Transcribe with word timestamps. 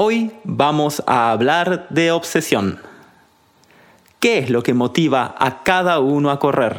Hoy 0.00 0.30
vamos 0.44 1.02
a 1.08 1.32
hablar 1.32 1.88
de 1.88 2.12
obsesión. 2.12 2.78
¿Qué 4.20 4.38
es 4.38 4.48
lo 4.48 4.62
que 4.62 4.72
motiva 4.72 5.34
a 5.36 5.64
cada 5.64 5.98
uno 5.98 6.30
a 6.30 6.38
correr? 6.38 6.76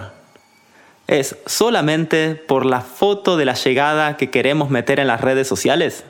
¿Es 1.06 1.36
solamente 1.46 2.36
por 2.36 2.66
la 2.66 2.80
foto 2.80 3.36
de 3.36 3.44
la 3.44 3.56
llegada 3.56 4.16
que 4.16 4.30
queremos 4.30 4.70
meter 4.70 5.02
en 5.02 5.08
las 5.08 5.20
redes 5.20 5.50
sociales? 5.50 6.06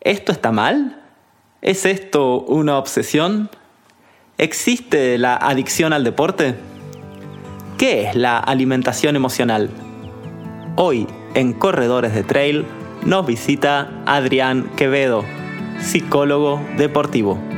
¿Esto 0.00 0.32
está 0.32 0.52
mal? 0.52 1.02
¿Es 1.60 1.84
esto 1.84 2.46
una 2.48 2.78
obsesión? 2.78 3.50
¿Existe 4.38 5.18
la 5.18 5.36
adicción 5.36 5.92
al 5.92 6.02
deporte? 6.02 6.54
¿Qué 7.76 8.08
es 8.08 8.16
la 8.16 8.38
alimentación 8.38 9.16
emocional? 9.16 9.68
Hoy, 10.76 11.06
en 11.34 11.52
Corredores 11.52 12.14
de 12.14 12.22
Trail, 12.22 12.64
nos 13.04 13.26
visita 13.26 14.02
Adrián 14.06 14.70
Quevedo, 14.78 15.26
psicólogo 15.80 16.60
deportivo. 16.76 17.49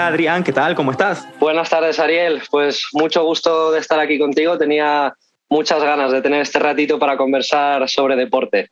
Hola 0.00 0.08
Adrián, 0.08 0.42
¿qué 0.42 0.52
tal? 0.54 0.74
¿Cómo 0.74 0.92
estás? 0.92 1.28
Buenas 1.38 1.68
tardes 1.68 1.98
Ariel, 1.98 2.40
pues 2.50 2.86
mucho 2.94 3.22
gusto 3.22 3.70
de 3.70 3.80
estar 3.80 4.00
aquí 4.00 4.18
contigo. 4.18 4.56
Tenía 4.56 5.12
muchas 5.50 5.82
ganas 5.82 6.10
de 6.10 6.22
tener 6.22 6.40
este 6.40 6.58
ratito 6.58 6.98
para 6.98 7.18
conversar 7.18 7.86
sobre 7.86 8.16
deporte. 8.16 8.70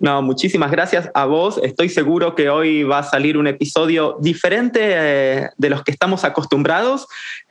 No, 0.00 0.20
muchísimas 0.20 0.72
gracias 0.72 1.08
a 1.14 1.26
vos. 1.26 1.60
Estoy 1.62 1.88
seguro 1.90 2.34
que 2.34 2.50
hoy 2.50 2.82
va 2.82 2.98
a 2.98 3.02
salir 3.04 3.38
un 3.38 3.46
episodio 3.46 4.18
diferente 4.20 4.80
eh, 4.82 5.48
de 5.56 5.70
los 5.70 5.84
que 5.84 5.92
estamos 5.92 6.24
acostumbrados. 6.24 7.06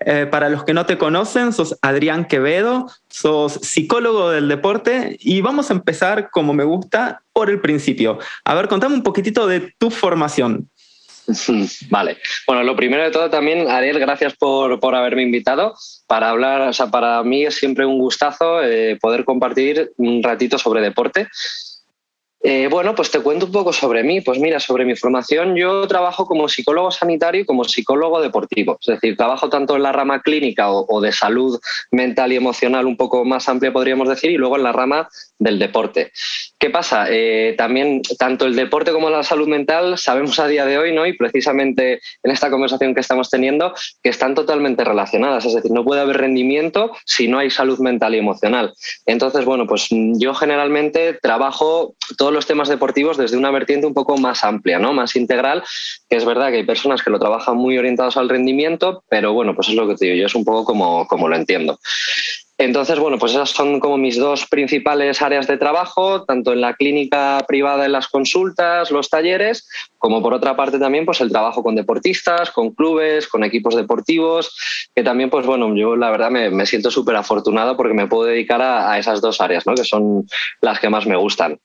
Eh, 0.06 0.28
para 0.30 0.50
los 0.50 0.66
que 0.66 0.74
no 0.74 0.86
te 0.86 0.98
conocen, 0.98 1.54
sos 1.54 1.78
Adrián 1.82 2.26
Quevedo, 2.26 2.88
sos 3.08 3.54
psicólogo 3.54 4.32
del 4.32 4.50
deporte 4.50 5.16
y 5.22 5.40
vamos 5.40 5.70
a 5.70 5.76
empezar, 5.76 6.30
como 6.30 6.54
me 6.54 6.66
gusta, 6.66 7.22
por 7.32 7.50
el 7.50 7.62
principio. 7.62 8.20
A 8.44 8.54
ver, 8.54 8.68
contame 8.68 8.96
un 8.96 9.04
poquitito 9.04 9.48
de 9.48 9.74
tu 9.78 9.90
formación. 9.90 10.70
Vale. 11.90 12.18
Bueno, 12.48 12.64
lo 12.64 12.76
primero 12.76 13.04
de 13.04 13.12
todo 13.12 13.30
también, 13.30 13.70
Ariel, 13.70 14.00
gracias 14.00 14.36
por, 14.36 14.80
por 14.80 14.96
haberme 14.96 15.24
invitado 15.24 15.76
para 16.08 16.30
hablar. 16.30 16.62
O 16.62 16.74
sea, 16.74 16.88
para 16.88 17.24
mí 17.24 17.46
es 17.46 17.56
siempre 17.56 17.86
un 17.86 18.00
gustazo 18.00 18.62
eh, 18.64 18.98
poder 19.02 19.24
compartir 19.24 19.92
un 19.98 20.22
ratito 20.22 20.58
sobre 20.58 20.82
deporte 20.82 21.28
eh, 22.46 22.68
bueno, 22.70 22.94
pues 22.94 23.10
te 23.10 23.22
cuento 23.22 23.46
un 23.46 23.54
poco 23.54 23.72
sobre 23.72 24.04
mí. 24.04 24.20
Pues 24.20 24.38
mira, 24.38 24.60
sobre 24.60 24.84
mi 24.84 24.98
formación, 24.98 25.56
yo 25.56 25.88
trabajo 25.88 26.26
como 26.26 26.50
psicólogo 26.50 26.92
sanitario 26.92 27.42
y 27.42 27.46
como 27.46 27.64
psicólogo 27.64 28.22
deportivo. 28.22 28.78
Es 28.82 28.88
decir, 28.88 29.16
trabajo 29.16 29.50
tanto 29.50 29.78
en 29.78 29.84
la 29.84 29.94
rama 29.94 30.22
clínica 30.22 30.70
o, 30.70 31.00
de 31.00 31.14
salud 31.14 31.58
mental 31.92 32.34
y 32.34 32.36
emocional 32.36 32.86
un 32.86 32.98
poco 32.98 33.24
más 33.24 33.48
amplia, 33.48 33.72
podríamos 33.72 34.10
decir, 34.10 34.30
y 34.30 34.38
luego 34.38 34.58
en 34.58 34.64
la 34.64 34.74
rama 34.74 35.08
del 35.40 35.58
deporte. 35.58 36.12
¿Qué 36.60 36.70
pasa? 36.70 37.06
Eh, 37.10 37.56
también 37.58 38.02
tanto 38.20 38.46
el 38.46 38.56
deporte 38.58 38.92
como 38.92 39.10
la 39.10 39.24
salud 39.24 39.48
mental 39.48 39.98
sabemos 39.98 40.38
a 40.40 40.48
día 40.48 40.66
de 40.66 40.78
hoy, 40.78 40.94
¿no? 40.94 41.06
Y 41.06 41.14
precisamente 41.14 42.02
en 42.24 42.32
esta 42.32 42.50
conversación 42.50 42.94
que 42.94 43.00
estamos 43.00 43.30
teniendo, 43.30 43.74
que 44.02 44.10
están 44.10 44.36
totalmente 44.36 44.84
relacionadas. 44.84 45.46
Es 45.46 45.54
decir, 45.56 45.72
no 45.72 45.86
puede 45.86 46.02
haber 46.02 46.18
rendimiento 46.18 46.92
si 47.06 47.30
no 47.30 47.40
hay 47.40 47.50
salud 47.50 47.80
mental 47.80 48.16
y 48.16 48.18
emocional. 48.18 48.74
Entonces, 49.06 49.46
bueno, 49.46 49.66
pues 49.66 49.88
yo 49.90 50.34
generalmente 50.34 51.14
trabajo 51.22 51.96
todo 52.18 52.33
los 52.34 52.46
temas 52.46 52.70
deportivos 52.70 53.18
desde 53.18 53.38
una 53.38 53.52
vertiente 53.52 53.88
un 53.88 53.94
poco 53.94 54.18
más 54.18 54.44
amplia, 54.44 54.80
¿no? 54.80 54.94
más 54.94 55.16
integral, 55.16 55.64
que 56.10 56.18
es 56.18 56.26
verdad 56.26 56.50
que 56.50 56.58
hay 56.58 56.66
personas 56.66 57.02
que 57.02 57.10
lo 57.10 57.20
trabajan 57.20 57.56
muy 57.56 57.78
orientados 57.78 58.18
al 58.18 58.30
rendimiento, 58.30 59.04
pero 59.10 59.34
bueno, 59.34 59.56
pues 59.56 59.70
es 59.70 59.76
lo 59.76 59.88
que 59.88 59.96
te 59.96 60.06
digo, 60.06 60.18
yo 60.18 60.26
es 60.26 60.36
un 60.36 60.46
poco 60.46 60.66
como, 60.66 61.08
como 61.08 61.28
lo 61.28 61.36
entiendo. 61.36 61.80
Entonces, 62.60 63.00
bueno, 63.00 63.18
pues 63.18 63.32
esas 63.32 63.50
son 63.50 63.80
como 63.80 63.98
mis 63.98 64.16
dos 64.16 64.46
principales 64.46 65.22
áreas 65.24 65.48
de 65.48 65.58
trabajo, 65.58 66.24
tanto 66.24 66.54
en 66.54 66.62
la 66.62 66.76
clínica 66.76 67.44
privada, 67.48 67.86
en 67.86 67.92
las 67.92 68.08
consultas, 68.08 68.92
los 68.92 69.10
talleres, 69.10 69.68
como 69.98 70.22
por 70.22 70.36
otra 70.36 70.56
parte 70.56 70.78
también 70.78 71.04
pues 71.04 71.20
el 71.22 71.32
trabajo 71.32 71.64
con 71.64 71.76
deportistas, 71.76 72.52
con 72.52 72.72
clubes, 72.72 73.28
con 73.28 73.44
equipos 73.44 73.76
deportivos, 73.76 74.56
que 74.96 75.02
también, 75.02 75.32
pues 75.32 75.48
bueno, 75.48 75.76
yo 75.76 75.96
la 75.96 76.12
verdad 76.12 76.30
me, 76.30 76.66
siento 76.68 76.92
súper 76.92 77.16
afortunado 77.16 77.76
porque 77.76 77.96
me 77.96 78.08
puedo 78.08 78.26
dedicar 78.26 78.62
a, 78.62 79.00
esas 79.00 79.20
dos 79.20 79.42
áreas, 79.42 79.66
¿no? 79.66 79.74
que 79.74 79.84
son 79.84 80.28
las 80.62 80.80
que 80.80 80.90
más 80.90 81.08
me 81.08 81.18
gustan. 81.18 81.60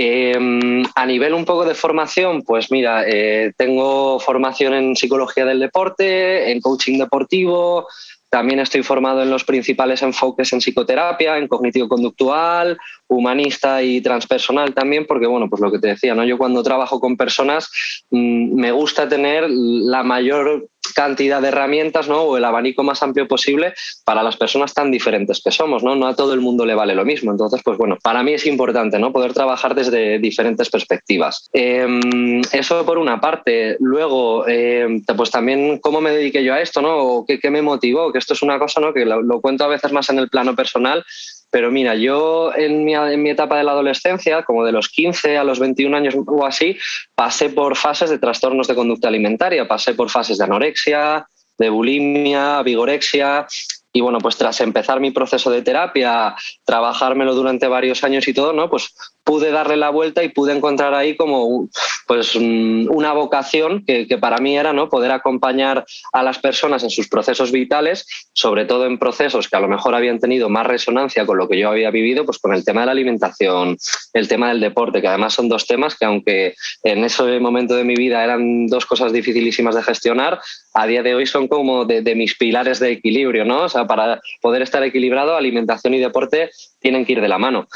Em, 0.00 0.84
a 0.94 1.04
nivel 1.06 1.34
un 1.34 1.44
poco 1.44 1.64
de 1.64 1.74
formación, 1.74 2.42
pues 2.42 2.70
mira, 2.70 3.02
eh, 3.04 3.52
tengo 3.56 4.20
formación 4.20 4.74
en 4.74 4.94
psicología 4.94 5.44
del 5.44 5.58
deporte, 5.58 6.52
en 6.52 6.60
coaching 6.60 6.98
deportivo, 6.98 7.88
también 8.30 8.60
estoy 8.60 8.84
formado 8.84 9.22
en 9.22 9.30
los 9.30 9.42
principales 9.42 10.02
enfoques 10.02 10.52
en 10.52 10.60
psicoterapia, 10.60 11.36
en 11.36 11.48
cognitivo-conductual, 11.48 12.78
humanista 13.08 13.82
y 13.82 14.00
transpersonal 14.00 14.72
también, 14.72 15.04
porque 15.04 15.26
bueno, 15.26 15.48
pues 15.50 15.60
lo 15.60 15.72
que 15.72 15.80
te 15.80 15.88
decía, 15.88 16.14
¿no? 16.14 16.24
Yo 16.24 16.38
cuando 16.38 16.62
trabajo 16.62 17.00
con 17.00 17.16
personas 17.16 17.68
mm, 18.10 18.54
me 18.54 18.70
gusta 18.70 19.08
tener 19.08 19.46
la 19.50 20.04
mayor 20.04 20.68
cantidad 20.94 21.40
de 21.40 21.48
herramientas 21.48 22.08
¿no? 22.08 22.22
o 22.22 22.36
el 22.36 22.44
abanico 22.44 22.82
más 22.82 23.02
amplio 23.02 23.28
posible 23.28 23.74
para 24.04 24.22
las 24.22 24.36
personas 24.36 24.74
tan 24.74 24.90
diferentes 24.90 25.40
que 25.42 25.50
somos. 25.50 25.82
¿no? 25.82 25.94
no 25.96 26.06
a 26.06 26.16
todo 26.16 26.34
el 26.34 26.40
mundo 26.40 26.64
le 26.66 26.74
vale 26.74 26.94
lo 26.94 27.04
mismo. 27.04 27.30
Entonces, 27.30 27.60
pues 27.64 27.78
bueno, 27.78 27.98
para 28.02 28.22
mí 28.22 28.32
es 28.32 28.46
importante 28.46 28.98
¿no? 28.98 29.12
poder 29.12 29.32
trabajar 29.32 29.74
desde 29.74 30.18
diferentes 30.18 30.68
perspectivas. 30.70 31.48
Em, 31.52 32.40
eso 32.52 32.84
por 32.84 32.98
una 32.98 33.20
parte. 33.20 33.76
Luego, 33.80 34.46
em, 34.48 35.04
pues 35.16 35.30
también 35.30 35.78
cómo 35.78 36.00
me 36.00 36.10
dediqué 36.10 36.42
yo 36.42 36.54
a 36.54 36.60
esto, 36.60 36.80
¿no? 36.80 37.24
¿Qué, 37.26 37.38
qué 37.38 37.50
me 37.50 37.62
motivó? 37.62 38.12
Que 38.12 38.18
esto 38.18 38.34
es 38.34 38.42
una 38.42 38.58
cosa 38.58 38.80
¿no? 38.80 38.92
que 38.92 39.04
lo 39.04 39.40
cuento 39.40 39.64
a 39.64 39.68
veces 39.68 39.92
más 39.92 40.08
en 40.10 40.18
el 40.18 40.28
plano 40.28 40.54
personal, 40.54 41.04
pero 41.50 41.70
mira, 41.70 41.94
yo 41.94 42.52
en 42.54 42.84
mi, 42.84 43.30
etapa 43.30 43.56
de 43.56 43.64
la 43.64 43.72
adolescencia, 43.72 44.42
como 44.42 44.64
de 44.64 44.72
los 44.72 44.88
15 44.88 45.38
a 45.38 45.44
los 45.44 45.58
21 45.58 45.96
años 45.96 46.14
o 46.26 46.44
así, 46.44 46.76
pasé 47.14 47.50
por 47.50 47.76
fases 47.76 48.10
de 48.10 48.18
trastornos 48.18 48.68
de 48.68 48.74
conducta 48.74 49.08
alimentaria, 49.08 49.66
pasé 49.66 49.94
por 49.94 50.10
fases 50.10 50.38
de 50.38 50.44
anorexia, 50.44 51.26
de 51.56 51.70
bulimia, 51.70 52.62
vigorexia, 52.62 53.46
y 53.92 54.00
bueno, 54.00 54.18
pues 54.18 54.36
tras 54.36 54.60
empezar 54.60 55.00
mi 55.00 55.10
proceso 55.10 55.50
de 55.50 55.62
terapia, 55.62 56.36
trabajármelo 56.64 57.34
durante 57.34 57.66
varios 57.66 58.04
años 58.04 58.28
y 58.28 58.34
todo, 58.34 58.52
¿no? 58.52 58.68
Pues 58.68 58.94
pude 59.28 59.50
darle 59.50 59.76
la 59.76 59.90
vuelta 59.90 60.24
y 60.24 60.30
pude 60.30 60.56
encontrar 60.56 60.94
ahí 60.94 61.14
como 61.14 61.68
pues 62.06 62.34
una 62.34 63.12
vocación 63.12 63.84
que, 63.84 64.06
para 64.18 64.38
mí 64.38 64.56
era 64.56 64.72
¿no? 64.72 64.88
poder 64.88 65.10
acompañar 65.10 65.84
a 66.14 66.22
las 66.22 66.38
personas 66.38 66.82
en 66.82 66.88
sus 66.88 67.08
procesos 67.08 67.52
vitales, 67.52 68.06
sobre 68.32 68.64
todo 68.64 68.86
en 68.86 68.98
procesos 68.98 69.46
que 69.46 69.56
a 69.58 69.60
lo 69.60 69.68
mejor 69.68 69.94
habían 69.94 70.18
tenido 70.18 70.48
más 70.48 70.66
resonancia 70.66 71.26
con 71.26 71.36
lo 71.36 71.46
que 71.46 71.58
yo 71.58 71.68
había 71.68 71.90
vivido, 71.90 72.24
pues 72.24 72.38
con 72.38 72.54
el 72.54 72.64
tema 72.64 72.80
de 72.80 72.86
la 72.86 72.92
alimentación, 72.92 73.76
el 74.14 74.28
tema 74.28 74.48
del 74.48 74.60
deporte, 74.60 75.02
que 75.02 75.08
además 75.08 75.34
son 75.34 75.50
dos 75.50 75.66
temas 75.66 75.94
que 75.94 76.06
aunque 76.06 76.54
en 76.82 77.04
ese 77.04 77.38
momento 77.38 77.76
de 77.76 77.84
mi 77.84 77.96
vida 77.96 78.24
eran 78.24 78.66
dos 78.66 78.86
cosas 78.86 79.12
dificilísimas 79.12 79.74
de 79.74 79.82
gestionar, 79.82 80.40
a 80.72 80.86
día 80.86 81.02
de 81.02 81.14
hoy 81.14 81.26
son 81.26 81.48
como 81.48 81.84
de, 81.84 82.00
de 82.00 82.14
mis 82.14 82.34
pilares 82.34 82.78
de 82.78 82.92
equilibrio, 82.92 83.44
¿no? 83.44 83.64
O 83.64 83.68
sea, 83.68 83.86
para 83.86 84.22
poder 84.40 84.62
estar 84.62 84.82
equilibrado, 84.82 85.36
alimentación 85.36 85.92
y 85.92 85.98
deporte 85.98 86.48
tienen 86.80 87.04
que 87.04 87.12
ir 87.12 87.20
de 87.20 87.28
la 87.28 87.38
mano. 87.38 87.68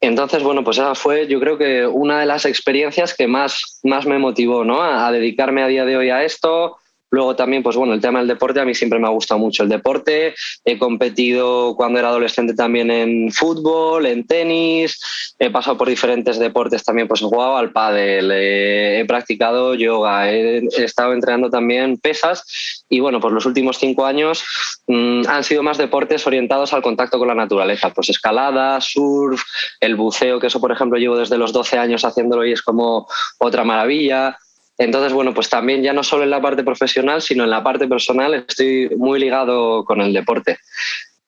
Entonces, 0.00 0.42
bueno, 0.42 0.64
pues 0.64 0.78
esa 0.78 0.94
fue 0.94 1.26
yo 1.26 1.38
creo 1.40 1.58
que 1.58 1.86
una 1.86 2.20
de 2.20 2.26
las 2.26 2.46
experiencias 2.46 3.14
que 3.14 3.26
más, 3.26 3.80
más 3.82 4.06
me 4.06 4.18
motivó 4.18 4.64
¿no? 4.64 4.82
a 4.82 5.12
dedicarme 5.12 5.62
a 5.62 5.66
día 5.66 5.84
de 5.84 5.96
hoy 5.96 6.10
a 6.10 6.24
esto, 6.24 6.76
Luego 7.10 7.34
también, 7.34 7.62
pues 7.62 7.76
bueno, 7.76 7.94
el 7.94 8.00
tema 8.00 8.20
del 8.20 8.28
deporte, 8.28 8.60
a 8.60 8.64
mí 8.64 8.74
siempre 8.74 8.98
me 8.98 9.06
ha 9.06 9.10
gustado 9.10 9.38
mucho 9.40 9.62
el 9.62 9.68
deporte. 9.68 10.34
He 10.64 10.78
competido 10.78 11.74
cuando 11.74 11.98
era 11.98 12.08
adolescente 12.08 12.54
también 12.54 12.90
en 12.90 13.32
fútbol, 13.32 14.06
en 14.06 14.26
tenis, 14.26 15.00
he 15.38 15.50
pasado 15.50 15.76
por 15.76 15.88
diferentes 15.88 16.38
deportes 16.38 16.84
también, 16.84 17.08
pues 17.08 17.22
he 17.22 17.24
jugado 17.24 17.56
al 17.56 17.72
pádel, 17.72 18.30
he 18.32 19.04
practicado 19.06 19.74
yoga, 19.74 20.30
he, 20.30 20.62
estado 20.78 21.12
entrenando 21.12 21.50
también 21.50 21.98
pesas 21.98 22.84
y 22.88 23.00
bueno, 23.00 23.20
pues 23.20 23.32
los 23.32 23.46
últimos 23.46 23.78
cinco 23.78 24.06
años 24.06 24.44
mm, 24.86 25.22
han 25.28 25.44
sido 25.44 25.62
más 25.62 25.78
deportes 25.78 26.26
orientados 26.26 26.72
al 26.72 26.82
contacto 26.82 27.18
con 27.18 27.28
la 27.28 27.34
naturaleza, 27.34 27.90
pues 27.90 28.10
escalada, 28.10 28.80
surf, 28.80 29.42
el 29.80 29.96
buceo, 29.96 30.38
que 30.38 30.48
eso 30.48 30.60
por 30.60 30.72
ejemplo 30.72 30.98
llevo 30.98 31.16
desde 31.16 31.38
los 31.38 31.52
12 31.52 31.78
años 31.78 32.04
haciéndolo 32.04 32.44
y 32.44 32.52
es 32.52 32.62
como 32.62 33.08
otra 33.38 33.64
maravilla. 33.64 34.38
Entonces, 34.80 35.12
bueno, 35.12 35.34
pues 35.34 35.50
también 35.50 35.82
ya 35.82 35.92
no 35.92 36.02
solo 36.02 36.24
en 36.24 36.30
la 36.30 36.40
parte 36.40 36.64
profesional, 36.64 37.20
sino 37.20 37.44
en 37.44 37.50
la 37.50 37.62
parte 37.62 37.86
personal 37.86 38.32
estoy 38.32 38.88
muy 38.96 39.20
ligado 39.20 39.84
con 39.84 40.00
el 40.00 40.14
deporte. 40.14 40.56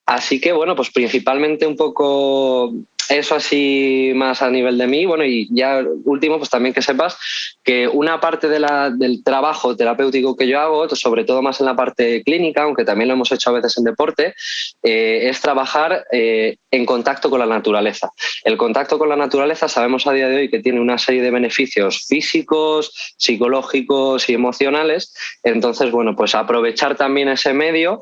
Así 0.06 0.40
que, 0.40 0.52
bueno, 0.52 0.74
pues 0.74 0.90
principalmente 0.90 1.66
un 1.66 1.76
poco 1.76 2.72
eso 3.08 3.34
así 3.34 4.12
más 4.14 4.42
a 4.42 4.50
nivel 4.50 4.78
de 4.78 4.86
mí. 4.86 5.06
Bueno, 5.06 5.24
y 5.24 5.48
ya 5.50 5.82
último, 6.04 6.38
pues 6.38 6.50
también 6.50 6.74
que 6.74 6.82
sepas 6.82 7.16
que 7.64 7.88
una 7.88 8.20
parte 8.20 8.48
de 8.48 8.60
la, 8.60 8.90
del 8.90 9.22
trabajo 9.22 9.76
terapéutico 9.76 10.36
que 10.36 10.48
yo 10.48 10.60
hago, 10.60 10.88
sobre 10.90 11.24
todo 11.24 11.42
más 11.42 11.60
en 11.60 11.66
la 11.66 11.76
parte 11.76 12.22
clínica, 12.22 12.62
aunque 12.62 12.84
también 12.84 13.08
lo 13.08 13.14
hemos 13.14 13.32
hecho 13.32 13.50
a 13.50 13.54
veces 13.54 13.76
en 13.78 13.84
deporte, 13.84 14.34
eh, 14.82 15.28
es 15.28 15.40
trabajar 15.40 16.04
eh, 16.12 16.56
en 16.70 16.86
contacto 16.86 17.30
con 17.30 17.40
la 17.40 17.46
naturaleza. 17.46 18.10
El 18.44 18.56
contacto 18.56 18.98
con 18.98 19.08
la 19.08 19.16
naturaleza 19.16 19.68
sabemos 19.68 20.06
a 20.06 20.12
día 20.12 20.28
de 20.28 20.36
hoy 20.36 20.50
que 20.50 20.60
tiene 20.60 20.80
una 20.80 20.98
serie 20.98 21.22
de 21.22 21.30
beneficios 21.30 22.06
físicos, 22.08 23.14
psicológicos 23.16 24.28
y 24.28 24.34
emocionales. 24.34 25.14
Entonces, 25.42 25.90
bueno, 25.90 26.16
pues 26.16 26.34
aprovechar 26.34 26.96
también 26.96 27.28
ese 27.28 27.52
medio 27.52 28.00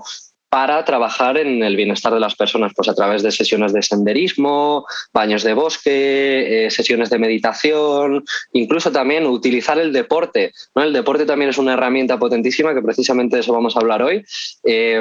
para 0.50 0.84
trabajar 0.84 1.38
en 1.38 1.62
el 1.62 1.76
bienestar 1.76 2.12
de 2.12 2.18
las 2.18 2.34
personas, 2.34 2.72
pues 2.74 2.88
a 2.88 2.94
través 2.94 3.22
de 3.22 3.30
sesiones 3.30 3.72
de 3.72 3.82
senderismo, 3.82 4.84
baños 5.12 5.44
de 5.44 5.54
bosque, 5.54 6.66
eh, 6.66 6.70
sesiones 6.70 7.08
de 7.08 7.20
meditación, 7.20 8.24
incluso 8.52 8.90
también 8.90 9.26
utilizar 9.26 9.78
el 9.78 9.92
deporte. 9.92 10.52
¿no? 10.74 10.82
El 10.82 10.92
deporte 10.92 11.24
también 11.24 11.50
es 11.50 11.58
una 11.58 11.74
herramienta 11.74 12.18
potentísima, 12.18 12.74
que 12.74 12.82
precisamente 12.82 13.36
de 13.36 13.42
eso 13.42 13.52
vamos 13.52 13.76
a 13.76 13.80
hablar 13.80 14.02
hoy, 14.02 14.24
eh, 14.64 15.00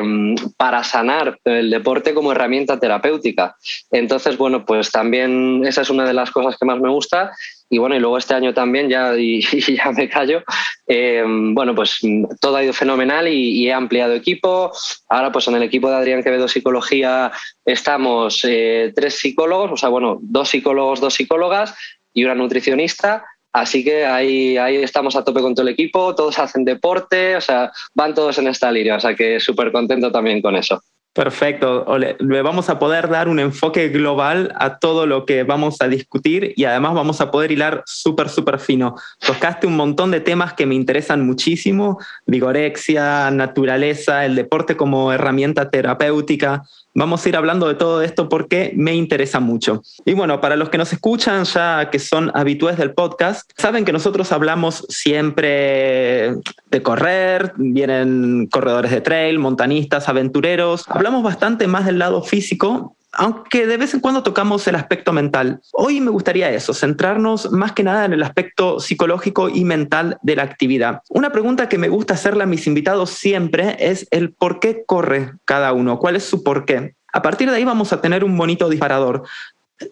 para 0.55 0.83
sanar 0.83 1.39
el 1.43 1.71
deporte 1.71 2.13
como 2.13 2.31
herramienta 2.31 2.79
terapéutica. 2.79 3.55
Entonces, 3.89 4.37
bueno, 4.37 4.63
pues 4.63 4.91
también 4.91 5.63
esa 5.65 5.81
es 5.81 5.89
una 5.89 6.05
de 6.05 6.13
las 6.13 6.29
cosas 6.29 6.57
que 6.57 6.65
más 6.65 6.79
me 6.79 6.89
gusta 6.89 7.31
y 7.69 7.77
bueno, 7.77 7.95
y 7.95 7.99
luego 7.99 8.17
este 8.17 8.33
año 8.33 8.53
también, 8.53 8.89
ya, 8.89 9.15
y, 9.17 9.41
ya 9.41 9.91
me 9.91 10.09
callo, 10.09 10.43
eh, 10.87 11.23
bueno, 11.25 11.75
pues 11.75 11.99
todo 12.41 12.55
ha 12.55 12.63
ido 12.63 12.73
fenomenal 12.73 13.27
y, 13.27 13.67
he 13.67 13.73
ampliado 13.73 14.13
equipo. 14.13 14.71
Ahora, 15.07 15.31
pues 15.31 15.47
en 15.47 15.55
el 15.55 15.63
equipo 15.63 15.89
de 15.89 15.97
Adrián 15.97 16.23
Quevedo 16.23 16.47
Psicología 16.47 17.31
estamos 17.65 18.43
eh, 18.43 18.91
tres 18.95 19.19
psicólogos, 19.19 19.71
o 19.71 19.77
sea, 19.77 19.89
bueno, 19.89 20.17
dos 20.21 20.49
psicólogos, 20.49 20.99
dos 20.99 21.13
psicólogas 21.13 21.75
y 22.13 22.23
una 22.23 22.35
nutricionista. 22.35 23.25
Así 23.51 23.83
que 23.83 24.05
ahí, 24.05 24.57
ahí 24.57 24.75
estamos 24.77 25.15
a 25.15 25.23
tope 25.23 25.41
con 25.41 25.55
todo 25.55 25.67
el 25.67 25.73
equipo, 25.73 26.13
todos 26.13 26.37
hacen 26.37 26.63
deporte, 26.63 27.35
o 27.35 27.41
sea, 27.41 27.71
van 27.95 28.13
todos 28.13 28.37
en 28.37 28.47
esta 28.47 28.71
línea, 28.71 28.97
o 28.97 28.99
sea 28.99 29.15
que 29.15 29.39
súper 29.39 29.71
contento 29.71 30.11
también 30.11 30.39
con 30.39 30.55
eso. 30.55 30.83
Perfecto. 31.13 31.85
Le 31.97 32.41
vamos 32.43 32.69
a 32.69 32.77
poder 32.77 33.09
dar 33.09 33.27
un 33.27 33.39
enfoque 33.39 33.89
global 33.89 34.53
a 34.57 34.77
todo 34.77 35.07
lo 35.07 35.25
que 35.25 35.43
vamos 35.43 35.81
a 35.81 35.87
discutir 35.87 36.53
y 36.55 36.65
además 36.65 36.93
vamos 36.93 37.19
a 37.19 37.31
poder 37.31 37.51
hilar 37.51 37.83
súper, 37.85 38.29
súper 38.29 38.59
fino. 38.59 38.95
Tocaste 39.25 39.65
un 39.65 39.75
montón 39.75 40.11
de 40.11 40.21
temas 40.21 40.53
que 40.53 40.67
me 40.67 40.75
interesan 40.75 41.25
muchísimo, 41.25 41.99
vigorexia, 42.27 43.31
naturaleza, 43.31 44.23
el 44.23 44.35
deporte 44.35 44.77
como 44.77 45.11
herramienta 45.11 45.71
terapéutica, 45.71 46.63
Vamos 46.99 47.25
a 47.25 47.29
ir 47.29 47.37
hablando 47.37 47.69
de 47.69 47.75
todo 47.75 48.01
esto 48.01 48.27
porque 48.27 48.73
me 48.75 48.93
interesa 48.93 49.39
mucho. 49.39 49.81
Y 50.03 50.15
bueno, 50.15 50.41
para 50.41 50.57
los 50.57 50.67
que 50.67 50.77
nos 50.77 50.91
escuchan 50.91 51.45
ya 51.45 51.89
que 51.89 51.97
son 51.97 52.29
habituales 52.33 52.77
del 52.77 52.93
podcast, 52.93 53.49
saben 53.57 53.85
que 53.85 53.93
nosotros 53.93 54.33
hablamos 54.33 54.85
siempre 54.89 56.33
de 56.69 56.83
correr, 56.83 57.53
vienen 57.55 58.47
corredores 58.51 58.91
de 58.91 58.99
trail, 58.99 59.39
montanistas, 59.39 60.09
aventureros. 60.09 60.83
Hablamos 60.89 61.23
bastante 61.23 61.67
más 61.67 61.85
del 61.85 61.99
lado 61.99 62.21
físico, 62.21 62.97
aunque 63.11 63.65
de 63.65 63.77
vez 63.77 63.93
en 63.93 63.99
cuando 63.99 64.23
tocamos 64.23 64.67
el 64.67 64.75
aspecto 64.75 65.13
mental. 65.13 65.61
Hoy 65.73 65.99
me 65.99 66.11
gustaría 66.11 66.51
eso, 66.51 66.73
centrarnos 66.73 67.51
más 67.51 67.71
que 67.71 67.83
nada 67.83 68.05
en 68.05 68.13
el 68.13 68.23
aspecto 68.23 68.79
psicológico 68.79 69.49
y 69.49 69.65
mental 69.65 70.17
de 70.21 70.35
la 70.35 70.43
actividad. 70.43 71.01
Una 71.09 71.31
pregunta 71.31 71.69
que 71.69 71.77
me 71.77 71.89
gusta 71.89 72.13
hacerle 72.13 72.43
a 72.43 72.47
mis 72.47 72.67
invitados 72.67 73.09
siempre 73.09 73.75
es 73.79 74.07
el 74.11 74.31
por 74.31 74.59
qué 74.59 74.83
corre 74.85 75.33
cada 75.45 75.73
uno, 75.73 75.97
cuál 75.97 76.15
es 76.15 76.23
su 76.23 76.43
por 76.43 76.65
qué. 76.65 76.95
A 77.11 77.21
partir 77.21 77.49
de 77.49 77.57
ahí 77.57 77.65
vamos 77.65 77.91
a 77.93 78.01
tener 78.01 78.23
un 78.23 78.37
bonito 78.37 78.69
disparador. 78.69 79.23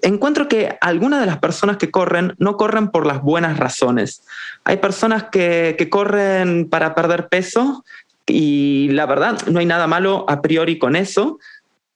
Encuentro 0.01 0.47
que 0.47 0.77
algunas 0.81 1.19
de 1.21 1.25
las 1.25 1.39
personas 1.39 1.77
que 1.77 1.89
corren 1.89 2.35
no 2.37 2.57
corren 2.57 2.89
por 2.89 3.07
las 3.07 3.21
buenas 3.21 3.57
razones. 3.57 4.21
Hay 4.65 4.77
personas 4.77 5.25
que, 5.31 5.75
que 5.77 5.89
corren 5.89 6.69
para 6.69 6.93
perder 6.93 7.29
peso 7.29 7.83
y 8.27 8.89
la 8.91 9.05
verdad 9.05 9.39
no 9.47 9.59
hay 9.59 9.65
nada 9.65 9.87
malo 9.87 10.25
a 10.27 10.41
priori 10.41 10.77
con 10.77 10.97
eso, 10.97 11.39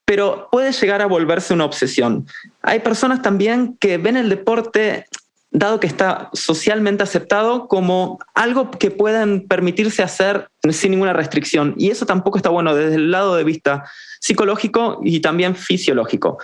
pero 0.06 0.50
puede 0.52 0.72
llegar 0.72 1.02
a 1.02 1.06
volverse 1.06 1.54
una 1.54 1.66
obsesión. 1.66 2.28
Hay 2.62 2.80
personas 2.80 3.22
también 3.22 3.78
que 3.80 3.98
ven 3.98 4.18
el 4.18 4.30
deporte, 4.30 5.06
dado 5.52 5.80
que 5.80 5.88
está 5.88 6.30
socialmente 6.34 7.04
aceptado, 7.04 7.68
como 7.68 8.20
algo 8.34 8.72
que 8.72 8.92
pueden 8.92 9.48
permitirse 9.48 10.04
hacer 10.04 10.50
sin 10.72 10.92
ninguna 10.92 11.14
restricción. 11.14 11.76
Y 11.78 11.92
eso 11.92 12.06
tampoco 12.06 12.38
está 12.38 12.50
bueno 12.50 12.76
desde 12.76 12.96
el 12.96 13.12
lado 13.12 13.36
de 13.36 13.44
vista 13.44 13.86
psicológico 14.20 15.00
y 15.04 15.20
también 15.20 15.56
fisiológico. 15.56 16.38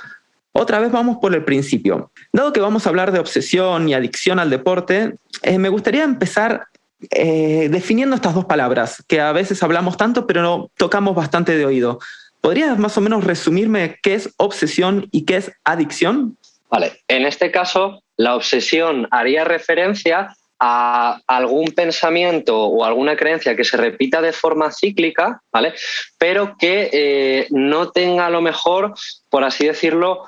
Otra 0.52 0.80
vez 0.80 0.92
vamos 0.92 1.18
por 1.22 1.36
el 1.36 1.46
principio. 1.46 2.12
Dado 2.34 2.52
que 2.52 2.60
vamos 2.60 2.86
a 2.86 2.90
hablar 2.90 3.12
de 3.12 3.20
obsesión 3.20 3.88
y 3.88 3.94
adicción 3.94 4.40
al 4.40 4.50
deporte, 4.50 5.16
eh, 5.44 5.60
me 5.60 5.70
gustaría 5.70 6.04
empezar 6.04 6.68
eh, 7.12 7.70
definiendo 7.72 8.16
estas 8.16 8.34
dos 8.34 8.46
palabras, 8.46 9.04
que 9.08 9.22
a 9.22 9.32
veces 9.32 9.62
hablamos 9.62 9.98
tanto, 9.98 10.26
pero 10.26 10.42
no 10.42 10.72
tocamos 10.76 11.16
bastante 11.16 11.56
de 11.56 11.66
oído. 11.66 12.00
¿Podrías 12.42 12.78
más 12.78 12.98
o 12.98 13.02
menos 13.02 13.24
resumirme 13.24 14.00
qué 14.02 14.14
es 14.14 14.34
obsesión 14.38 15.08
y 15.12 15.26
qué 15.26 15.38
es 15.38 15.52
adicción? 15.64 16.38
Vale, 16.70 17.02
en 17.08 17.26
este 17.26 17.52
caso, 17.52 18.02
la 18.18 18.36
obsesión 18.36 19.08
haría 19.12 19.44
referencia 19.44 20.36
a 20.60 21.22
algún 21.28 21.68
pensamiento 21.68 22.58
o 22.58 22.84
alguna 22.84 23.16
creencia 23.16 23.56
que 23.56 23.64
se 23.64 23.78
repita 23.78 24.22
de 24.22 24.34
forma 24.34 24.72
cíclica, 24.72 25.42
¿vale? 25.52 25.74
Pero 26.18 26.56
que 26.58 26.90
eh, 26.92 27.48
no 27.52 27.92
tenga 27.92 28.26
a 28.26 28.32
lo 28.32 28.42
mejor, 28.42 28.94
por 29.30 29.44
así 29.44 29.68
decirlo, 29.68 30.24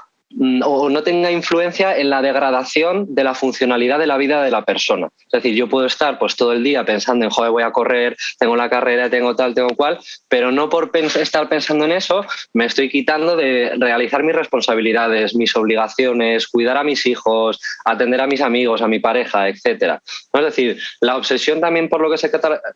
o 0.63 0.89
no 0.89 1.03
tenga 1.03 1.31
influencia 1.31 1.97
en 1.97 2.09
la 2.09 2.21
degradación 2.21 3.13
de 3.15 3.23
la 3.23 3.33
funcionalidad 3.33 3.97
de 3.99 4.07
la 4.07 4.17
vida 4.17 4.43
de 4.43 4.51
la 4.51 4.63
persona. 4.63 5.09
Es 5.19 5.31
decir, 5.31 5.55
yo 5.55 5.67
puedo 5.67 5.87
estar 5.87 6.19
pues 6.19 6.35
todo 6.35 6.53
el 6.53 6.63
día 6.63 6.85
pensando 6.85 7.25
en, 7.25 7.31
joder, 7.31 7.51
voy 7.51 7.63
a 7.63 7.71
correr, 7.71 8.15
tengo 8.37 8.55
la 8.55 8.69
carrera, 8.69 9.09
tengo 9.09 9.35
tal, 9.35 9.55
tengo 9.55 9.75
cual, 9.75 9.99
pero 10.27 10.51
no 10.51 10.69
por 10.69 10.91
estar 10.95 11.49
pensando 11.49 11.85
en 11.85 11.93
eso 11.93 12.25
me 12.53 12.65
estoy 12.65 12.89
quitando 12.89 13.35
de 13.35 13.73
realizar 13.77 14.23
mis 14.23 14.35
responsabilidades, 14.35 15.35
mis 15.35 15.55
obligaciones, 15.55 16.47
cuidar 16.47 16.77
a 16.77 16.83
mis 16.83 17.05
hijos, 17.05 17.59
atender 17.85 18.21
a 18.21 18.27
mis 18.27 18.41
amigos, 18.41 18.81
a 18.81 18.87
mi 18.87 18.99
pareja, 18.99 19.49
etc. 19.49 19.99
Es 20.33 20.43
decir, 20.43 20.79
la 21.01 21.17
obsesión 21.17 21.59
también 21.59 21.89
por 21.89 22.01
lo, 22.01 22.09
que 22.09 22.17
se, 22.17 22.29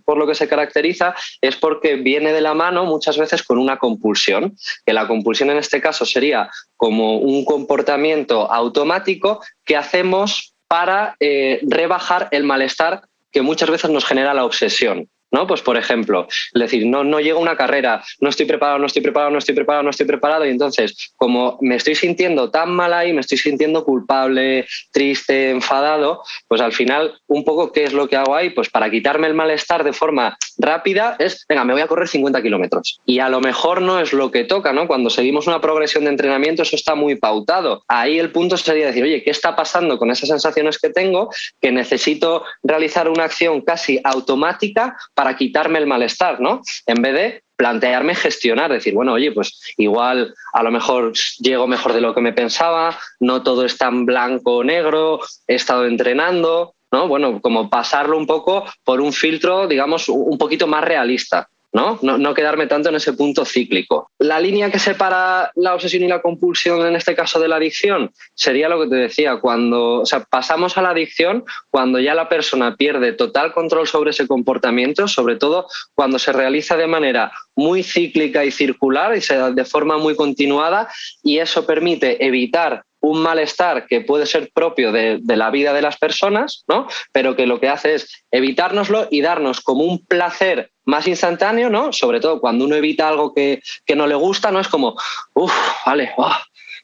por 0.05 0.17
lo 0.17 0.27
que 0.27 0.35
se 0.35 0.47
caracteriza 0.47 1.15
es 1.41 1.55
porque 1.55 1.95
viene 1.95 2.33
de 2.33 2.41
la 2.41 2.53
mano 2.53 2.85
muchas 2.85 3.17
veces 3.17 3.44
con 3.44 3.57
una 3.57 3.77
compulsión, 3.77 4.55
que 4.85 4.94
la 4.94 5.07
compulsión 5.07 5.50
en 5.50 5.57
este 5.57 5.81
caso 5.81 6.05
sería 6.05 6.50
como 6.77 7.17
un 7.17 7.42
comportamiento 7.45 8.51
automático 8.51 9.41
que 9.65 9.75
hacemos 9.75 10.53
para 10.67 11.15
eh, 11.19 11.59
rebajar 11.63 12.29
el 12.31 12.43
malestar 12.43 13.03
que 13.31 13.41
muchas 13.41 13.69
veces 13.69 13.89
nos 13.89 14.05
genera 14.05 14.33
la 14.33 14.45
obsesión. 14.45 15.09
¿No? 15.33 15.47
Pues 15.47 15.62
por 15.62 15.75
ejemplo, 15.75 16.27
decir, 16.53 16.85
no, 16.85 17.03
no 17.03 17.19
llego 17.19 17.39
a 17.39 17.41
una 17.41 17.57
carrera, 17.57 18.03
no 18.22 18.29
estoy 18.29 18.46
preparado, 18.46 18.79
no 18.79 18.86
estoy 18.86 19.01
preparado, 19.01 19.31
no 19.31 19.39
estoy 19.39 19.55
preparado, 19.55 19.84
no 19.84 19.89
estoy 19.89 20.05
preparado, 20.05 20.46
y 20.46 20.50
entonces, 20.50 21.12
como 21.17 21.57
me 21.60 21.75
estoy 21.75 21.96
sintiendo 21.96 22.51
tan 22.51 22.72
mal 22.72 22.93
ahí, 22.93 23.12
me 23.12 23.22
estoy 23.22 23.38
sintiendo 23.38 23.84
culpable, 23.84 24.65
triste, 24.91 25.50
enfadado, 25.50 26.22
pues 26.48 26.62
al 26.62 26.72
final, 26.72 27.19
un 27.27 27.43
poco, 27.43 27.72
¿qué 27.72 27.84
es 27.84 27.93
lo 27.93 28.07
que 28.07 28.15
hago 28.15 28.36
ahí? 28.36 28.51
Pues 28.51 28.69
para 28.69 28.89
quitarme 28.89 29.27
el 29.27 29.34
malestar 29.34 29.84
de 29.84 29.91
forma 29.91 30.38
rápida 30.57 31.15
es, 31.19 31.46
venga, 31.50 31.63
me 31.63 31.74
voy 31.74 31.81
a 31.81 31.88
correr 31.88 32.07
50 32.07 32.41
kilómetros. 32.41 33.00
Y 33.05 33.19
a 33.19 33.29
lo 33.29 33.41
mejor 33.41 33.81
no 33.81 34.00
es 34.00 34.13
lo 34.13 34.31
que 34.31 34.43
toca, 34.43 34.72
¿no? 34.72 34.88
Cuando 34.88 35.10
seguimos 35.10 35.48
una 35.48 35.60
progresión 35.60 36.03
de 36.03 36.12
entrenamiento, 36.12 36.62
eso 36.62 36.75
está 36.75 36.96
muy 36.96 37.15
pautado. 37.15 37.84
Ahí 37.88 38.19
el 38.19 38.31
punto 38.31 38.57
sería 38.57 38.88
decir, 38.88 39.03
oye, 39.03 39.24
¿qué 39.24 39.31
está 39.31 39.55
pasando 39.55 39.98
con 39.98 40.12
esas 40.12 40.29
sensaciones 40.29 40.77
que 40.77 40.89
tengo? 40.89 41.29
Que 41.60 41.72
necesito 41.72 42.43
realizar 42.62 43.10
una 43.10 43.24
acción 43.24 43.62
casi 43.62 44.00
automática 44.03 44.96
para 45.15 45.23
quitarme 45.36 45.80
el 45.80 45.88
malestar, 45.88 46.39
¿no? 46.39 46.62
En 46.86 47.01
vez 47.01 47.13
de 47.13 47.44
plantearme 47.56 48.15
gestionar, 48.15 48.72
decir, 48.72 48.94
bueno, 48.94 49.13
oye, 49.13 49.32
pues 49.32 49.74
igual 49.77 50.34
a 50.53 50.63
lo 50.63 50.72
mejor 50.72 51.13
llego 51.39 51.68
mejor 51.68 51.94
de 51.94 52.01
lo 52.01 52.13
que 52.13 52.22
me 52.22 52.34
pensaba, 52.34 52.98
no 53.20 53.44
todo 53.44 53.65
es 53.65 53.77
tan 53.77 54.06
blanco 54.06 54.58
o 54.58 54.63
negro, 54.63 55.20
he 55.48 55.56
estado 55.56 55.86
entrenando, 55.86 56.75
¿no? 56.92 57.08
Bueno, 57.08 57.42
como 57.42 57.70
pasarlo 57.70 58.18
un 58.18 58.27
poco 58.27 58.65
por 58.84 59.01
un 59.01 59.13
filtro, 59.13 59.68
digamos, 59.68 60.10
un 60.10 60.38
poquito 60.38 60.68
más 60.68 60.84
realista. 60.84 61.48
¿No? 61.74 62.00
¿no? 62.01 62.34
quedarme 62.34 62.68
tanto 62.68 62.89
en 62.89 62.96
ese 62.96 63.13
punto 63.13 63.46
cíclico. 63.46 64.12
La 64.20 64.39
línea 64.39 64.72
que 64.72 64.80
separa 64.80 65.51
la 65.56 65.74
obsesión 65.74 66.03
y 66.03 66.08
la 66.08 66.22
compulsión, 66.22 66.86
en 66.86 66.96
este 66.96 67.15
caso 67.15 67.39
de 67.39 67.48
la 67.48 67.58
adicción, 67.58 68.12
sería 68.36 68.70
lo 68.70 68.82
que 68.82 68.89
te 68.89 68.96
decía, 68.96 69.38
cuando 69.38 70.01
o 70.01 70.06
sea, 70.06 70.22
pasamos 70.22 70.77
a 70.77 70.82
la 70.82 70.92
adicción 70.92 71.44
cuando 71.70 72.00
ya 72.00 72.13
la 72.13 72.30
persona 72.30 72.75
pierde 72.75 73.13
total 73.13 73.53
control 73.53 73.88
sobre 73.88 74.12
ese 74.12 74.27
comportamiento, 74.27 75.08
sobre 75.08 75.36
todo 75.36 75.68
cuando 75.96 76.20
se 76.20 76.32
realiza 76.32 76.77
de 76.77 76.88
manera 76.88 77.32
muy 77.56 77.84
cíclica 77.84 78.46
y 78.46 78.51
circular 78.51 79.15
y 79.15 79.22
se 79.22 79.36
da 79.36 79.51
de 79.51 79.65
forma 79.65 79.98
muy 79.98 80.15
continuada 80.15 80.89
y 81.24 81.39
eso 81.39 81.65
permite 81.65 82.25
evitar 82.25 82.84
un 83.03 83.22
malestar 83.22 83.86
que 83.86 84.00
puede 84.00 84.25
ser 84.25 84.50
propio 84.53 84.93
de, 84.93 85.19
la 85.25 85.51
vida 85.51 85.74
de 85.74 85.81
las 85.81 85.98
personas, 85.98 86.63
¿no? 86.69 86.88
Pero 87.12 87.36
que 87.36 87.45
lo 87.45 87.60
que 87.60 87.67
hace 87.67 87.95
es 87.95 88.25
evitárnoslo 88.31 89.10
y 89.12 89.19
darnos 89.19 89.60
como 89.60 89.83
un 89.83 90.05
placer 90.05 90.72
más 90.86 91.05
instantáneo, 91.05 91.69
¿no? 91.69 91.91
Sobre 91.91 92.22
todo 92.22 92.39
cuando 92.39 92.63
uno 92.63 92.75
evita 92.75 93.10
algo 93.10 93.33
que, 93.33 93.62
no 93.93 94.07
le 94.07 94.15
gusta, 94.15 94.51
¿no? 94.51 94.62
Es 94.62 94.69
como, 94.69 94.95
uff, 95.33 95.53
vale, 95.86 96.13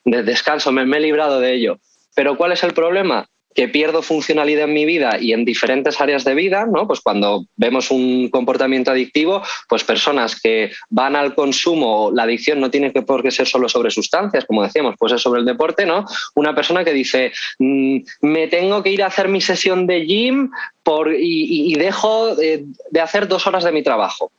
de 0.03 0.23
descanso, 0.23 0.73
me 0.73 0.97
he 0.97 0.99
librado 0.99 1.39
de 1.39 1.53
ello. 1.53 1.77
Pero 2.15 2.35
¿cuál 2.35 2.51
es 2.51 2.63
el 2.63 2.73
problema? 2.73 3.25
Que 3.55 3.67
pierdo 3.67 4.01
funcionalidad 4.01 4.65
en 4.65 4.73
mi 4.73 4.85
vida 4.85 5.17
y 5.19 5.33
en 5.33 5.45
diferentes 5.45 5.99
áreas 5.99 6.23
de 6.23 6.35
vida, 6.35 6.65
¿no? 6.65 6.87
Pues 6.87 7.01
cuando 7.01 7.45
vemos 7.55 7.91
un 7.91 8.29
comportamiento 8.29 8.91
adictivo, 8.91 9.41
pues 9.67 9.83
personas 9.83 10.39
que 10.39 10.71
van 10.89 11.15
al 11.15 11.35
consumo, 11.35 12.11
la 12.13 12.23
adicción 12.23 12.59
no 12.59 12.69
tiene 12.69 12.93
que 12.93 13.01
por 13.01 13.23
qué 13.23 13.31
ser 13.31 13.47
solo 13.47 13.67
sobre 13.67 13.91
sustancias, 13.91 14.45
como 14.45 14.63
decíamos, 14.63 14.95
pues 14.97 15.13
es 15.13 15.21
sobre 15.21 15.39
el 15.39 15.45
deporte, 15.45 15.85
¿no? 15.85 16.05
Una 16.35 16.53
persona 16.53 16.83
que 16.83 16.93
dice, 16.93 17.31
mm, 17.57 17.97
me 18.21 18.47
tengo 18.47 18.83
que 18.83 18.91
ir 18.91 19.03
a 19.03 19.07
hacer 19.07 19.27
mi 19.27 19.41
sesión 19.41 19.87
de 19.87 20.05
gym 20.05 20.51
por, 20.83 21.13
y, 21.13 21.73
dejo 21.75 22.35
de 22.35 23.01
hacer 23.01 23.27
dos 23.27 23.47
horas 23.47 23.63
de 23.63 23.71
mi 23.71 23.83
trabajo. 23.83 24.31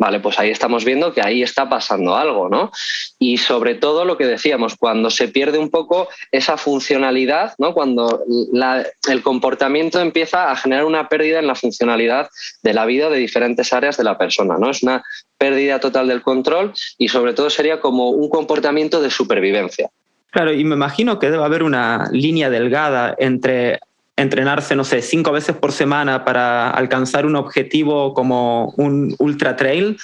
Vale, 0.00 0.18
pues 0.18 0.38
ahí 0.38 0.48
estamos 0.48 0.86
viendo 0.86 1.12
que 1.12 1.20
ahí 1.20 1.42
está 1.42 1.68
pasando 1.68 2.16
algo, 2.16 2.48
¿no? 2.48 2.72
Y 3.18 3.36
sobre 3.36 3.74
todo 3.74 4.06
lo 4.06 4.16
que 4.16 4.24
decíamos, 4.24 4.74
cuando 4.74 5.10
se 5.10 5.28
pierde 5.28 5.58
un 5.58 5.68
poco 5.68 6.08
esa 6.32 6.56
funcionalidad, 6.56 7.52
¿no? 7.58 7.74
Cuando 7.74 8.24
el 9.10 9.22
comportamiento 9.22 10.00
empieza 10.00 10.50
a 10.50 10.56
generar 10.56 10.86
una 10.86 11.10
pérdida 11.10 11.38
en 11.38 11.46
la 11.46 11.54
funcionalidad 11.54 12.30
de 12.62 12.72
la 12.72 12.86
vida 12.86 13.10
de 13.10 13.18
diferentes 13.18 13.74
áreas 13.74 13.98
de 13.98 14.04
la 14.04 14.16
persona, 14.16 14.56
¿no? 14.58 14.70
Es 14.70 14.82
una 14.82 15.04
pérdida 15.36 15.80
total 15.80 16.08
del 16.08 16.22
control 16.22 16.72
y 16.96 17.08
sobre 17.08 17.34
todo 17.34 17.50
sería 17.50 17.78
como 17.78 18.08
un 18.08 18.30
comportamiento 18.30 19.02
de 19.02 19.10
supervivencia. 19.10 19.90
Claro, 20.30 20.54
y 20.54 20.64
me 20.64 20.76
imagino 20.76 21.18
que 21.18 21.30
debe 21.30 21.44
haber 21.44 21.62
una 21.62 22.08
línea 22.10 22.48
delgada 22.48 23.14
entre 23.18 23.80
entrenarse, 24.20 24.76
no 24.76 24.84
sé, 24.84 25.02
cinco 25.02 25.32
veces 25.32 25.56
por 25.56 25.72
semana 25.72 26.24
para 26.24 26.70
alcanzar 26.70 27.26
un 27.26 27.36
objetivo 27.36 28.14
como 28.14 28.72
un 28.76 29.14
ultra 29.18 29.56
trail 29.56 29.98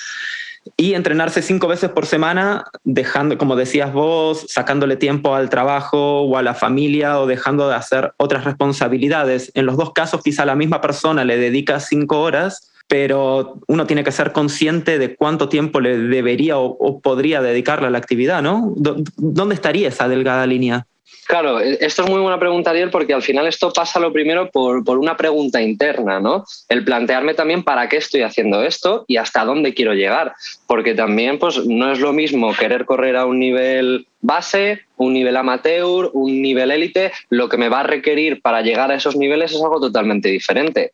y 0.77 0.95
entrenarse 0.95 1.43
cinco 1.43 1.69
veces 1.69 1.91
por 1.91 2.07
semana, 2.07 2.65
dejando, 2.85 3.39
como 3.39 3.57
decías 3.57 3.93
vos, 3.93 4.47
sacándole 4.49 4.97
tiempo 4.97 5.35
al 5.35 5.49
trabajo 5.49 6.23
o 6.23 6.37
a 6.37 6.43
la 6.43 6.55
familia 6.55 7.21
o 7.21 7.27
dejando 7.27 7.69
de 7.69 7.77
hacer 7.77 8.13
otras 8.17 8.45
responsabilidades. 8.45 9.53
En 9.55 9.67
los 9.67 9.77
dos 9.77 9.93
casos, 9.93 10.23
quizá 10.23 10.45
la 10.45 10.57
misma 10.57 10.81
persona 10.81 11.25
le 11.25 11.39
dedica 11.39 11.79
cinco 11.79 12.21
horas, 12.21 12.73
pero 12.89 13.61
uno 13.69 13.87
tiene 13.87 14.05
que 14.05 14.13
ser 14.13 14.33
consciente 14.33 14.99
de 14.99 15.15
cuánto 15.17 15.49
tiempo 15.49 15.81
le 15.81 15.99
debería 15.99 16.59
o, 16.59 16.67
o 16.67 17.01
podría 17.01 17.43
dedicarle 17.43 17.89
a 17.89 17.91
la 17.91 17.99
actividad, 17.99 18.43
¿no? 18.43 18.75
¿Dónde 18.77 19.55
estaría 19.55 19.89
esa 19.89 20.09
delgada 20.09 20.47
línea? 20.47 20.87
Claro, 21.27 21.61
e, 21.61 21.79
esto 21.81 22.05
es 22.05 22.11
muy 22.11 22.21
buena 22.21 22.39
pregunta, 22.39 22.71
Ariel, 22.71 22.91
porque 22.91 23.15
al 23.15 23.23
final 23.23 23.47
esto 23.47 23.73
pasa 23.73 23.99
lo 24.01 24.13
primero 24.13 24.51
por, 24.51 24.83
una 24.99 25.17
pregunta 25.17 25.61
interna, 25.61 26.21
¿no? 26.21 26.45
El 26.69 26.85
plantearme 26.85 27.35
también 27.35 27.63
para 27.63 27.89
qué 27.89 27.97
estoy 27.97 28.23
haciendo 28.23 28.63
esto 28.63 29.05
y 29.09 29.17
hasta 29.17 29.45
dónde 29.45 29.75
quiero 29.75 29.95
llegar. 29.95 30.35
Porque 30.67 30.95
también, 30.95 31.39
pues, 31.39 31.65
no 31.67 31.93
es 31.93 32.01
lo 32.01 32.13
mismo 32.13 32.55
querer 32.55 32.85
correr 32.85 33.17
a 33.17 33.27
un 33.27 33.39
nivel 33.39 34.07
base, 34.21 34.83
un 34.97 35.13
nivel 35.13 35.37
amateur, 35.37 36.11
un 36.13 36.43
nivel 36.43 36.71
élite. 36.71 37.13
Lo 37.29 37.49
que 37.49 37.57
me 37.57 37.69
va 37.69 37.81
a 37.81 37.85
requerir 37.85 38.41
para 38.41 38.63
llegar 38.63 38.91
a 38.91 38.97
esos 38.97 39.17
niveles 39.17 39.53
es 39.53 39.63
algo 39.63 39.81
totalmente 39.81 40.29
diferente. 40.29 40.93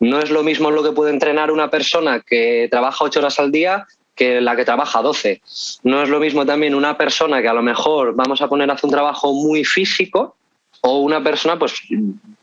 No 0.00 0.18
es 0.18 0.30
lo 0.30 0.42
mismo 0.42 0.70
lo 0.70 0.82
que 0.82 0.92
puede 0.92 1.10
entrenar 1.10 1.50
una 1.50 1.70
persona 1.70 2.20
que 2.20 2.68
trabaja 2.70 3.04
ocho 3.04 3.20
horas 3.20 3.38
al 3.38 3.52
día 3.52 3.86
que 4.20 4.38
la 4.38 4.54
que 4.54 4.66
trabaja 4.66 5.00
12. 5.00 5.40
No 5.84 6.02
es 6.02 6.10
lo 6.10 6.20
mismo 6.20 6.44
también 6.44 6.74
una 6.74 6.98
persona 6.98 7.40
que 7.40 7.48
a 7.48 7.54
lo 7.54 7.62
mejor 7.62 8.14
vamos 8.14 8.42
a 8.42 8.48
poner 8.48 8.70
a 8.70 8.74
hacer 8.74 8.84
un 8.84 8.90
trabajo 8.90 9.32
muy 9.32 9.64
físico 9.64 10.36
o 10.82 10.98
una 10.98 11.24
persona, 11.24 11.58
pues, 11.58 11.80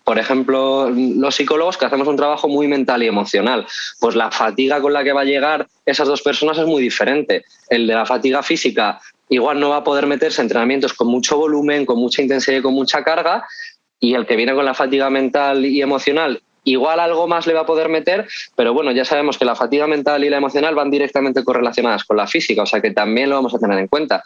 por 0.04 0.18
ejemplo, 0.18 0.90
los 0.90 1.36
psicólogos 1.36 1.78
que 1.78 1.86
hacemos 1.86 2.08
un 2.08 2.16
trabajo 2.16 2.48
muy 2.48 2.68
mental 2.68 3.04
y 3.04 3.08
emocional. 3.08 3.68
Pues 4.00 4.16
la 4.16 4.32
fatiga 4.32 4.82
con 4.82 4.92
la 4.92 5.04
que 5.04 5.14
va 5.14 5.22
a 5.22 5.26
llegar 5.26 5.68
esas 5.86 6.08
dos 6.08 6.24
personas 6.24 6.58
es 6.58 6.66
muy 6.66 6.82
diferente. 6.82 7.46
El 7.70 7.86
de 7.86 7.94
la 7.94 8.08
fatiga 8.08 8.42
física 8.42 9.00
igual 9.30 9.60
no 9.60 9.70
va 9.70 9.78
a 9.78 9.84
poder 9.84 10.08
meterse 10.08 10.42
en 10.42 10.46
entrenamientos 10.46 10.94
con 10.94 11.10
mucho 11.10 11.38
volumen, 11.38 11.86
con 11.86 12.00
mucha 12.00 12.24
intensidad 12.24 12.58
y 12.58 12.62
con 12.64 12.74
mucha 12.74 13.04
carga, 13.04 13.46
y 14.00 14.16
el 14.16 14.26
que 14.26 14.36
viene 14.36 14.56
con 14.56 14.66
la 14.66 14.74
fatiga 14.74 15.12
mental 15.12 15.64
y 15.64 15.80
emocional 15.80 16.42
igual 16.68 17.00
algo 17.00 17.28
más 17.28 17.48
le 17.48 17.54
va 17.54 17.62
a 17.62 17.66
poder 17.66 17.90
meter, 17.90 18.28
pero 18.56 18.74
bueno, 18.74 18.92
ya 18.92 19.06
sabemos 19.06 19.38
que 19.38 19.46
la 19.46 19.56
fatiga 19.56 19.88
mental 19.88 20.24
y 20.24 20.30
la 20.30 20.38
emocional 20.38 20.76
van 20.76 20.92
directamente 20.92 21.44
correlacionadas 21.44 22.04
con 22.04 22.18
la 22.18 22.28
física, 22.28 22.64
o 22.64 22.66
sea 22.66 22.82
que 22.82 22.92
también 22.92 23.30
lo 23.30 23.36
vamos 23.36 23.56
a 23.56 23.60
tener 23.60 23.80
en 23.80 23.88
cuenta. 23.88 24.24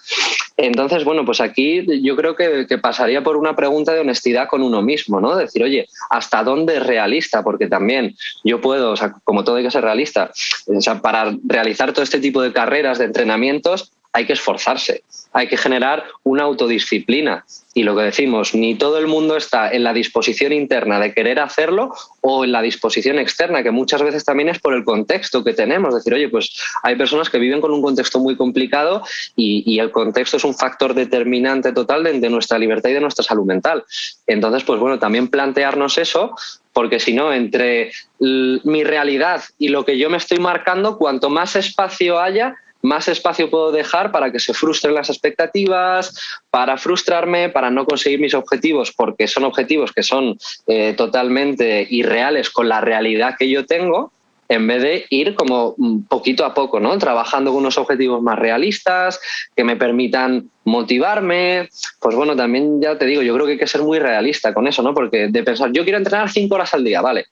Entonces, 0.57 1.03
bueno, 1.03 1.23
pues 1.25 1.39
aquí 1.39 1.85
yo 2.01 2.15
creo 2.15 2.35
que, 2.35 2.65
pasaría 2.81 3.23
por 3.23 3.37
una 3.37 3.55
pregunta 3.55 3.93
de 3.93 3.99
honestidad 3.99 4.47
con 4.47 4.63
uno 4.63 4.81
mismo, 4.81 5.21
¿no? 5.21 5.35
Decir, 5.35 5.63
oye, 5.63 5.87
¿hasta 6.09 6.43
dónde 6.43 6.77
es 6.77 6.85
realista? 6.85 7.43
Porque 7.43 7.67
también 7.67 8.15
yo 8.43 8.59
puedo, 8.59 8.91
o 8.91 8.95
sea, 8.95 9.13
como 9.23 9.43
todo 9.43 9.57
hay 9.57 9.63
que 9.63 9.71
ser 9.71 9.83
realista, 9.83 10.31
o 10.65 10.81
sea, 10.81 10.99
para 10.99 11.35
realizar 11.43 11.93
todo 11.93 12.03
este 12.03 12.19
tipo 12.19 12.41
de 12.41 12.53
carreras, 12.53 12.97
de 12.97 13.05
entrenamientos, 13.05 13.91
hay 14.13 14.25
que 14.25 14.33
esforzarse, 14.33 15.03
hay 15.31 15.47
que 15.47 15.57
generar 15.57 16.03
una 16.23 16.43
autodisciplina. 16.43 17.45
Y 17.73 17.83
lo 17.83 17.95
que 17.95 18.03
decimos, 18.03 18.53
ni 18.53 18.75
todo 18.75 18.97
el 18.97 19.07
mundo 19.07 19.37
está 19.37 19.71
en 19.71 19.85
la 19.85 19.93
disposición 19.93 20.51
interna 20.51 20.99
de 20.99 21.13
querer 21.13 21.39
hacerlo 21.39 21.93
o 22.19 22.43
en 22.43 22.51
la 22.51 22.61
disposición 22.61 23.17
externa, 23.17 23.63
que 23.63 23.71
muchas 23.71 24.03
veces 24.03 24.25
también 24.25 24.49
es 24.49 24.59
por 24.59 24.73
el 24.73 24.83
contexto 24.83 25.41
que 25.43 25.53
tenemos. 25.53 25.95
Decir, 25.95 26.13
oye, 26.13 26.27
pues 26.27 26.53
hay 26.83 26.97
personas 26.97 27.29
que 27.29 27.39
viven 27.39 27.61
con 27.61 27.71
un 27.71 27.81
contexto 27.81 28.19
muy 28.19 28.35
complicado 28.35 29.03
y, 29.37 29.79
el 29.79 29.89
contexto 29.89 30.37
es 30.37 30.43
un 30.43 30.53
factor 30.53 30.93
determinante 30.93 31.71
total 31.71 32.03
de, 32.03 32.19
de 32.19 32.29
nuestra 32.29 32.59
libertad 32.59 32.89
y 32.89 32.93
de 32.93 32.99
nuestra 32.99 33.23
salud 33.23 33.45
mental. 33.45 33.83
Entonces, 34.27 34.63
pues 34.63 34.79
bueno, 34.79 34.99
también 34.99 35.29
plantearnos 35.29 35.97
eso 35.97 36.35
porque 36.73 36.99
si 36.99 37.13
no, 37.13 37.33
entre 37.33 37.91
mi 38.19 38.83
realidad 38.83 39.43
y 39.57 39.69
lo 39.69 39.85
que 39.85 39.97
yo 39.97 40.09
me 40.09 40.17
estoy 40.17 40.39
marcando, 40.39 40.97
cuanto 40.97 41.29
más 41.29 41.55
espacio 41.55 42.19
haya, 42.19 42.55
más 42.81 43.07
espacio 43.07 43.49
puedo 43.49 43.71
dejar 43.71 44.11
para 44.11 44.31
que 44.31 44.39
se 44.39 44.53
frustren 44.53 44.95
las 44.95 45.09
expectativas, 45.09 46.13
para 46.49 46.77
frustrarme, 46.77 47.49
para 47.49 47.69
no 47.69 47.85
conseguir 47.85 48.19
mis 48.19 48.33
objetivos, 48.33 48.91
porque 48.91 49.27
son 49.27 49.43
objetivos 49.43 49.91
que 49.91 50.03
son 50.03 50.37
eh, 50.67 50.93
totalmente 50.97 51.85
irreales 51.89 52.49
con 52.49 52.69
la 52.69 52.81
realidad 52.81 53.35
que 53.37 53.49
yo 53.49 53.65
tengo, 53.65 54.11
en 54.51 54.67
vez 54.67 54.81
de 54.81 55.05
ir 55.09 55.33
como 55.35 55.75
mm, 55.77 56.01
poquito 56.09 56.43
a 56.43 56.53
poco, 56.53 56.79
¿no? 56.79 56.97
Trabajando 56.97 57.51
con 57.51 57.61
unos 57.61 57.77
objetivos 57.77 58.21
más 58.21 58.37
realistas, 58.37 59.19
que 59.55 59.63
me 59.63 59.77
permitan 59.77 60.49
motivarme. 60.65 61.69
Pues 62.01 62.15
bueno, 62.15 62.35
también 62.35 62.81
ya 62.81 62.97
te 62.97 63.05
digo, 63.05 63.21
yo 63.21 63.33
creo 63.33 63.45
que 63.45 63.53
hay 63.53 63.57
que 63.57 63.67
ser 63.67 63.81
muy 63.81 63.99
realista 63.99 64.53
con 64.53 64.67
eso, 64.67 64.83
¿no? 64.83 64.93
Porque 64.93 65.29
de 65.29 65.43
pensar, 65.43 65.71
yo 65.71 65.83
quiero 65.83 65.97
entrenar 65.97 66.29
cinco 66.29 66.55
horas 66.55 66.73
al 66.73 66.83
día, 66.83 66.99
vale, 66.99 67.27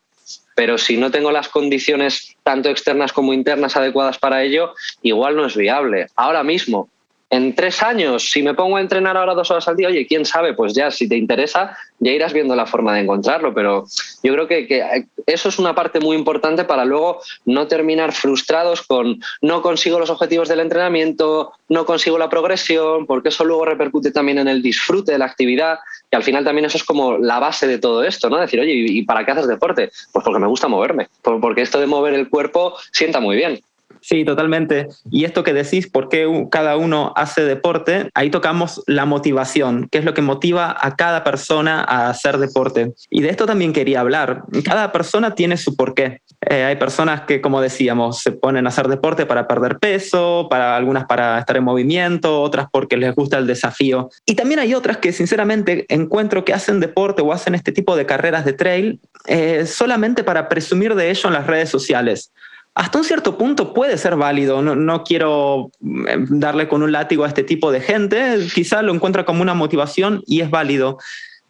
pero 0.59 0.77
si 0.77 0.97
no 0.97 1.09
tengo 1.09 1.31
las 1.31 1.47
condiciones 1.47 2.35
tanto 2.43 2.69
externas 2.69 3.13
como 3.13 3.31
internas 3.31 3.77
adecuadas 3.77 4.17
para 4.17 4.43
ello, 4.43 4.73
igual 5.01 5.37
no 5.37 5.45
es 5.45 5.55
viable. 5.55 6.07
Ahora 6.17 6.43
mismo, 6.43 6.89
en 7.31 7.53
tres 7.53 7.83
años, 7.83 8.31
si 8.31 8.41
me 8.41 8.55
pongo 8.55 8.77
a 8.77 8.81
entrenar 8.81 9.15
ahora 9.15 9.35
dos 9.35 9.51
horas 9.51 9.67
al 9.67 9.75
día, 9.75 9.87
oye, 9.87 10.07
quién 10.07 10.25
sabe, 10.25 10.53
pues 10.53 10.73
ya, 10.73 10.89
si 10.89 11.07
te 11.07 11.15
interesa, 11.15 11.77
ya 11.99 12.11
irás 12.11 12.33
viendo 12.33 12.55
la 12.55 12.65
forma 12.65 12.95
de 12.95 13.01
encontrarlo. 13.01 13.53
Pero 13.53 13.85
yo 14.23 14.33
creo 14.33 14.47
que, 14.47 15.05
eso 15.27 15.49
es 15.49 15.59
una 15.59 15.75
parte 15.75 15.99
muy 15.99 16.17
importante 16.17 16.63
para 16.63 16.85
luego 16.85 17.21
no 17.45 17.67
terminar 17.67 18.13
frustrados 18.13 18.81
con 18.81 19.21
no 19.41 19.61
consigo 19.61 19.99
los 19.99 20.09
objetivos 20.09 20.49
del 20.49 20.61
entrenamiento, 20.61 21.51
no 21.67 21.85
consigo 21.85 22.17
la 22.17 22.29
progresión, 22.29 23.05
porque 23.05 23.29
eso 23.29 23.45
luego 23.45 23.65
repercute 23.65 24.11
también 24.11 24.39
en 24.39 24.47
el 24.47 24.63
disfrute 24.63 25.11
de 25.11 25.19
la 25.19 25.25
actividad. 25.25 25.77
Y 26.11 26.15
al 26.15 26.23
final 26.23 26.43
también 26.43 26.65
eso 26.65 26.77
es 26.77 26.83
como 26.83 27.19
la 27.19 27.37
base 27.37 27.67
de 27.67 27.77
todo 27.77 28.03
esto, 28.03 28.31
¿no? 28.31 28.39
Decir, 28.39 28.59
oye, 28.59 28.73
¿y 28.73 29.03
para 29.03 29.23
qué 29.23 29.31
haces 29.31 29.47
deporte? 29.47 29.91
Pues 30.11 30.25
porque 30.25 30.39
me 30.39 30.47
gusta 30.47 30.67
moverme, 30.67 31.09
porque 31.21 31.61
esto 31.61 31.79
de 31.79 31.85
mover 31.85 32.15
el 32.15 32.27
cuerpo 32.27 32.75
sienta 32.91 33.19
muy 33.19 33.35
bien. 33.35 33.61
Sí, 34.01 34.23
totalmente. 34.25 34.87
Y 35.11 35.25
esto 35.25 35.43
que 35.43 35.53
decís, 35.53 35.87
por 35.87 36.09
qué 36.09 36.47
cada 36.51 36.77
uno 36.77 37.13
hace 37.15 37.43
deporte, 37.43 38.09
ahí 38.13 38.29
tocamos 38.29 38.81
la 38.87 39.05
motivación, 39.05 39.87
qué 39.91 39.99
es 39.99 40.05
lo 40.05 40.13
que 40.13 40.21
motiva 40.21 40.75
a 40.79 40.95
cada 40.95 41.23
persona 41.23 41.83
a 41.87 42.09
hacer 42.09 42.37
deporte. 42.37 42.93
Y 43.09 43.21
de 43.21 43.29
esto 43.29 43.45
también 43.45 43.73
quería 43.73 44.01
hablar. 44.01 44.43
Cada 44.63 44.91
persona 44.91 45.35
tiene 45.35 45.57
su 45.57 45.75
porqué. 45.75 46.21
Eh, 46.49 46.63
hay 46.63 46.77
personas 46.77 47.21
que, 47.21 47.41
como 47.41 47.61
decíamos, 47.61 48.21
se 48.21 48.31
ponen 48.31 48.65
a 48.65 48.69
hacer 48.69 48.87
deporte 48.87 49.25
para 49.25 49.47
perder 49.47 49.79
peso, 49.79 50.47
para 50.49 50.75
algunas 50.77 51.05
para 51.05 51.39
estar 51.39 51.57
en 51.57 51.63
movimiento, 51.63 52.41
otras 52.41 52.67
porque 52.71 52.97
les 52.97 53.13
gusta 53.13 53.37
el 53.37 53.47
desafío. 53.47 54.09
Y 54.25 54.35
también 54.35 54.59
hay 54.59 54.73
otras 54.73 54.97
que, 54.97 55.11
sinceramente, 55.11 55.85
encuentro 55.89 56.45
que 56.45 56.53
hacen 56.53 56.79
deporte 56.79 57.21
o 57.21 57.33
hacen 57.33 57.55
este 57.55 57.71
tipo 57.71 57.95
de 57.95 58.05
carreras 58.05 58.45
de 58.45 58.53
trail 58.53 58.99
eh, 59.27 59.65
solamente 59.65 60.23
para 60.23 60.47
presumir 60.47 60.95
de 60.95 61.09
ello 61.09 61.27
en 61.27 61.33
las 61.33 61.47
redes 61.47 61.69
sociales 61.69 62.31
hasta 62.75 62.97
un 62.97 63.03
cierto 63.03 63.37
punto 63.37 63.73
puede 63.73 63.97
ser 63.97 64.15
válido. 64.15 64.61
No, 64.61 65.03
quiero 65.03 65.71
eh, 66.07 66.17
darle 66.29 66.67
con 66.67 66.83
un 66.83 66.91
látigo 66.91 67.23
a 67.23 67.27
este 67.27 67.43
tipo 67.43 67.71
de 67.71 67.81
gente. 67.81 68.47
Quizá 68.53 68.81
lo 68.81 68.93
encuentra 68.93 69.25
como 69.25 69.41
una 69.41 69.53
motivación 69.53 70.23
y 70.25 70.41
es 70.41 70.49
válido. 70.49 70.97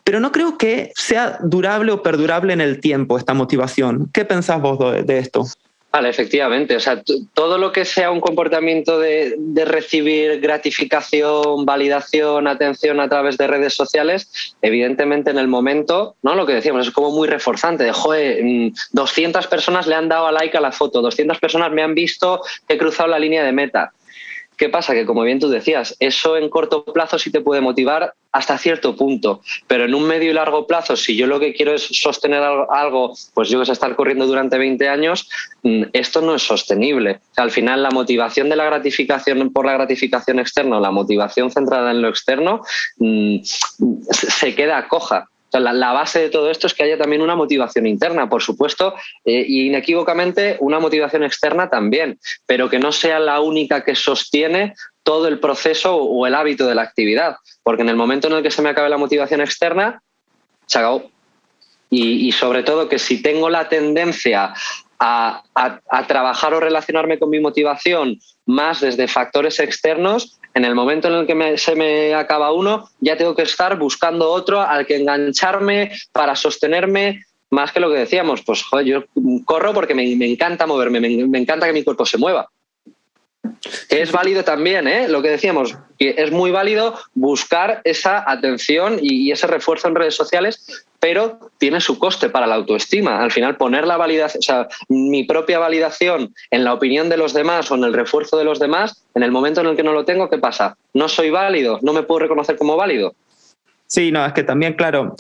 Pero 0.04 0.20
no 0.20 0.32
creo 0.32 0.58
que 0.58 0.92
sea 0.96 1.38
durable 1.44 1.92
o 1.92 2.02
perdurable 2.02 2.54
en 2.54 2.62
el 2.62 2.80
tiempo 2.80 3.18
esta 3.18 3.34
motivación. 3.34 4.10
¿Qué 4.12 4.26
pensás 4.26 4.60
vos 4.62 4.80
de 5.06 5.20
esto? 5.20 5.46
Vale, 5.92 6.10
efectivamente. 6.10 6.76
O 6.76 6.80
sea, 6.80 7.02
todo 7.34 7.58
lo 7.58 7.72
que 7.72 7.84
sea 7.84 8.12
un 8.12 8.22
comportamiento 8.22 9.00
de, 9.00 9.36
recibir 9.66 10.40
gratificación, 10.40 11.66
validación, 11.66 12.48
atención 12.48 13.00
a 13.00 13.10
través 13.10 13.38
de 13.38 13.48
redes 13.48 13.74
sociales, 13.74 14.56
evidentemente 14.62 15.32
en 15.32 15.40
el 15.40 15.48
momento, 15.48 16.16
¿no? 16.22 16.36
Lo 16.36 16.46
que 16.46 16.54
decíamos 16.54 16.88
es 16.88 16.94
como 16.94 17.10
muy 17.10 17.28
reforzante. 17.28 17.84
De, 17.84 17.92
joder, 17.92 18.40
200 18.92 19.46
mm, 19.46 19.50
personas 19.50 19.88
le 19.88 19.96
han 19.96 20.10
dado 20.10 20.28
a 20.28 20.32
like 20.32 20.56
a 20.56 20.62
la 20.62 20.72
foto, 20.72 21.02
200 21.02 21.40
personas 21.40 21.72
me 21.72 21.82
han 21.82 21.96
visto 21.96 22.42
he 22.68 22.78
cruzado 22.78 23.10
la 23.10 23.20
línea 23.20 23.44
de 23.44 23.52
meta. 23.52 23.92
¿Qué 24.60 24.68
pasa? 24.68 24.94
Que 24.94 25.06
como 25.06 25.24
bien 25.24 25.40
tú 25.40 25.48
decías, 25.48 25.96
eso 26.00 26.36
en 26.36 26.50
corto 26.50 26.84
plazo 26.84 27.18
sí 27.18 27.32
te 27.32 27.40
puede 27.40 27.62
motivar 27.62 28.14
hasta 28.34 28.58
cierto 28.58 28.94
punto, 28.94 29.40
pero 29.68 29.86
en 29.86 29.96
un 29.96 30.04
medio 30.04 30.30
y 30.30 30.34
largo 30.34 30.68
plazo, 30.68 30.98
si 30.98 31.16
yo 31.16 31.28
lo 31.28 31.40
que 31.40 31.54
quiero 31.54 31.74
es 31.74 31.84
sostener 31.84 32.44
algo, 32.70 33.16
pues 33.34 33.48
yo 33.48 33.58
que 33.62 33.66
sé, 33.66 33.72
estar 33.72 33.96
corriendo 33.96 34.28
durante 34.28 34.58
20 34.58 34.90
años, 34.90 35.30
mm, 35.64 35.84
esto 35.94 36.22
no 36.22 36.36
es 36.36 36.44
sostenible. 36.44 37.22
al 37.38 37.52
final 37.52 37.82
la 37.82 37.90
motivación 37.90 38.50
de 38.50 38.58
la 38.58 38.66
gratificación 38.66 39.54
por 39.54 39.66
la 39.66 39.74
gratificación 39.74 40.40
externa, 40.40 40.82
la 40.82 40.92
motivación 40.92 41.50
centrada 41.50 41.92
en 41.92 42.02
lo 42.02 42.10
externo, 42.10 42.62
mm, 42.98 43.38
se 43.44 44.56
queda 44.56 44.90
coja 44.90 45.30
la, 45.52 45.92
base 45.92 46.20
de 46.20 46.30
todo 46.30 46.52
esto 46.52 46.68
es 46.68 46.74
que 46.74 46.84
haya 46.84 46.98
también 46.98 47.22
una 47.22 47.36
motivación 47.36 47.88
interna, 47.88 48.30
por 48.30 48.42
supuesto, 48.42 48.94
e 49.26 49.46
inequívocamente 49.48 50.58
una 50.60 50.80
motivación 50.80 51.24
externa 51.24 51.70
también, 51.70 52.20
pero 52.46 52.70
que 52.70 52.80
no 52.80 52.92
sea 52.92 53.20
la 53.20 53.42
única 53.42 53.84
que 53.84 53.96
sostiene 53.96 54.76
todo 55.04 55.28
el 55.28 55.40
proceso 55.40 55.96
o 55.96 56.28
el 56.28 56.36
hábito 56.36 56.68
de 56.68 56.76
la 56.76 56.84
actividad, 56.84 57.38
porque 57.64 57.82
en 57.82 57.90
el 57.90 57.96
momento 57.96 58.28
en 58.28 58.34
el 58.34 58.44
que 58.44 58.52
se 58.52 58.62
me 58.62 58.70
acabe 58.70 58.90
la 58.90 58.98
motivación 58.98 59.42
externa, 59.42 60.02
se 60.68 60.80
y 61.92 62.32
sobre 62.34 62.62
todo 62.62 62.88
que 62.88 63.00
si 63.00 63.20
tengo 63.22 63.50
la 63.50 63.68
tendencia 63.68 64.54
a, 65.00 65.44
trabajar 66.08 66.54
o 66.54 66.60
relacionarme 66.60 67.20
con 67.20 67.30
mi 67.30 67.40
motivación 67.40 68.20
más 68.46 68.82
desde 68.82 69.08
factores 69.08 69.60
externos, 69.60 70.39
en 70.54 70.66
el 70.66 70.76
momento 70.76 71.08
en 71.08 71.14
el 71.14 71.28
que 71.28 71.58
se 71.58 71.76
me 71.76 72.14
acaba 72.14 72.52
uno, 72.52 72.90
ya 73.00 73.18
tengo 73.18 73.36
que 73.36 73.44
estar 73.44 73.78
buscando 73.78 74.30
otro 74.30 74.62
al 74.62 74.86
que 74.86 74.98
engancharme 74.98 75.92
para 76.12 76.36
sostenerme. 76.36 77.24
Más 77.52 77.72
que 77.72 77.80
lo 77.80 77.90
que 77.90 77.98
decíamos, 77.98 78.44
pues 78.44 78.64
yo 78.86 79.06
corro 79.46 79.74
porque 79.74 79.96
me, 79.96 80.04
encanta 80.04 80.68
moverme, 80.68 81.00
me, 81.00 81.40
encanta 81.40 81.66
que 81.66 81.74
mi 81.74 81.84
cuerpo 81.84 82.06
se 82.06 82.18
mueva. 82.18 82.48
Es 83.90 84.12
válido 84.12 84.44
también, 84.44 84.88
¿eh? 84.88 85.08
lo 85.08 85.22
que 85.22 85.30
decíamos, 85.30 85.76
que 85.98 86.16
es 86.18 86.32
muy 86.32 86.52
válido 86.52 86.98
buscar 87.14 87.82
esa 87.84 88.30
atención 88.30 89.00
y 89.02 89.32
ese 89.32 89.48
refuerzo 89.48 89.88
en 89.88 89.96
redes 89.96 90.16
sociales, 90.16 90.86
pero 91.00 91.40
tiene 91.58 91.80
su 91.82 91.98
coste 91.98 92.30
para 92.30 92.48
la 92.48 92.56
autoestima. 92.56 93.22
Al 93.22 93.32
final, 93.32 93.58
poner 93.58 93.88
la 93.88 93.98
validación, 93.98 94.40
o 94.40 94.44
sea, 94.44 94.68
mi 94.90 95.24
propia 95.24 95.60
validación 95.60 96.34
en 96.52 96.64
la 96.64 96.74
opinión 96.74 97.10
de 97.10 97.18
los 97.18 97.34
demás 97.34 97.72
o 97.72 97.76
en 97.76 97.84
el 97.84 97.94
refuerzo 97.94 98.38
de 98.38 98.44
los 98.44 98.60
demás, 98.60 99.04
en 99.16 99.24
el 99.24 99.32
momento 99.32 99.62
en 99.62 99.68
el 99.68 99.76
que 99.76 99.84
no 99.84 99.94
lo 99.94 100.06
tengo, 100.06 100.30
¿qué 100.30 100.38
pasa? 100.38 100.78
No 100.94 101.08
soy 101.08 101.30
válido, 101.30 101.80
no 101.82 101.94
me 101.94 102.04
puedo 102.04 102.20
reconocer 102.20 102.58
como 102.58 102.76
válido. 102.76 103.14
Sí, 103.88 104.12
no, 104.12 104.26
es 104.26 104.34
que 104.34 104.44
también, 104.44 104.74
claro, 104.74 105.16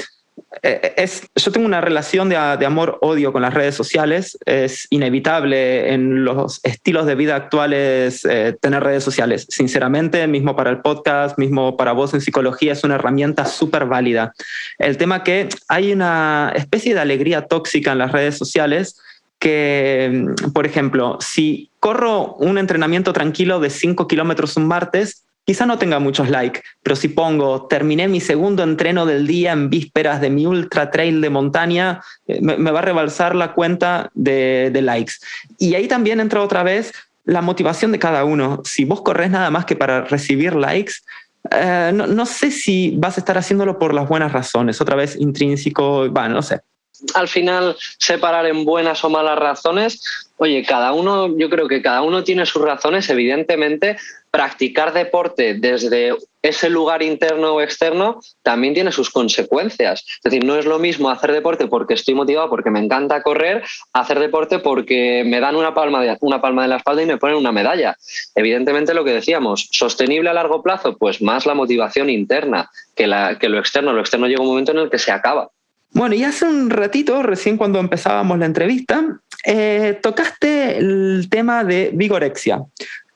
es, 0.61 1.29
yo 1.35 1.51
tengo 1.51 1.67
una 1.67 1.79
relación 1.79 2.29
de, 2.29 2.35
amor-odio 2.35 3.31
con 3.31 3.41
las 3.41 3.53
redes 3.53 3.75
sociales. 3.75 4.37
Es 4.45 4.87
inevitable 4.89 5.93
en 5.93 6.23
los 6.23 6.59
estilos 6.63 7.05
de 7.05 7.15
vida 7.15 7.35
actuales 7.35 8.25
eh, 8.25 8.55
tener 8.59 8.83
redes 8.83 9.03
sociales. 9.03 9.45
Sinceramente, 9.49 10.25
mismo 10.27 10.55
para 10.55 10.71
el 10.71 10.79
podcast, 10.79 11.37
mismo 11.37 11.77
para 11.77 11.91
vos 11.91 12.13
en 12.13 12.21
psicología, 12.21 12.73
es 12.73 12.83
una 12.83 12.95
herramienta 12.95 13.45
súper 13.45 13.85
válida. 13.85 14.33
El 14.77 14.97
tema 14.97 15.23
que 15.23 15.49
hay 15.67 15.91
una 15.91 16.51
especie 16.55 16.93
de 16.93 16.99
alegría 16.99 17.45
tóxica 17.45 17.91
en 17.91 17.99
las 17.99 18.11
redes 18.11 18.37
sociales 18.37 18.99
que, 19.39 20.25
por 20.53 20.65
ejemplo, 20.65 21.17
si 21.21 21.69
corro 21.79 22.35
un 22.35 22.57
entrenamiento 22.57 23.13
tranquilo 23.13 23.59
de 23.59 23.69
5 23.69 24.07
kilómetros 24.07 24.57
un 24.57 24.67
martes, 24.67 25.23
Quizá 25.49 25.65
no 25.65 25.79
tenga 25.79 25.97
muchos 25.97 26.29
likes, 26.29 26.61
pero 26.83 26.95
si 26.95 27.07
pongo, 27.07 27.65
terminé 27.65 28.07
mi 28.07 28.21
segundo 28.21 28.61
entreno 28.61 29.07
del 29.07 29.25
día 29.25 29.51
en 29.51 29.71
vísperas 29.71 30.21
de 30.21 30.29
mi 30.29 30.45
ultra 30.45 30.91
trail 30.91 31.21
de 31.21 31.31
montaña, 31.31 32.03
eh, 32.27 32.37
me, 32.39 32.69
va 32.69 32.77
a 32.77 32.83
rebalsar 32.83 33.33
la 33.33 33.53
cuenta 33.53 34.11
de, 34.13 34.71
likes. 34.79 35.13
Y 35.57 35.73
ahí 35.73 35.87
también 35.87 36.19
entra 36.19 36.43
otra 36.43 36.61
vez 36.61 36.93
la 37.25 37.41
motivación 37.41 37.91
de 37.91 37.97
cada 37.97 38.25
uno. 38.25 38.61
Si 38.63 38.85
vos 38.85 39.01
corres 39.01 39.31
nada 39.31 39.49
más 39.49 39.65
que 39.65 39.75
para 39.75 40.01
recibir 40.01 40.53
likes, 40.53 40.93
eh, 41.49 41.89
no, 41.95 42.05
no, 42.05 42.27
sé 42.27 42.51
si 42.51 42.93
vas 42.97 43.17
a 43.17 43.21
estar 43.21 43.35
haciéndolo 43.35 43.79
por 43.79 43.95
las 43.95 44.07
buenas 44.07 44.31
razones, 44.31 44.79
otra 44.81 44.95
vez 44.95 45.15
intrínseco, 45.15 46.09
bueno, 46.09 46.35
no 46.35 46.41
sé. 46.43 46.59
Al 47.15 47.27
final, 47.27 47.75
separar 47.97 48.45
en 48.45 48.65
buenas 48.65 49.03
o 49.03 49.09
malas 49.09 49.39
razones, 49.39 50.29
oye, 50.37 50.63
cada 50.63 50.93
uno, 50.93 51.35
yo 51.37 51.49
creo 51.49 51.67
que 51.67 51.81
cada 51.81 52.03
uno 52.03 52.23
tiene 52.23 52.45
sus 52.45 52.61
razones, 52.61 53.09
evidentemente, 53.09 53.97
practicar 54.31 54.93
deporte 54.93 55.55
desde 55.55 56.15
ese 56.41 56.69
lugar 56.69 57.03
interno 57.03 57.55
o 57.55 57.61
externo 57.61 58.19
también 58.43 58.73
tiene 58.73 58.91
sus 58.91 59.09
consecuencias. 59.09 60.05
Es 60.07 60.21
decir, 60.23 60.45
no 60.45 60.55
es 60.55 60.65
lo 60.65 60.79
mismo 60.79 61.09
hacer 61.09 61.31
deporte 61.31 61.67
porque 61.67 61.95
estoy 61.95 62.13
motivado, 62.13 62.49
porque 62.49 62.69
me 62.69 62.79
encanta 62.79 63.21
correr, 63.21 63.63
hacer 63.93 64.19
deporte 64.19 64.59
porque 64.59 65.23
me 65.25 65.39
dan 65.39 65.55
una 65.55 65.73
palma 65.73 66.01
de, 66.01 66.17
una 66.21 66.41
palma 66.41 66.61
de 66.63 66.69
la 66.69 66.77
espalda 66.77 67.03
y 67.03 67.07
me 67.07 67.17
ponen 67.17 67.37
una 67.37 67.51
medalla. 67.51 67.97
Evidentemente 68.35 68.93
lo 68.93 69.03
que 69.03 69.11
decíamos, 69.11 69.67
sostenible 69.71 70.29
a 70.29 70.33
largo 70.33 70.63
plazo, 70.63 70.97
pues 70.97 71.21
más 71.21 71.45
la 71.45 71.55
motivación 71.55 72.09
interna 72.09 72.69
que, 72.95 73.07
la, 73.07 73.37
que 73.37 73.49
lo 73.49 73.59
externo. 73.59 73.93
Lo 73.93 74.01
externo 74.01 74.27
llega 74.27 74.41
un 74.41 74.47
momento 74.47 74.71
en 74.71 74.79
el 74.79 74.89
que 74.89 74.99
se 74.99 75.11
acaba. 75.11 75.49
Bueno, 75.91 76.13
y 76.13 76.23
hace 76.23 76.45
un 76.45 76.69
ratito, 76.69 77.23
recién 77.23 77.57
cuando 77.57 77.79
empezábamos 77.79 78.37
la 78.37 78.45
entrevista, 78.45 79.19
eh, 79.43 79.97
tocaste 80.01 80.77
el 80.77 81.27
tema 81.31 81.63
de 81.63 81.89
vigorexia 81.93 82.61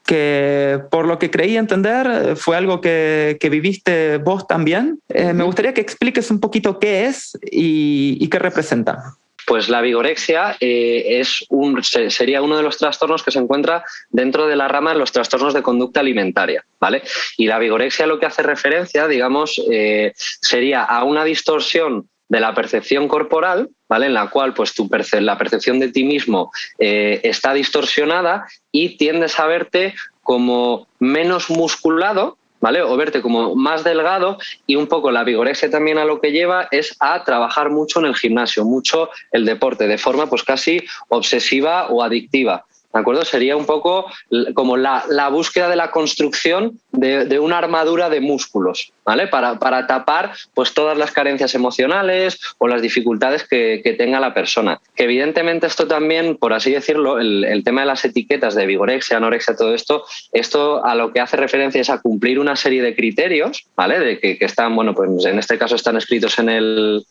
que 0.06 0.82
por 0.92 1.08
lo 1.08 1.18
que 1.20 1.32
creí 1.32 1.58
entender 1.58 2.36
fue 2.36 2.58
algo 2.58 2.82
que, 2.82 3.38
viviste 3.52 4.18
vos 4.18 4.48
también. 4.48 5.00
Eh, 5.10 5.34
me 5.34 5.44
gustaría 5.44 5.74
que 5.74 5.82
expliques 5.82 6.30
un 6.32 6.39
poquito 6.39 6.80
qué 6.80 7.06
es 7.06 7.38
y, 7.52 8.28
qué 8.28 8.39
representa. 8.39 9.16
Pues 9.46 9.68
la 9.68 9.82
vigorexia 9.82 10.56
eh, 10.62 11.20
es 11.20 11.46
un, 11.50 11.84
sería 11.84 12.42
uno 12.42 12.56
de 12.56 12.63
los 12.63 12.78
trastornos 12.78 13.24
que 13.24 13.32
se 13.32 13.39
encuentra 13.39 13.84
dentro 14.10 14.48
de 14.48 14.56
la 14.56 14.70
rama 14.70 14.94
de 14.94 15.00
los 15.00 15.12
trastornos 15.12 15.54
de 15.54 15.62
conducta 15.62 16.00
alimentaria. 16.00 16.63
¿vale? 16.80 17.04
Y 17.38 17.48
la 17.48 17.60
vigorexia 17.60 18.08
lo 18.08 18.20
que 18.20 18.26
hace 18.26 18.42
referencia, 18.42 19.08
digamos, 19.08 19.62
eh, 19.70 20.13
sería 20.16 20.84
a 20.84 21.04
una 21.04 21.26
distorsión 21.26 22.10
de 22.30 22.40
la 22.40 22.54
percepción 22.54 23.08
corporal, 23.08 23.70
¿vale? 23.88 24.08
En 24.08 24.14
la 24.14 24.30
cual 24.30 24.54
pues, 24.54 24.74
tu 24.74 24.90
la 25.20 25.38
percepción 25.38 25.80
de 25.80 25.90
ti 25.90 26.04
mismo 26.04 26.52
eh, 26.80 27.22
está 27.24 27.54
distorsionada 27.54 28.48
y 28.72 28.98
tiendes 28.98 29.40
a 29.40 29.46
verte 29.46 29.94
como 30.22 30.88
menos 31.00 31.50
musculado, 31.50 32.38
¿vale? 32.60 32.82
O 32.82 32.96
verte 32.96 33.22
como 33.22 33.56
más 33.56 33.84
delgado 33.84 34.38
y 34.66 34.78
un 34.78 34.88
poco 34.88 35.12
la 35.12 35.24
vigorexia 35.24 35.70
también 35.70 35.98
a 35.98 36.06
lo 36.06 36.22
que 36.22 36.32
lleva 36.32 36.70
es 36.72 36.96
a 37.00 37.24
trabajar 37.24 37.70
mucho 37.70 38.00
en 38.00 38.06
el 38.06 38.16
gimnasio, 38.16 38.64
mucho 38.64 39.10
el 39.32 39.46
deporte, 39.46 39.86
de 39.86 39.98
forma 39.98 40.28
pues 40.28 40.44
casi 40.44 40.82
obsesiva 41.10 41.88
o 41.90 42.02
adictiva. 42.02 42.66
¿De 42.94 43.00
acuerdo? 43.00 43.26
Sería 43.26 43.58
un 43.58 43.66
poco 43.66 44.06
como 44.54 44.78
la, 44.78 45.28
búsqueda 45.30 45.68
de 45.68 45.76
la 45.76 45.90
construcción 45.90 46.80
de, 46.92 47.40
una 47.40 47.58
armadura 47.58 48.08
de 48.10 48.22
músculos, 48.22 48.94
¿vale? 49.06 49.28
Para, 49.28 49.88
tapar 49.88 50.34
pues, 50.54 50.74
todas 50.74 50.98
las 50.98 51.12
carencias 51.12 51.54
emocionales 51.56 52.39
o 52.58 52.68
las 52.68 52.82
dificultades 52.82 53.48
que, 53.48 53.82
tenga 53.98 54.20
la 54.20 54.34
persona. 54.34 54.80
Que 54.96 55.04
evidentemente 55.04 55.68
esto 55.68 55.88
también, 55.88 56.38
por 56.38 56.54
así 56.54 56.72
decirlo, 56.72 57.20
el, 57.20 57.62
tema 57.63 57.82
de 57.82 57.88
las 57.88 58.04
etiquetas 58.06 58.56
de 58.56 58.66
vigorexia, 58.66 59.18
anorexia, 59.18 59.56
todo 59.56 59.74
esto, 59.76 60.04
esto 60.32 60.84
a 60.84 60.96
lo 60.96 61.13
que 61.13 61.20
hace 61.20 61.38
referencia 61.38 61.80
es 61.80 61.89
a 61.89 62.02
cumplir 62.02 62.39
una 62.39 62.56
serie 62.56 62.82
de 62.82 62.96
criterios, 62.96 63.66
¿vale? 63.76 64.00
De 64.00 64.20
que, 64.20 64.38
están, 64.39 64.76
bueno, 64.76 64.94
pues 64.94 65.26
en 65.26 65.38
este 65.38 65.58
caso 65.58 65.76
están 65.76 65.98
escritos 65.98 66.39
en 66.39 66.50
el, 66.50 67.06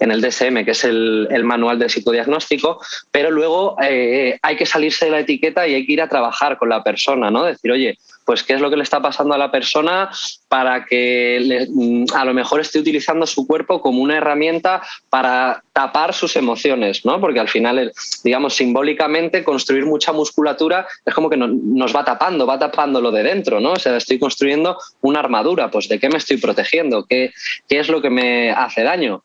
en 0.00 0.10
el 0.10 0.20
DSM, 0.20 0.64
que 0.64 0.72
es 0.72 0.84
el, 0.84 1.28
manual 1.44 1.78
de 1.78 1.88
psicodiagnóstico, 1.88 2.80
pero 3.12 3.30
luego 3.30 3.76
eh, 3.80 4.38
hay 4.42 4.56
que 4.56 4.66
salirse 4.66 5.06
de 5.06 5.10
la 5.12 5.20
etiqueta 5.20 5.66
y 5.66 5.74
hay 5.74 5.86
que 5.86 5.92
ir 5.92 6.02
a 6.02 6.08
trabajar 6.08 6.58
con 6.58 6.68
la 6.68 6.82
persona, 6.82 7.30
¿no? 7.30 7.44
Decir, 7.44 7.70
oye, 7.70 7.98
pues 8.26 8.42
qué 8.42 8.54
es 8.54 8.60
lo 8.60 8.68
que 8.68 8.76
le 8.76 8.82
está 8.82 9.00
pasando 9.00 9.34
a 9.34 9.38
la 9.38 9.50
persona 9.50 10.10
para 10.48 10.84
que 10.84 11.66
mm, 11.70 12.06
a 12.14 12.24
lo 12.24 12.34
mejor 12.34 12.60
esté 12.60 12.80
utilizando 12.80 13.24
su 13.24 13.46
cuerpo 13.46 13.80
como 13.80 14.02
una 14.02 14.16
herramienta 14.16 14.82
para 15.08 15.62
tapar 15.72 16.12
sus 16.12 16.34
emociones, 16.36 17.04
¿no? 17.04 17.20
Porque 17.20 17.38
al 17.38 17.48
final, 17.48 17.92
digamos, 18.24 18.56
simbólicamente 18.56 19.44
construir 19.44 19.86
mucha 19.86 20.12
musculatura 20.12 20.86
es 21.04 21.14
como 21.14 21.30
que 21.30 21.36
nos 21.36 21.94
va 21.94 22.04
tapando, 22.04 22.46
va 22.46 22.58
tapando 22.58 23.00
lo 23.00 23.12
de 23.12 23.22
dentro, 23.22 23.60
¿no? 23.60 23.72
O 23.72 23.78
sea, 23.78 23.96
estoy 23.96 24.18
construyendo 24.18 24.76
una 25.02 25.20
armadura, 25.20 25.70
pues 25.70 25.88
¿de 25.88 26.00
qué 26.00 26.08
me 26.08 26.18
estoy 26.18 26.38
protegiendo? 26.38 27.06
¿Qué, 27.06 27.32
qué 27.68 27.78
es 27.78 27.88
lo 27.88 28.02
que 28.02 28.10
me 28.10 28.50
hace 28.50 28.82
daño? 28.82 29.22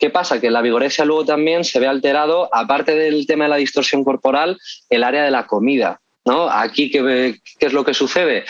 ¿Qué 0.00 0.10
pasa? 0.10 0.40
Que 0.40 0.50
la 0.50 0.62
vigorexia 0.62 1.04
luego 1.04 1.24
también 1.24 1.62
se 1.62 1.78
ve 1.78 1.86
alterado, 1.86 2.52
aparte 2.52 2.96
del 2.96 3.24
tema 3.24 3.44
de 3.44 3.50
la 3.50 3.56
distorsión 3.56 4.02
corporal, 4.02 4.58
el 4.90 5.04
área 5.04 5.22
de 5.22 5.30
la 5.30 5.46
comida. 5.46 6.00
¿No? 6.24 6.48
Aquí, 6.48 6.90
¿qué, 6.90 7.40
¿qué, 7.58 7.66
es 7.66 7.72
lo 7.72 7.84
que 7.84 7.94
sucede? 7.94 8.44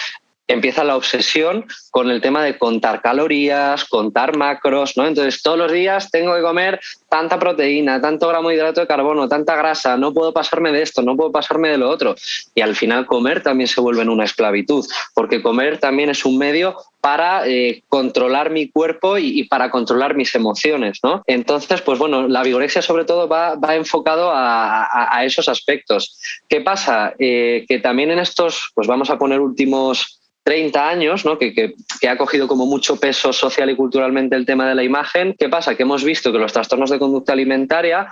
Empieza 0.48 0.84
la 0.84 0.96
obsesión 0.96 1.66
con 1.90 2.10
el 2.10 2.20
tema 2.20 2.42
de 2.44 2.58
contar 2.58 3.00
calorías, 3.00 3.84
contar 3.84 4.36
macros, 4.36 4.96
¿no? 4.96 5.06
Entonces, 5.06 5.42
todos 5.42 5.56
los 5.56 5.72
días 5.72 6.10
tengo 6.10 6.34
que 6.34 6.42
comer 6.42 6.80
tanta 7.08 7.38
proteína, 7.38 8.00
tanto 8.00 8.28
gramo 8.28 8.48
de 8.48 8.56
hidrato 8.56 8.80
de 8.80 8.86
carbono, 8.86 9.28
tanta 9.28 9.54
grasa, 9.56 9.96
no 9.96 10.12
puedo 10.12 10.32
pasarme 10.32 10.72
de 10.72 10.82
esto, 10.82 11.02
no 11.02 11.16
puedo 11.16 11.30
pasarme 11.30 11.68
de 11.68 11.78
lo 11.78 11.90
otro. 11.90 12.14
Y 12.54 12.60
al 12.60 12.74
final 12.74 13.06
comer 13.06 13.42
también 13.42 13.68
se 13.68 13.80
vuelve 13.80 14.02
en 14.02 14.08
una 14.08 14.24
esclavitud, 14.24 14.84
porque 15.14 15.42
comer 15.42 15.78
también 15.78 16.10
es 16.10 16.24
un 16.24 16.38
medio 16.38 16.76
para 17.02 17.48
eh, 17.48 17.82
controlar 17.88 18.50
mi 18.50 18.70
cuerpo 18.70 19.18
y, 19.18 19.44
para 19.44 19.70
controlar 19.70 20.14
mis 20.14 20.34
emociones, 20.36 21.00
¿no? 21.02 21.22
Entonces, 21.26 21.82
pues 21.82 21.98
bueno, 21.98 22.28
la 22.28 22.44
vigorexia 22.44 22.80
sobre 22.80 23.04
todo 23.04 23.26
va, 23.28 23.58
enfocado 23.74 24.30
a, 24.32 25.22
esos 25.24 25.48
aspectos. 25.48 26.18
¿Qué 26.48 26.60
pasa? 26.60 27.14
Eh, 27.18 27.64
que 27.68 27.80
también 27.80 28.12
en 28.12 28.20
estos, 28.20 28.70
pues 28.74 28.86
vamos 28.86 29.10
a 29.10 29.18
poner 29.18 29.40
últimos 29.40 30.21
30 30.44 30.88
años, 30.88 31.24
¿no? 31.24 31.38
que, 31.38 31.74
ha 32.08 32.16
cogido 32.16 32.48
como 32.48 32.66
mucho 32.66 32.98
peso 32.98 33.32
social 33.32 33.70
y 33.70 33.76
culturalmente 33.76 34.36
el 34.36 34.46
tema 34.46 34.68
de 34.68 34.74
la 34.74 34.82
imagen. 34.82 35.34
¿Qué 35.38 35.48
pasa? 35.48 35.74
Que 35.74 35.84
hemos 35.84 36.04
visto 36.04 36.32
que 36.32 36.38
los 36.38 36.52
trastornos 36.52 36.90
de 36.90 36.98
conducta 36.98 37.32
alimentaria 37.32 38.08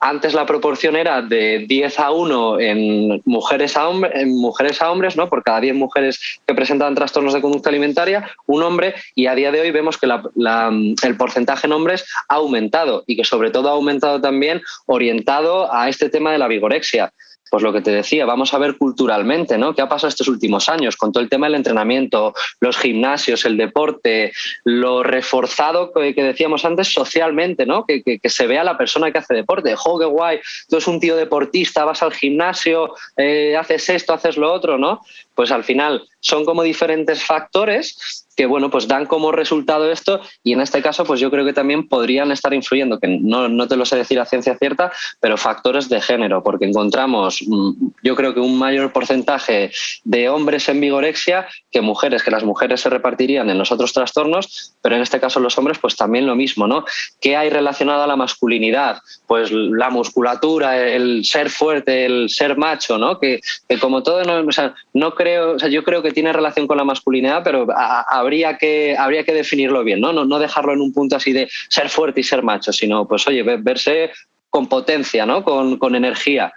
antes 0.00 0.34
la 0.34 0.44
proporción 0.44 0.96
era 0.96 1.22
de 1.22 1.64
10 1.66 1.98
a 1.98 2.10
1 2.10 2.60
en 2.60 3.22
mujeres 3.24 3.76
a, 3.76 3.88
en 4.12 4.36
mujeres 4.36 4.82
a 4.82 4.90
hombres, 4.90 5.16
¿no? 5.16 5.30
por 5.30 5.42
cada 5.42 5.60
10 5.60 5.76
mujeres 5.76 6.40
que 6.46 6.54
presentaban 6.54 6.94
trastornos 6.94 7.32
de 7.32 7.40
conducta 7.40 7.70
alimentaria, 7.70 8.30
un 8.46 8.62
hombre, 8.62 8.94
y 9.14 9.26
a 9.26 9.34
día 9.34 9.50
de 9.50 9.62
hoy 9.62 9.70
vemos 9.70 9.96
que 9.96 10.06
el 10.06 11.16
porcentaje 11.16 11.66
en 11.66 11.72
hombres 11.72 12.04
ha 12.28 12.34
aumentado 12.34 13.04
y 13.06 13.16
que 13.16 13.24
sobre 13.24 13.50
todo 13.50 13.70
ha 13.70 13.72
aumentado 13.72 14.20
también 14.20 14.60
orientado 14.86 15.72
a 15.72 15.88
este 15.88 16.10
tema 16.10 16.32
de 16.32 16.38
la 16.38 16.48
vigorexia 16.48 17.10
pues 17.50 17.62
lo 17.62 17.72
que 17.72 17.80
te 17.80 17.90
decía, 17.90 18.26
vamos 18.26 18.54
a 18.54 18.58
ver 18.58 18.76
culturalmente, 18.76 19.58
¿no? 19.58 19.74
¿Qué 19.74 19.82
ha 19.82 19.88
pasado 19.88 20.08
estos 20.08 20.28
últimos 20.28 20.68
años 20.68 20.96
con 20.96 21.12
todo 21.12 21.22
el 21.22 21.28
tema 21.28 21.46
del 21.46 21.56
entrenamiento, 21.56 22.34
los 22.60 22.76
gimnasios, 22.76 23.44
el 23.44 23.56
deporte, 23.56 24.32
lo 24.64 25.02
reforzado 25.02 25.92
que, 25.92 26.12
decíamos 26.14 26.64
antes 26.64 26.92
socialmente, 26.92 27.66
¿no? 27.66 27.84
Que, 27.86 28.20
se 28.24 28.46
vea 28.46 28.64
la 28.64 28.78
persona 28.78 29.12
que 29.12 29.18
hace 29.18 29.34
deporte. 29.34 29.74
¡Jo, 29.76 29.98
qué 29.98 30.06
guay! 30.06 30.40
Tú 30.68 30.76
eres 30.76 30.88
un 30.88 31.00
tío 31.00 31.16
deportista, 31.16 31.84
vas 31.84 32.02
al 32.02 32.12
gimnasio, 32.12 32.94
eh, 33.16 33.56
haces 33.56 33.88
esto, 33.88 34.12
haces 34.12 34.36
lo 34.36 34.52
otro, 34.52 34.78
¿no? 34.78 35.00
Pues 35.34 35.50
al 35.50 35.64
final 35.64 36.08
son 36.20 36.44
como 36.44 36.62
diferentes 36.62 37.22
factores 37.22 38.23
que 38.36 38.46
bueno, 38.46 38.70
pues 38.70 38.88
dan 38.88 39.06
como 39.06 39.32
resultado 39.32 39.90
esto 39.90 40.20
y 40.42 40.52
en 40.52 40.60
este 40.60 40.82
caso 40.82 41.04
pues 41.04 41.20
yo 41.20 41.30
creo 41.30 41.44
que 41.44 41.52
también 41.52 41.88
podrían 41.88 42.32
estar 42.32 42.52
influyendo, 42.54 42.98
que 42.98 43.08
no, 43.08 43.48
no, 43.48 43.68
te 43.68 43.76
lo 43.76 43.84
sé 43.84 43.96
decir 43.96 44.18
a 44.20 44.26
ciencia 44.26 44.56
cierta, 44.56 44.92
pero 45.20 45.36
factores 45.36 45.88
de 45.88 46.00
género, 46.00 46.42
porque 46.42 46.64
encontramos 46.64 47.40
mm, 47.46 47.72
yo 48.02 48.16
creo 48.16 48.34
que 48.34 48.40
un 48.40 48.58
mayor 48.58 48.92
porcentaje 48.92 49.70
de 50.04 50.28
hombres 50.28 50.68
en 50.68 50.80
vigorexia 50.80 51.46
que 51.70 51.80
mujeres, 51.80 52.22
que 52.22 52.30
las 52.30 52.44
mujeres 52.44 52.80
se 52.80 52.90
repartirían 52.90 53.50
en 53.50 53.58
los 53.58 53.72
otros 53.72 53.92
trastornos, 53.92 54.74
pero 54.82 54.96
en 54.96 55.02
este 55.02 55.20
caso 55.20 55.40
los 55.40 55.56
hombres 55.58 55.78
pues 55.78 55.96
también 55.96 56.26
lo 56.26 56.36
mismo, 56.36 56.66
¿no? 56.66 56.84
¿Qué 57.20 57.36
hay 57.36 57.50
relacionado 57.50 58.02
a 58.02 58.06
la 58.06 58.16
masculinidad? 58.16 58.98
Pues 59.26 59.50
la 59.52 59.90
musculatura, 59.90 60.78
el 60.78 61.24
ser 61.24 61.50
fuerte, 61.50 62.06
el 62.06 62.28
ser 62.30 62.56
macho, 62.56 62.98
¿no? 62.98 63.18
Que, 63.18 63.40
que 63.68 63.78
como 63.78 64.02
todo, 64.02 64.22
no, 64.24 64.46
o 64.46 64.52
sea, 64.52 64.74
no 64.92 65.14
creo, 65.14 65.52
o 65.52 65.58
sea, 65.58 65.68
yo 65.68 65.84
creo 65.84 66.02
que 66.02 66.12
tiene 66.12 66.32
relación 66.32 66.66
con 66.66 66.76
la 66.76 66.84
masculinidad, 66.84 67.42
pero 67.42 67.66
a 67.74 68.23
habría 68.24 68.58
que, 68.58 68.96
habría 68.98 69.24
que 69.24 69.32
definirlo 69.32 69.84
bien, 69.84 70.00
¿no? 70.00 70.12
¿no? 70.12 70.24
No 70.24 70.38
dejarlo 70.38 70.72
en 70.72 70.80
un 70.80 70.92
punto 70.92 71.16
así 71.16 71.32
de 71.32 71.48
ser 71.68 71.88
fuerte 71.88 72.20
y 72.20 72.24
ser 72.24 72.42
macho, 72.42 72.72
sino, 72.72 73.06
pues, 73.06 73.26
oye, 73.28 73.42
verse 73.42 74.10
con 74.50 74.68
potencia, 74.68 75.26
¿no? 75.26 75.44
Con, 75.44 75.78
con 75.78 75.94
energía. 75.94 76.52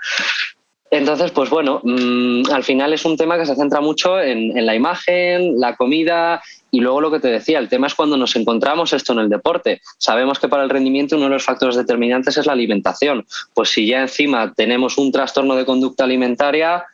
Entonces, 0.89 1.31
pues 1.31 1.49
bueno, 1.49 1.81
mmm, 1.83 2.43
al 2.51 2.63
final 2.63 2.93
es 2.93 3.03
un 3.03 3.17
tema 3.17 3.37
que 3.37 3.45
se 3.45 3.55
centra 3.55 3.81
mucho 3.81 4.21
en, 4.21 4.57
en, 4.57 4.65
la 4.65 4.73
imagen, 4.73 5.59
la 5.59 5.75
comida 5.75 6.41
y 6.71 6.79
luego 6.79 7.01
lo 7.01 7.11
que 7.11 7.19
te 7.19 7.27
decía, 7.27 7.59
el 7.59 7.69
tema 7.69 7.87
es 7.87 7.95
cuando 7.95 8.17
nos 8.17 8.35
encontramos 8.35 8.93
esto 8.93 9.13
en 9.13 9.19
el 9.19 9.29
deporte. 9.29 9.81
Sabemos 9.97 10.39
que 10.39 10.47
para 10.47 10.63
el 10.63 10.69
rendimiento 10.69 11.15
uno 11.15 11.25
de 11.25 11.31
los 11.31 11.43
factores 11.43 11.75
determinantes 11.75 12.37
es 12.37 12.45
la 12.45 12.53
alimentación. 12.53 13.25
Pues 13.53 13.69
si 13.69 13.87
ya 13.87 14.01
encima 14.01 14.53
tenemos 14.53 14.97
un 14.97 15.11
trastorno 15.11 15.55
de 15.55 15.65
conducta 15.65 16.05
alimentaria, 16.05 16.85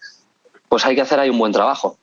pues 0.69 0.85
hay 0.85 0.95
que 0.95 1.01
hacer 1.01 1.19
ahí 1.19 1.29
un 1.29 1.37
buen 1.37 1.51
trabajo. 1.51 1.97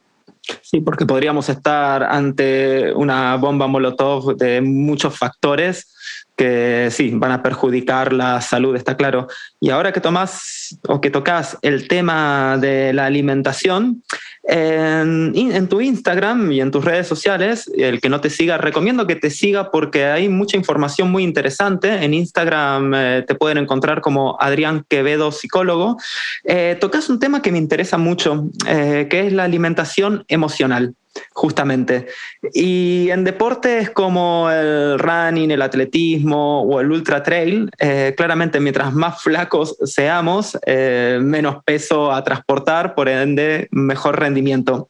Sí, 0.63 0.81
porque 0.81 1.07
podríamos 1.07 1.49
estar 1.49 2.03
ante 2.03 2.93
una 2.93 3.37
bomba 3.37 3.67
molotov 3.67 4.37
de 4.37 4.61
muchos 4.61 5.17
factores 5.17 5.93
que 6.41 6.89
sí, 6.91 7.11
van 7.13 7.33
a 7.33 7.43
perjudicar 7.43 8.15
la 8.15 8.41
salud, 8.41 8.75
está 8.75 8.97
claro. 8.97 9.29
Y 9.61 9.69
ahora 9.69 9.93
que 9.93 10.01
tomas 10.01 10.75
o 10.89 10.99
que 10.99 11.11
tocas 11.11 11.59
el 11.61 11.87
tema 11.87 12.57
de 12.59 12.95
la 12.95 13.05
alimentación, 13.05 14.03
en, 14.45 15.35
en, 15.37 15.69
tu 15.69 15.83
Instagram 15.83 16.51
y 16.51 16.63
en 16.63 16.71
tus 16.71 16.83
redes 16.83 17.07
sociales, 17.07 17.71
el 17.77 18.01
que 18.01 18.09
no 18.09 18.23
te 18.23 18.31
siga, 18.31 18.57
recomiendo 18.57 19.07
que 19.07 19.17
te 19.17 19.29
siga 19.29 19.71
porque 19.71 20.07
hay 20.07 20.31
mucha 20.31 20.57
información 20.57 21.11
muy 21.11 21.25
interesante. 21.25 22.03
En 22.03 22.15
Instagram 22.15 22.95
eh, 22.95 23.25
te 23.27 23.35
pueden 23.35 23.59
encontrar 23.59 24.01
como 24.01 24.39
Adrián 24.41 24.87
Quevedo, 24.89 25.33
psicólogo. 25.33 25.99
Eh, 26.45 26.79
tocas 26.81 27.11
un 27.11 27.19
tema 27.19 27.43
que 27.43 27.53
me 27.53 27.59
interesa 27.59 27.99
mucho, 27.99 28.49
eh, 28.67 29.09
que 29.11 29.27
es 29.27 29.33
la 29.35 29.45
alimentación 29.45 30.25
emocional 30.27 30.95
justamente. 31.33 32.07
Y 32.53 33.09
en 33.11 33.25
deportes 33.25 33.91
como 33.91 34.51
el 34.51 34.99
running, 34.99 35.51
el 35.51 35.63
atletismo 35.63 36.63
o 36.63 36.81
el 36.81 36.91
ultra 36.91 37.23
trail, 37.23 37.71
eh, 37.79 38.15
claramente 38.17 38.61
mientras 38.61 38.93
más 38.93 39.23
flacos 39.23 39.77
seamos, 39.85 40.59
eh, 40.67 41.19
menos 41.23 41.63
peso 41.65 42.13
a 42.13 42.23
transportar, 42.25 42.95
por 42.95 43.09
ende, 43.09 43.69
mejor 43.71 44.19
rendimiento. 44.19 44.89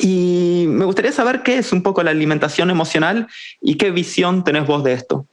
Y 0.00 0.64
me 0.68 0.84
gustaría 0.84 1.12
saber 1.12 1.42
qué 1.42 1.58
es 1.58 1.72
un 1.72 1.82
poco 1.82 2.02
la 2.02 2.10
alimentación 2.10 2.70
emocional 2.70 3.28
y 3.60 3.76
qué 3.76 3.90
visión 3.90 4.42
tenés 4.42 4.66
vos 4.66 4.82
de 4.82 4.92
esto. 4.92 5.26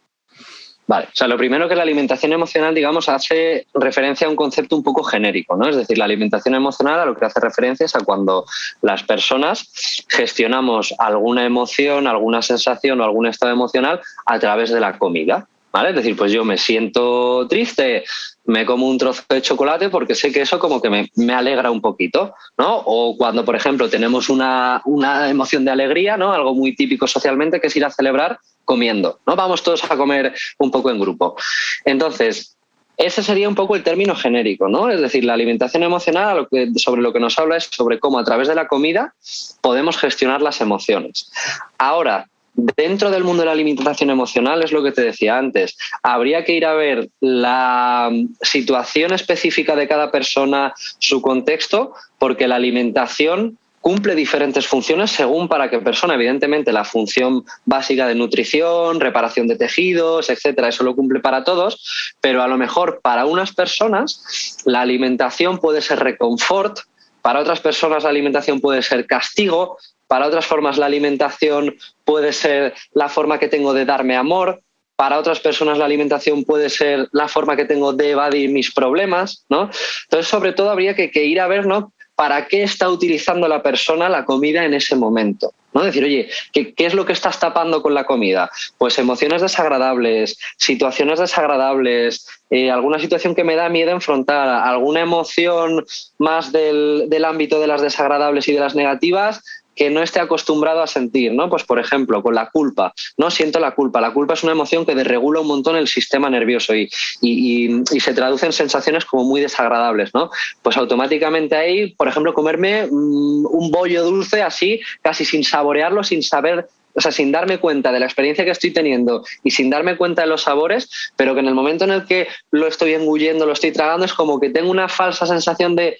Lo 0.88 1.38
primero 1.38 1.70
que 1.70 1.76
la 1.76 1.84
alimentación 1.84 2.34
emocional, 2.34 2.76
digamos, 2.76 3.08
hace 3.08 3.66
referencia 3.74 4.28
a 4.28 4.30
un 4.30 4.36
concepto 4.36 4.76
un 4.76 4.84
poco 4.84 5.04
genérico, 5.04 5.56
¿no? 5.56 5.70
Es 5.70 5.76
decir, 5.76 5.98
la 5.98 6.06
alimentación 6.06 6.56
emocional 6.56 7.00
a 7.00 7.06
lo 7.06 7.16
que 7.16 7.26
hace 7.26 7.40
referencia 7.40 7.86
es 7.86 7.96
a 7.96 8.02
cuando 8.02 8.46
las 8.82 9.04
personas 9.04 10.06
gestionamos 10.10 10.94
alguna 10.98 11.46
emoción, 11.46 12.08
alguna 12.08 12.42
sensación 12.42 13.00
o 13.00 13.04
algún 13.06 13.28
estado 13.28 13.54
emocional 13.54 14.02
a 14.26 14.40
través 14.40 14.72
de 14.72 14.80
la 14.80 14.98
comida. 14.98 15.48
¿Vale? 15.72 15.92
Es 15.92 15.96
decir, 15.96 16.18
pues 16.18 16.34
yo 16.34 16.44
me 16.44 16.58
siento 16.58 17.48
triste, 17.48 18.04
me 18.44 18.66
como 18.66 18.90
un 18.90 18.98
trozo 18.98 19.24
de 19.30 19.42
chocolate 19.42 19.90
porque 19.90 20.16
sé 20.16 20.30
que 20.30 20.42
eso 20.42 20.60
como 20.60 20.82
que 20.82 20.90
me, 20.90 21.10
me 21.16 21.34
alegra 21.34 21.72
un 21.72 21.80
poquito, 21.80 22.36
¿no? 22.58 22.84
O 22.86 23.16
cuando, 23.16 23.46
por 23.46 23.56
ejemplo, 23.56 23.90
tenemos 23.90 24.30
una, 24.30 24.82
una, 24.84 25.30
emoción 25.30 25.64
de 25.64 25.72
alegría, 25.72 26.18
¿no? 26.18 26.34
Algo 26.34 26.54
muy 26.54 26.76
típico 26.76 27.08
socialmente 27.08 27.62
que 27.62 27.68
es 27.68 27.76
ir 27.78 27.86
a 27.86 27.90
celebrar 27.90 28.40
comiendo, 28.72 29.20
¿no? 29.28 29.36
Vamos 29.36 29.64
todos 29.64 29.84
a 29.84 29.98
comer 29.98 30.34
un 30.58 30.72
poco 30.72 30.90
en 30.90 30.98
grupo. 30.98 31.36
Entonces, 31.84 32.56
ese 32.96 33.22
sería 33.22 33.50
un 33.50 33.56
poco 33.56 33.76
el 33.76 33.84
término 33.84 34.16
genérico, 34.16 34.70
¿no? 34.70 34.90
Es 34.90 35.02
decir, 35.02 35.26
la 35.26 35.34
alimentación 35.34 35.84
emocional 35.84 36.48
sobre 36.78 37.02
lo 37.02 37.12
que 37.12 37.20
nos 37.20 37.38
habla 37.38 37.58
es 37.58 37.68
sobre 37.70 38.00
cómo 38.00 38.18
a 38.18 38.24
través 38.24 38.48
de 38.48 38.56
la 38.56 38.70
comida 38.70 39.14
podemos 39.60 39.98
gestionar 39.98 40.42
las 40.42 40.62
emociones. 40.62 41.30
Ahora, 41.78 42.30
dentro 42.54 43.12
del 43.12 43.26
mundo 43.26 43.42
de 43.42 43.48
la 43.48 43.52
alimentación 43.52 44.10
emocional 44.10 44.64
es 44.64 44.72
lo 44.72 44.82
que 44.84 44.94
te 44.94 45.02
decía 45.02 45.38
antes. 45.38 45.78
Habría 46.02 46.46
que 46.46 46.54
ir 46.54 46.66
a 46.66 46.74
ver 46.74 47.10
la 47.20 48.10
situación 48.42 49.12
específica 49.12 49.76
de 49.76 49.90
cada 49.90 50.12
persona, 50.12 50.74
su 51.00 51.22
contexto, 51.22 51.94
porque 52.20 52.48
la 52.48 52.56
alimentación 52.56 53.58
cumple 53.82 54.16
diferentes 54.16 54.68
funciones 54.68 55.12
según 55.12 55.48
para 55.48 55.70
qué 55.70 55.80
persona. 55.80 56.14
Evidentemente, 56.14 56.72
la 56.72 56.86
función 56.86 57.44
básica 57.66 58.08
de 58.08 58.16
nutrición, 58.16 59.00
reparación 59.00 59.48
de 59.48 59.58
tejidos, 59.58 60.30
etcétera, 60.30 60.70
eso 60.70 60.84
lo 60.84 60.96
cumple 60.96 61.20
para 61.20 61.44
todos, 61.44 62.14
pero 62.22 62.42
a 62.44 62.48
lo 62.48 62.58
mejor 62.58 63.02
para 63.02 63.26
unas 63.26 63.54
personas 63.54 64.62
la 64.66 64.82
alimentación 64.82 65.58
puede 65.58 65.82
ser 65.82 66.00
reconfort, 66.00 66.80
para 67.22 67.42
otras 67.42 67.60
personas 67.60 68.04
la 68.04 68.10
alimentación 68.10 68.62
puede 68.62 68.82
ser 68.82 69.06
castigo, 69.08 69.78
para 70.08 70.28
otras 70.28 70.46
formas 70.46 70.78
la 70.78 70.86
alimentación 70.86 71.76
puede 72.06 72.34
ser 72.34 72.74
la 72.94 73.10
forma 73.10 73.40
que 73.40 73.48
tengo 73.48 73.74
de 73.74 73.86
darme 73.86 74.16
amor, 74.16 74.62
para 74.96 75.18
otras 75.18 75.40
personas 75.40 75.80
la 75.80 75.86
alimentación 75.86 76.44
puede 76.44 76.70
ser 76.70 77.10
la 77.12 77.28
forma 77.28 77.56
que 77.56 77.66
tengo 77.66 77.94
de 77.94 78.12
evadir 78.12 78.52
mis 78.52 78.72
problemas, 78.72 79.46
¿no? 79.50 79.72
Entonces, 80.04 80.28
sobre 80.28 80.54
todo 80.54 80.70
habría 80.70 80.96
que, 80.96 81.10
que 81.10 81.26
ir 81.26 81.40
a 81.40 81.48
ver, 81.48 81.66
¿no? 81.66 81.92
Para 82.22 82.46
qué 82.46 82.62
está 82.62 82.88
utilizando 82.88 83.48
la 83.48 83.64
persona 83.64 84.08
la 84.08 84.26
comida 84.26 84.64
en 84.64 84.76
ese 84.76 84.96
momento. 84.96 85.54
¿no? 85.74 85.84
Decir, 85.84 86.04
oye, 86.04 86.30
¿qué, 86.54 86.72
¿qué, 86.76 86.86
es 86.86 86.94
lo 86.94 87.04
que 87.04 87.14
estás 87.14 87.40
tapando 87.40 87.82
con 87.82 87.96
la 87.96 88.04
comida? 88.04 88.52
Pues 88.78 89.00
emociones 89.00 89.42
desagradables, 89.42 90.38
situaciones 90.56 91.18
desagradables, 91.20 92.28
eh, 92.52 92.70
alguna 92.70 93.00
situación 93.00 93.34
que 93.34 93.44
me 93.44 93.56
da 93.56 93.70
miedo 93.70 93.90
enfrentar, 93.90 94.48
alguna 94.48 95.00
emoción 95.00 95.84
más 96.20 96.52
del, 96.52 97.06
del 97.08 97.26
ámbito 97.26 97.60
de 97.60 97.66
las 97.66 97.82
desagradables 97.82 98.48
y 98.48 98.54
de 98.54 98.60
las 98.60 98.76
negativas 98.76 99.42
que 99.82 99.90
no 99.90 100.04
esté 100.04 100.20
acostumbrado 100.20 100.84
a 100.84 100.86
sentir, 100.86 101.34
¿no? 101.34 101.50
Pues 101.50 101.64
por 101.64 101.80
ejemplo, 101.80 102.22
con 102.22 102.36
la 102.36 102.52
culpa, 102.52 102.94
no 103.18 103.32
siento 103.32 103.60
la 103.60 103.72
culpa. 103.72 104.00
La 104.00 104.14
culpa 104.14 104.36
es 104.36 104.44
una 104.44 104.52
emoción 104.52 104.86
que 104.86 104.94
desregula 104.94 105.40
un 105.40 105.48
montón 105.48 105.76
el 105.76 105.88
sistema 105.88 106.30
nervioso 106.30 106.76
y, 106.76 106.88
y, 107.20 107.82
y, 107.92 108.00
se 108.00 108.14
traduce 108.14 108.46
en 108.46 108.54
sensaciones 108.54 109.06
como 109.06 109.24
muy 109.24 109.42
desagradables, 109.42 110.14
¿no? 110.14 110.30
Pues 110.62 110.78
automáticamente 110.78 111.56
ahí, 111.56 111.96
por 111.96 112.08
ejemplo, 112.08 112.36
comerme 112.36 112.86
mmm, 112.92 113.48
un 113.48 113.72
bollo 113.72 114.04
dulce 114.04 114.44
así, 114.44 114.80
casi 115.02 115.26
sin 115.26 115.44
saborearlo, 115.44 116.04
sin 116.04 116.22
saber 116.22 116.68
o 116.94 117.02
sea, 117.02 117.12
sin 117.12 117.32
darme 117.32 117.58
cuenta 117.58 117.92
de 117.92 118.02
la 118.02 118.06
experiencia 118.06 118.46
que 118.46 118.52
estoy 118.52 118.70
teniendo 118.70 119.24
y 119.44 119.50
sin 119.50 119.72
darme 119.72 119.98
cuenta 119.98 120.22
de 120.22 120.28
los 120.28 120.44
sabores, 120.44 120.92
pero 121.16 121.34
que 121.34 121.40
en 121.40 121.48
el 121.48 121.56
momento 121.56 121.86
en 121.86 121.92
el 121.92 122.06
que 122.06 122.28
lo 122.52 122.68
estoy 122.68 122.94
engullendo, 122.94 123.48
lo 123.48 123.54
estoy 123.54 123.72
tragando, 123.72 124.06
es 124.06 124.14
como 124.14 124.40
que 124.40 124.52
tengo 124.52 124.70
una 124.70 124.90
falsa 124.90 125.26
sensación 125.26 125.76
de 125.76 125.98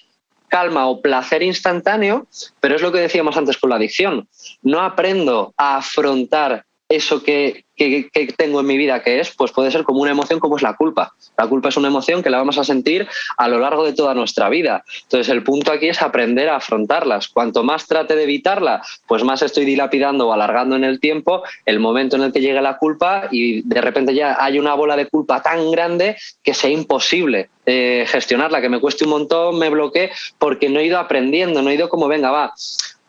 calma 0.52 0.86
o 0.86 1.00
placer 1.00 1.42
instantáneo, 1.42 2.26
pero 2.60 2.76
es 2.76 2.82
lo 2.82 2.92
que 2.92 3.00
decíamos 3.00 3.38
antes 3.38 3.56
con 3.56 3.70
la 3.70 3.76
adicción. 3.76 4.28
No 4.60 4.82
aprendo 4.82 5.54
a 5.56 5.78
afrontar 5.78 6.66
eso 6.96 7.22
que, 7.22 7.64
tengo 8.36 8.60
en 8.60 8.66
mi 8.66 8.76
vida 8.76 9.02
que 9.02 9.18
es, 9.18 9.30
pues 9.34 9.50
puede 9.50 9.72
ser 9.72 9.82
como 9.82 10.02
una 10.02 10.12
emoción 10.12 10.38
como 10.38 10.56
es 10.56 10.62
la 10.62 10.76
culpa. 10.76 11.14
La 11.36 11.48
culpa 11.48 11.70
es 11.70 11.76
una 11.76 11.88
emoción 11.88 12.22
que 12.22 12.30
la 12.30 12.38
vamos 12.38 12.58
a 12.58 12.64
sentir 12.64 13.08
a 13.36 13.48
lo 13.48 13.58
largo 13.58 13.84
de 13.84 13.92
toda 13.92 14.14
nuestra 14.14 14.48
vida. 14.48 14.84
Entonces 15.02 15.28
el 15.30 15.42
punto 15.42 15.72
aquí 15.72 15.88
es 15.88 16.00
aprender 16.00 16.48
a 16.48 16.56
afrontarlas. 16.56 17.28
Cuanto 17.28 17.64
más 17.64 17.88
trate 17.88 18.14
de 18.14 18.22
evitarla, 18.22 18.82
pues 19.08 19.24
más 19.24 19.42
estoy 19.42 19.64
dilapidando 19.64 20.28
o 20.28 20.32
alargando 20.32 20.76
en 20.76 20.84
el 20.84 21.00
tiempo 21.00 21.42
el 21.66 21.80
momento 21.80 22.16
en 22.16 22.22
el 22.22 22.32
que 22.32 22.40
llegue 22.40 22.60
la 22.60 22.78
culpa 22.78 23.28
y 23.32 23.62
de 23.62 23.80
repente 23.80 24.14
ya 24.14 24.36
hay 24.38 24.58
una 24.60 24.74
bola 24.74 24.96
de 24.96 25.06
culpa 25.06 25.42
tan 25.42 25.70
grande 25.72 26.16
que 26.44 26.54
sea 26.54 26.70
imposible 26.70 27.48
eh, 27.66 28.04
gestionarla, 28.06 28.60
que 28.60 28.68
me 28.68 28.80
cueste 28.80 29.04
un 29.04 29.10
montón, 29.10 29.58
me 29.58 29.70
bloquee, 29.70 30.10
porque 30.38 30.68
no 30.68 30.78
he 30.78 30.86
ido 30.86 30.98
aprendiendo, 30.98 31.62
no 31.62 31.70
he 31.70 31.74
ido 31.74 31.88
como, 31.88 32.06
venga, 32.06 32.30
va, 32.30 32.52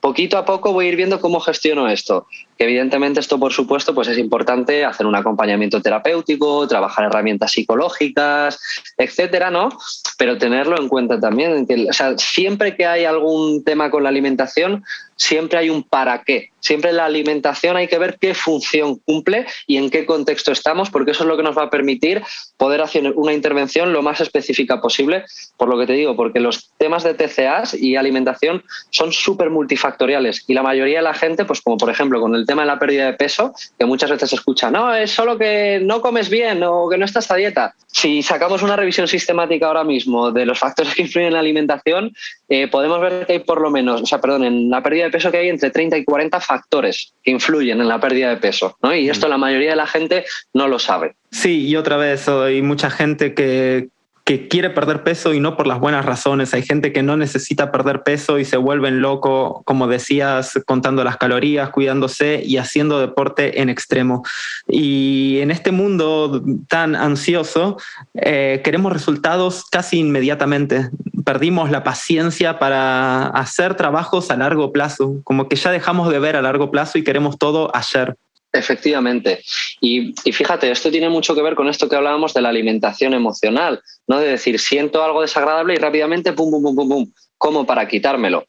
poquito 0.04 0.38
a 0.38 0.44
poco 0.44 0.74
voy 0.74 0.86
a 0.86 0.90
ir 0.90 0.96
viendo 0.98 1.22
cómo 1.22 1.40
gestiono 1.40 1.88
esto. 1.88 2.28
Que 2.58 2.66
evidentemente 2.66 3.20
esto, 3.20 3.40
por 3.40 3.52
supuesto, 3.52 3.96
pues 3.96 4.08
es 4.08 4.18
importante 4.18 4.86
hacer 4.86 5.06
un 5.06 5.16
acompañamiento 5.16 5.82
terapéutico, 5.82 6.68
trabajar 6.68 7.06
herramientas 7.06 7.52
psicológicas, 7.52 8.60
etcétera, 8.98 9.50
¿no? 9.52 9.70
Pero 10.18 10.38
tenerlo 10.38 10.80
en 10.80 10.88
cuenta 10.88 11.20
también. 11.20 11.68
sea, 11.92 12.18
siempre 12.18 12.76
que 12.76 12.86
hay 12.86 13.06
algún 13.06 13.64
tema 13.64 13.90
con 13.90 14.04
la 14.04 14.10
alimentación, 14.10 14.84
siempre 15.16 15.60
hay 15.60 15.70
un 15.70 15.84
para 15.84 16.24
qué. 16.24 16.50
Siempre 16.60 16.94
la 16.94 17.06
alimentación 17.06 17.76
hay 17.76 17.88
que 17.88 17.98
ver 17.98 18.18
qué 18.20 18.34
función 18.34 18.96
cumple 19.06 19.46
y 19.68 19.78
en 19.78 19.90
qué 19.90 20.06
contexto 20.06 20.52
estamos, 20.52 20.90
porque 20.90 21.12
eso 21.12 21.24
es 21.24 21.28
lo 21.28 21.36
que 21.36 21.44
nos 21.44 21.58
va 21.58 21.64
a 21.64 21.70
permitir 21.70 22.24
poder 22.58 22.82
hacer 22.82 23.12
una 23.16 23.34
intervención 23.34 23.92
lo 23.92 24.02
más 24.02 24.22
específica 24.22 24.80
posible, 24.80 25.26
por 25.58 25.68
lo 25.68 25.78
que 25.78 25.88
te 25.88 25.94
digo, 25.94 26.16
porque 26.16 26.40
los 26.40 26.72
temas 26.78 27.04
de 27.04 27.14
TCAs 27.14 27.74
y 27.74 27.96
alimentación 27.96 28.64
son 28.92 29.12
súper 29.12 29.50
multifactoriales 29.50 30.46
y 30.48 30.54
la 30.54 30.64
mayoría 30.64 31.00
de 31.00 31.04
la 31.04 31.14
gente, 31.14 31.44
pues 31.46 31.62
como 31.62 31.78
por 31.78 31.90
ejemplo 31.90 32.22
con 32.22 32.34
el 32.36 32.43
tema 32.46 32.64
de 32.64 32.68
la 32.68 32.80
pérdida 32.80 33.06
de 33.06 33.14
peso, 33.14 33.54
que 33.78 33.86
muchas 33.86 34.10
veces 34.10 34.30
se 34.30 34.36
escucha, 34.36 34.70
no, 34.70 34.94
es 34.94 35.12
solo 35.12 35.38
que 35.38 35.80
no 35.84 36.02
comes 36.02 36.30
bien 36.30 36.64
o 36.64 36.90
que 36.90 36.98
no 36.98 37.06
estás 37.06 37.30
a 37.32 37.36
dieta. 37.36 37.76
Si 37.88 38.24
sacamos 38.24 38.64
una 38.64 38.76
revisión 38.76 39.08
sistemática 39.08 39.68
ahora 39.68 39.84
mismo 39.84 40.32
de 40.32 40.46
los 40.46 40.60
factores 40.60 40.96
que 40.96 41.04
influyen 41.04 41.28
en 41.28 41.34
la 41.34 41.40
alimentación, 41.40 42.14
eh, 42.50 42.68
podemos 42.68 43.02
ver 43.02 43.26
que 43.26 43.34
hay 43.34 43.40
por 43.40 43.62
lo 43.62 43.70
menos, 43.70 44.02
o 44.02 44.06
sea, 44.06 44.20
perdón, 44.20 44.44
en 44.44 44.70
la 44.70 44.82
pérdida 44.82 45.06
de 45.06 45.12
peso 45.12 45.32
que 45.32 45.38
hay 45.38 45.50
entre 45.50 45.72
30 45.72 45.98
y 45.98 46.04
40 46.04 46.40
factores 46.40 47.14
que 47.24 47.32
influyen 47.32 47.80
en 47.82 47.88
la 47.88 48.00
pérdida 48.00 48.30
de 48.30 48.38
peso, 48.38 48.78
¿no? 48.82 48.96
Y 48.96 49.10
esto 49.10 49.28
la 49.28 49.38
mayoría 49.38 49.72
de 49.72 49.76
la 49.76 49.88
gente 49.88 50.26
no 50.54 50.68
lo 50.68 50.80
sabe. 50.80 51.16
Sí, 51.32 51.68
y 51.68 51.76
otra 51.76 51.98
vez 51.98 52.28
hay 52.28 52.62
mucha 52.62 52.90
gente 52.90 53.34
que, 53.34 53.90
que 54.26 54.48
quiere 54.48 54.70
perder 54.70 55.04
peso 55.04 55.34
y 55.34 55.42
no 55.42 55.58
por 55.58 55.68
las 55.68 55.80
buenas 55.80 56.06
razones. 56.06 56.54
Hay 56.54 56.64
gente 56.64 56.94
que 56.94 57.04
no 57.04 57.18
necesita 57.18 57.72
perder 57.72 58.04
peso 58.04 58.40
y 58.40 58.46
se 58.46 58.56
vuelven 58.56 59.02
loco, 59.02 59.64
como 59.66 59.88
decías, 59.88 60.60
contando 60.66 61.04
las 61.04 61.18
calorías, 61.18 61.72
cuidándose 61.72 62.42
y 62.46 62.58
haciendo 62.58 63.00
deporte 63.00 63.62
en 63.62 63.70
extremo. 63.70 64.24
Y 64.68 65.40
en 65.42 65.52
este 65.52 65.72
mundo 65.72 66.42
tan 66.70 66.96
ansioso, 66.96 67.78
eh, 68.14 68.62
queremos 68.64 68.94
resultados 68.94 69.66
casi 69.70 70.00
inmediatamente. 70.00 70.90
Perdimos 71.26 71.70
la 71.70 71.84
paciencia 71.84 72.60
para 72.60 73.28
hacer 73.28 73.76
trabajos 73.76 74.32
a 74.32 74.38
largo 74.38 74.72
plazo, 74.72 75.18
como 75.26 75.50
que 75.50 75.58
ya 75.58 75.72
dejamos 75.72 76.10
de 76.10 76.20
ver 76.20 76.38
a 76.38 76.42
largo 76.42 76.72
plazo 76.72 76.98
y 76.98 77.04
queremos 77.04 77.38
todo 77.38 77.76
ayer. 77.76 78.16
Efectivamente. 78.56 79.44
Y, 79.82 80.14
fíjate, 80.32 80.70
esto 80.70 80.92
tiene 80.92 81.10
mucho 81.10 81.34
que 81.34 81.42
ver 81.42 81.56
con 81.56 81.68
esto 81.70 81.90
que 81.90 81.96
hablábamos 81.96 82.36
de 82.36 82.42
la 82.42 82.50
alimentación 82.50 83.16
emocional, 83.16 83.82
¿no? 84.08 84.20
De 84.20 84.30
decir, 84.30 84.60
siento 84.60 85.04
algo 85.04 85.22
desagradable 85.22 85.74
y 85.74 85.78
rápidamente, 85.78 86.34
pum, 86.34 86.52
pum, 86.52 86.62
pum, 86.62 86.76
pum, 86.76 86.90
pum, 86.90 87.12
como 87.40 87.66
para 87.66 87.88
quitármelo. 87.88 88.46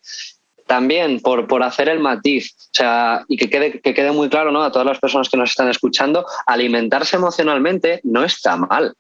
También 0.67 1.21
por, 1.21 1.47
por 1.47 1.63
hacer 1.63 1.89
el 1.89 2.01
matiz, 2.01 2.55
o 2.55 2.69
sea, 2.73 3.25
y 3.29 3.39
que 3.39 3.49
quede, 3.49 3.81
que 3.81 3.95
quede 3.95 4.13
muy 4.13 4.29
claro 4.29 4.51
¿no? 4.51 4.63
a 4.63 4.71
todas 4.71 4.87
las 4.87 4.99
personas 4.99 5.31
que 5.31 5.39
nos 5.39 5.51
están 5.51 5.71
escuchando, 5.71 6.27
alimentarse 6.47 7.17
emocionalmente 7.17 8.01
no 8.05 8.25
está 8.25 8.57
mal 8.57 8.95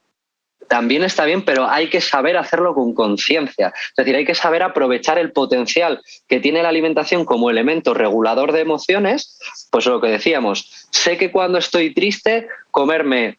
también 0.68 1.04
está 1.04 1.24
bien, 1.24 1.44
pero 1.44 1.68
hay 1.68 1.88
que 1.88 2.00
saber 2.00 2.36
hacerlo 2.36 2.74
con 2.74 2.94
conciencia. 2.94 3.72
Es 3.90 3.96
decir, 3.96 4.16
hay 4.16 4.24
que 4.24 4.34
saber 4.34 4.62
aprovechar 4.62 5.18
el 5.18 5.32
potencial 5.32 6.02
que 6.28 6.40
tiene 6.40 6.62
la 6.62 6.68
alimentación 6.68 7.24
como 7.24 7.50
elemento 7.50 7.94
regulador 7.94 8.52
de 8.52 8.60
emociones. 8.60 9.38
Pues 9.70 9.86
lo 9.86 10.00
que 10.00 10.08
decíamos, 10.08 10.86
sé 10.90 11.16
que 11.16 11.30
cuando 11.30 11.58
estoy 11.58 11.94
triste, 11.94 12.48
comerme 12.70 13.38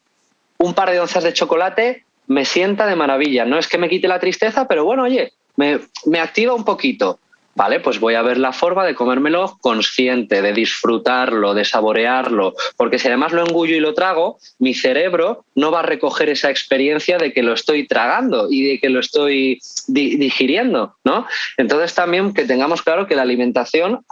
un 0.58 0.74
par 0.74 0.92
de 0.92 1.00
onzas 1.00 1.24
de 1.24 1.34
chocolate 1.34 2.06
me 2.28 2.46
sienta 2.46 2.88
de 2.88 2.96
maravilla. 2.96 3.46
No 3.46 3.58
es 3.58 3.68
que 3.68 3.78
me 3.78 3.90
quite 3.90 4.08
la 4.08 4.20
tristeza, 4.20 4.68
pero 4.68 4.86
bueno, 4.86 5.04
oye, 5.04 5.34
me, 5.56 5.80
me 6.06 6.20
activa 6.20 6.54
un 6.54 6.66
poquito. 6.66 7.20
Vale, 7.56 7.80
pues 7.80 8.02
voy 8.02 8.16
a 8.16 8.22
ver 8.22 8.38
la 8.38 8.52
forma 8.52 8.86
de 8.86 8.96
comérmelo 8.96 9.58
consciente, 9.62 10.42
de 10.42 10.52
disfrutarlo, 10.52 11.54
de 11.54 11.64
saborearlo, 11.64 12.54
porque 12.76 13.00
si 13.00 13.08
además 13.08 13.32
lo 13.32 13.46
engullo 13.46 13.76
y 13.76 13.80
lo 13.80 13.94
trago, 13.94 14.40
mi 14.60 14.74
cerebro 14.74 15.46
no 15.56 15.72
va 15.72 15.80
a 15.80 15.84
recoger 15.84 16.28
esa 16.28 16.50
experiencia 16.50 17.18
de 17.18 17.32
que 17.32 17.44
lo 17.44 17.54
estoy 17.54 17.88
tragando 17.88 18.52
y 18.52 18.64
de 18.68 18.80
que 18.80 18.90
lo 18.90 19.00
estoy 19.00 19.62
digiriendo, 19.88 20.98
¿no? 21.06 21.26
Entonces 21.56 21.96
también 21.96 22.34
que 22.34 22.44
tengamos 22.44 22.82
claro 22.82 23.08
que 23.08 23.16
la 23.16 23.22
alimentación 23.22 24.06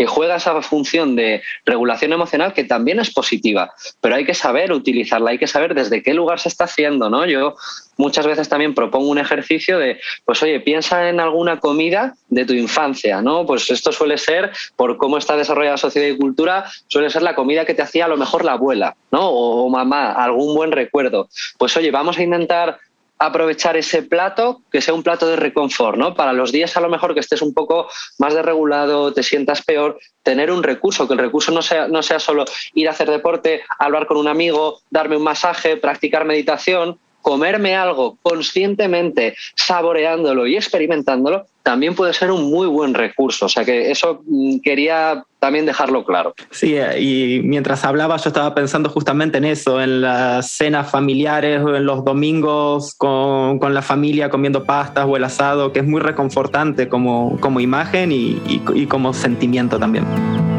que 0.00 0.06
juega 0.06 0.36
esa 0.36 0.62
función 0.62 1.14
de 1.14 1.42
regulación 1.66 2.14
emocional 2.14 2.54
que 2.54 2.64
también 2.64 3.00
es 3.00 3.12
positiva, 3.12 3.70
pero 4.00 4.14
hay 4.14 4.24
que 4.24 4.32
saber 4.32 4.72
utilizarla, 4.72 5.32
hay 5.32 5.38
que 5.38 5.46
saber 5.46 5.74
desde 5.74 6.02
qué 6.02 6.14
lugar 6.14 6.40
se 6.40 6.48
está 6.48 6.64
haciendo, 6.64 7.10
¿no? 7.10 7.26
Yo 7.26 7.54
muchas 7.98 8.26
veces 8.26 8.48
también 8.48 8.74
propongo 8.74 9.10
un 9.10 9.18
ejercicio 9.18 9.78
de, 9.78 10.00
pues 10.24 10.42
oye, 10.42 10.58
piensa 10.60 11.10
en 11.10 11.20
alguna 11.20 11.60
comida 11.60 12.14
de 12.30 12.46
tu 12.46 12.54
infancia, 12.54 13.20
¿no? 13.20 13.44
Pues 13.44 13.70
esto 13.70 13.92
suele 13.92 14.16
ser, 14.16 14.52
por 14.74 14.96
cómo 14.96 15.18
está 15.18 15.36
desarrollada 15.36 15.74
la 15.74 15.76
sociedad 15.76 16.08
y 16.08 16.16
cultura, 16.16 16.64
suele 16.88 17.10
ser 17.10 17.20
la 17.20 17.34
comida 17.34 17.66
que 17.66 17.74
te 17.74 17.82
hacía 17.82 18.06
a 18.06 18.08
lo 18.08 18.16
mejor 18.16 18.42
la 18.42 18.52
abuela, 18.52 18.96
¿no? 19.12 19.28
O, 19.28 19.66
o 19.66 19.68
mamá, 19.68 20.12
algún 20.12 20.54
buen 20.54 20.72
recuerdo. 20.72 21.28
Pues 21.58 21.76
oye, 21.76 21.90
vamos 21.90 22.16
a 22.16 22.22
intentar 22.22 22.78
aprovechar 23.20 23.76
ese 23.76 24.02
plato 24.02 24.62
que 24.72 24.80
sea 24.80 24.94
un 24.94 25.02
plato 25.02 25.28
de 25.28 25.36
reconfort, 25.36 25.98
¿no? 25.98 26.14
Para 26.14 26.32
los 26.32 26.52
días 26.52 26.74
a 26.78 26.80
lo 26.80 26.88
mejor 26.88 27.12
que 27.12 27.20
estés 27.20 27.42
un 27.42 27.52
poco 27.52 27.88
más 28.18 28.34
desregulado, 28.34 29.12
te 29.12 29.22
sientas 29.22 29.62
peor, 29.62 30.00
tener 30.22 30.50
un 30.50 30.62
recurso, 30.62 31.06
que 31.06 31.12
el 31.12 31.20
recurso 31.20 31.52
no 31.52 31.60
sea, 31.60 31.86
no 31.86 32.02
sea 32.02 32.18
solo 32.18 32.46
ir 32.74 32.88
a 32.88 32.92
hacer 32.92 33.10
deporte, 33.10 33.62
hablar 33.78 34.06
con 34.06 34.16
un 34.16 34.26
amigo, 34.26 34.80
darme 34.88 35.18
un 35.18 35.22
masaje, 35.22 35.76
practicar 35.76 36.24
meditación, 36.24 36.98
comerme 37.20 37.76
algo 37.76 38.16
conscientemente, 38.22 39.36
saboreándolo 39.54 40.46
y 40.46 40.56
experimentándolo, 40.56 41.46
también 41.62 41.94
puede 41.94 42.12
ser 42.12 42.30
un 42.30 42.50
muy 42.50 42.66
buen 42.66 42.94
recurso. 42.94 43.46
O 43.46 43.48
sea 43.48 43.64
que 43.64 43.90
eso 43.90 44.22
mm, 44.26 44.58
quería 44.60 45.24
también 45.38 45.66
dejarlo 45.66 46.04
claro. 46.04 46.34
Sí, 46.50 46.76
y 46.98 47.40
mientras 47.44 47.84
hablaba 47.84 48.16
yo 48.16 48.28
estaba 48.28 48.54
pensando 48.54 48.90
justamente 48.90 49.38
en 49.38 49.44
eso, 49.44 49.80
en 49.80 50.02
las 50.02 50.50
cenas 50.50 50.90
familiares, 50.90 51.60
en 51.60 51.86
los 51.86 52.04
domingos 52.04 52.94
con, 52.94 53.58
con 53.58 53.72
la 53.72 53.82
familia 53.82 54.30
comiendo 54.30 54.64
pastas 54.64 55.06
o 55.08 55.16
el 55.16 55.24
asado, 55.24 55.72
que 55.72 55.80
es 55.80 55.86
muy 55.86 56.00
reconfortante 56.00 56.88
como, 56.88 57.38
como 57.40 57.60
imagen 57.60 58.12
y, 58.12 58.40
y 58.46 58.86
como 58.86 59.14
sentimiento 59.14 59.78
también. 59.78 60.49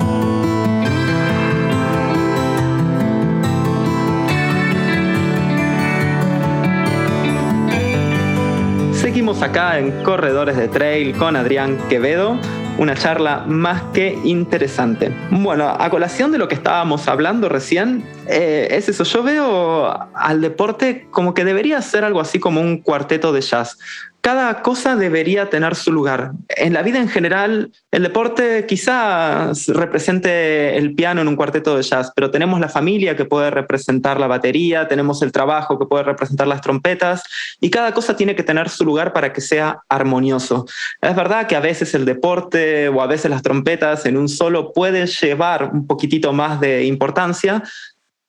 Acá 9.42 9.80
en 9.80 10.04
Corredores 10.04 10.56
de 10.56 10.68
Trail 10.68 11.18
con 11.18 11.36
Adrián 11.36 11.76
Quevedo, 11.90 12.38
una 12.78 12.94
charla 12.94 13.44
más 13.48 13.82
que 13.92 14.20
interesante. 14.24 15.12
Bueno, 15.32 15.68
a 15.68 15.90
colación 15.90 16.32
de 16.32 16.38
lo 16.38 16.48
que 16.48 16.54
estábamos 16.54 17.08
hablando 17.08 17.50
recién, 17.50 18.04
eh, 18.28 18.68
es 18.70 18.88
eso, 18.88 19.04
yo 19.04 19.24
veo 19.24 20.10
al 20.14 20.42
deporte 20.42 21.08
como 21.10 21.34
que 21.34 21.44
debería 21.44 21.82
ser 21.82 22.04
algo 22.04 22.22
así 22.22 22.40
como 22.40 22.62
un 22.62 22.84
cuarteto 22.84 23.34
de 23.34 23.42
jazz 23.42 23.80
cada 24.22 24.62
cosa 24.62 24.96
debería 24.96 25.50
tener 25.50 25.76
su 25.76 25.92
lugar. 25.92 26.32
En 26.50 26.74
la 26.74 26.84
vida 26.84 27.00
en 27.00 27.10
general, 27.10 27.72
el 27.90 28.04
deporte 28.04 28.66
quizás 28.68 29.68
represente 29.68 30.78
el 30.78 30.94
piano 30.94 31.22
en 31.22 31.28
un 31.28 31.36
cuarteto 31.36 31.76
de 31.76 31.82
jazz, 31.82 32.12
pero 32.16 32.30
tenemos 32.30 32.60
la 32.60 32.70
familia 32.70 33.16
que 33.18 33.26
puede 33.26 33.50
representar 33.50 34.20
la 34.20 34.28
batería, 34.28 34.88
tenemos 34.88 35.24
el 35.24 35.32
trabajo 35.32 35.80
que 35.80 35.88
puede 35.88 36.04
representar 36.04 36.48
las 36.48 36.62
trompetas, 36.62 37.24
y 37.60 37.72
cada 37.72 37.94
cosa 37.94 38.16
tiene 38.16 38.36
que 38.36 38.44
tener 38.44 38.70
su 38.70 38.86
lugar 38.86 39.12
para 39.12 39.34
que 39.34 39.42
sea 39.42 39.80
armonioso. 39.90 40.68
Es 41.02 41.16
verdad 41.16 41.48
que 41.48 41.56
a 41.56 41.60
veces 41.60 41.94
el 41.96 42.06
deporte 42.06 42.90
o 42.90 43.02
a 43.02 43.08
veces 43.08 43.32
las 43.32 43.42
trompetas 43.42 44.06
en 44.06 44.18
un 44.18 44.30
solo 44.30 44.72
pueden 44.72 45.08
llevar 45.08 45.72
un 45.74 45.88
poquitito 45.88 46.32
más 46.32 46.60
de 46.60 46.86
importancia, 46.86 47.64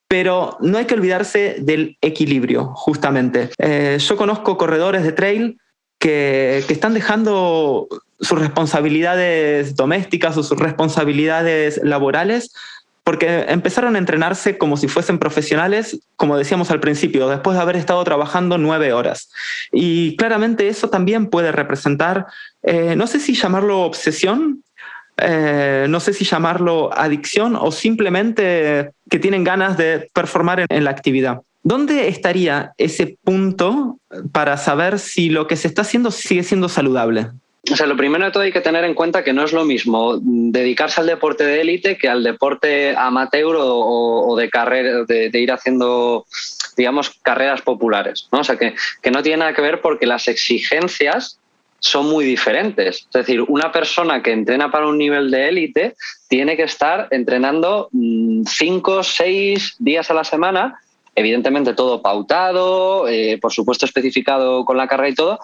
pero 0.08 0.56
no 0.60 0.78
hay 0.78 0.84
que 0.84 0.94
olvidarse 0.94 1.56
del 1.60 1.96
equilibrio, 2.00 2.72
justamente. 2.74 3.50
Eh, 3.58 3.98
yo 3.98 4.16
conozco 4.16 4.58
corredores 4.58 5.04
de 5.04 5.12
trail 5.12 5.58
que, 6.02 6.64
están 6.68 6.94
dejando 6.94 7.86
sus 8.20 8.38
responsabilidades 8.38 9.76
domésticas 9.76 10.36
o 10.36 10.42
sus 10.42 10.58
responsabilidades 10.58 11.80
laborales 11.84 12.52
porque 13.04 13.46
empezaron 13.48 13.94
a 13.94 13.98
entrenarse 13.98 14.58
como 14.58 14.76
si 14.76 14.88
fuesen 14.88 15.18
profesionales, 15.18 16.00
como 16.16 16.36
decíamos 16.36 16.70
al 16.70 16.80
principio, 16.80 17.28
después 17.28 17.56
de 17.56 17.62
haber 17.62 17.76
estado 17.76 18.02
trabajando 18.04 18.58
nueve 18.58 18.92
horas. 18.92 19.30
Y 19.72 20.16
claramente 20.16 20.68
eso 20.68 20.88
también 20.88 21.26
puede 21.26 21.50
representar, 21.50 22.26
eh, 22.62 22.94
no 22.96 23.06
sé 23.06 23.18
si 23.18 23.34
llamarlo 23.34 23.82
obsesión, 23.82 24.62
eh, 25.18 25.86
no 25.88 26.00
sé 26.00 26.12
si 26.12 26.24
llamarlo 26.24 26.90
adicción 26.96 27.56
o 27.56 27.72
simplemente 27.72 28.92
que 29.10 29.18
tienen 29.18 29.44
ganas 29.44 29.76
de 29.76 30.08
performar 30.12 30.64
en 30.68 30.84
la 30.84 30.90
actividad. 30.90 31.42
¿Dónde 31.62 32.08
estaría 32.08 32.72
ese 32.76 33.16
punto 33.22 33.98
para 34.32 34.56
saber 34.56 34.98
si 34.98 35.28
lo 35.28 35.46
que 35.46 35.56
se 35.56 35.68
está 35.68 35.82
haciendo 35.82 36.10
sigue 36.10 36.42
siendo 36.42 36.68
saludable? 36.68 37.28
O 37.70 37.76
sea, 37.76 37.86
lo 37.86 37.96
primero 37.96 38.24
de 38.24 38.32
todo 38.32 38.42
hay 38.42 38.52
que 38.52 38.60
tener 38.60 38.84
en 38.84 38.94
cuenta 38.94 39.22
que 39.22 39.32
no 39.32 39.44
es 39.44 39.52
lo 39.52 39.64
mismo 39.64 40.18
dedicarse 40.20 41.00
al 41.00 41.06
deporte 41.06 41.44
de 41.44 41.60
élite 41.60 41.96
que 41.96 42.08
al 42.08 42.24
deporte 42.24 42.96
amateur 42.96 43.56
o, 43.56 44.34
de 44.36 44.50
carrera, 44.50 45.04
de, 45.04 45.30
ir 45.34 45.52
haciendo, 45.52 46.26
digamos, 46.76 47.10
carreras 47.22 47.62
populares. 47.62 48.28
¿no? 48.32 48.40
O 48.40 48.44
sea, 48.44 48.56
que, 48.56 48.74
que 49.00 49.12
no 49.12 49.22
tiene 49.22 49.38
nada 49.38 49.54
que 49.54 49.62
ver 49.62 49.80
porque 49.80 50.06
las 50.06 50.26
exigencias 50.26 51.38
son 51.78 52.06
muy 52.10 52.24
diferentes. 52.24 53.06
Es 53.06 53.12
decir, 53.12 53.42
una 53.46 53.70
persona 53.70 54.22
que 54.22 54.32
entrena 54.32 54.72
para 54.72 54.88
un 54.88 54.98
nivel 54.98 55.30
de 55.30 55.48
élite 55.48 55.94
tiene 56.28 56.56
que 56.56 56.64
estar 56.64 57.06
entrenando 57.12 57.88
mm, 57.92 58.42
cinco, 58.44 59.04
seis 59.04 59.76
días 59.78 60.10
a 60.10 60.14
la 60.14 60.24
semana 60.24 60.80
evidentemente 61.14 61.74
todo 61.74 62.02
pautado, 62.02 63.08
eh, 63.08 63.38
por 63.40 63.52
supuesto 63.52 63.86
especificado 63.86 64.64
con 64.64 64.76
la 64.76 64.88
carga 64.88 65.08
y 65.08 65.14
todo, 65.14 65.38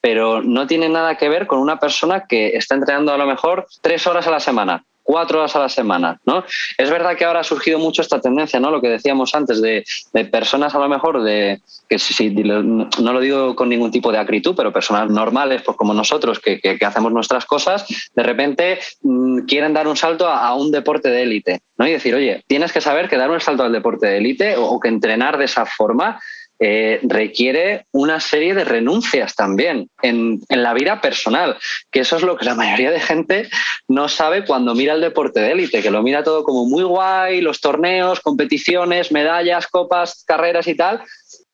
pero 0.00 0.42
no 0.42 0.66
tiene 0.66 0.88
nada 0.88 1.16
que 1.16 1.28
ver 1.28 1.46
con 1.46 1.58
una 1.58 1.78
persona 1.78 2.26
que 2.26 2.56
está 2.56 2.74
entrenando 2.74 3.12
a 3.12 3.18
lo 3.18 3.26
mejor 3.26 3.66
tres 3.80 4.06
horas 4.06 4.26
a 4.26 4.30
la 4.30 4.40
semana 4.40 4.84
cuatro 5.04 5.38
horas 5.38 5.54
a 5.54 5.60
la 5.60 5.68
semana, 5.68 6.18
¿no? 6.26 6.44
Es 6.76 6.90
verdad 6.90 7.16
que 7.16 7.24
ahora 7.24 7.40
ha 7.40 7.44
surgido 7.44 7.78
mucho 7.78 8.02
esta 8.02 8.20
tendencia, 8.20 8.58
¿no? 8.58 8.70
Lo 8.70 8.80
que 8.80 8.88
decíamos 8.88 9.34
antes 9.34 9.62
de, 9.62 9.84
personas 10.32 10.74
a 10.74 10.78
lo 10.78 10.88
mejor 10.88 11.22
de 11.22 11.60
que 11.88 11.98
si, 11.98 12.30
no 12.30 12.88
lo 13.12 13.20
digo 13.20 13.54
con 13.54 13.68
ningún 13.68 13.90
tipo 13.90 14.10
de 14.10 14.18
acritud, 14.18 14.54
pero 14.56 14.72
personas 14.72 15.10
normales, 15.10 15.62
pues 15.62 15.76
como 15.76 15.94
nosotros 15.94 16.40
que, 16.40 16.78
hacemos 16.84 17.12
nuestras 17.12 17.44
cosas, 17.44 17.86
de 18.16 18.22
repente 18.22 18.78
mm, 19.02 19.40
quieren 19.40 19.74
dar 19.74 19.86
un 19.86 19.96
salto 19.96 20.26
a, 20.26 20.54
un 20.54 20.72
deporte 20.72 21.10
de 21.10 21.22
élite, 21.22 21.60
¿no? 21.76 21.86
Y 21.86 21.92
decir, 21.92 22.14
oye, 22.14 22.42
tienes 22.46 22.72
que 22.72 22.80
saber 22.80 23.08
que 23.08 23.18
dar 23.18 23.30
un 23.30 23.40
salto 23.40 23.62
al 23.62 23.72
deporte 23.72 24.06
de 24.06 24.16
élite 24.16 24.56
o 24.56 24.80
que 24.80 24.88
entrenar 24.88 25.36
de 25.36 25.44
esa 25.44 25.66
forma 25.66 26.18
eh, 26.66 26.98
requiere 27.02 27.84
una 27.92 28.20
serie 28.20 28.54
de 28.54 28.64
renuncias 28.64 29.34
también 29.34 29.90
en, 30.00 30.40
la 30.48 30.72
vida 30.72 31.02
personal, 31.02 31.58
que 31.90 32.00
eso 32.00 32.16
es 32.16 32.22
lo 32.22 32.38
que 32.38 32.46
la 32.46 32.54
mayoría 32.54 32.90
de 32.90 33.00
gente 33.00 33.50
no 33.86 34.08
sabe 34.08 34.46
cuando 34.46 34.74
mira 34.74 34.94
el 34.94 35.02
deporte 35.02 35.40
de 35.40 35.52
élite, 35.52 35.82
que 35.82 35.90
lo 35.90 36.02
mira 36.02 36.24
todo 36.24 36.42
como 36.42 36.64
muy 36.64 36.82
guay, 36.82 37.42
los 37.42 37.60
torneos, 37.60 38.20
competiciones, 38.20 39.12
medallas, 39.12 39.66
copas, 39.66 40.24
carreras 40.26 40.66
y 40.66 40.74
tal, 40.74 41.02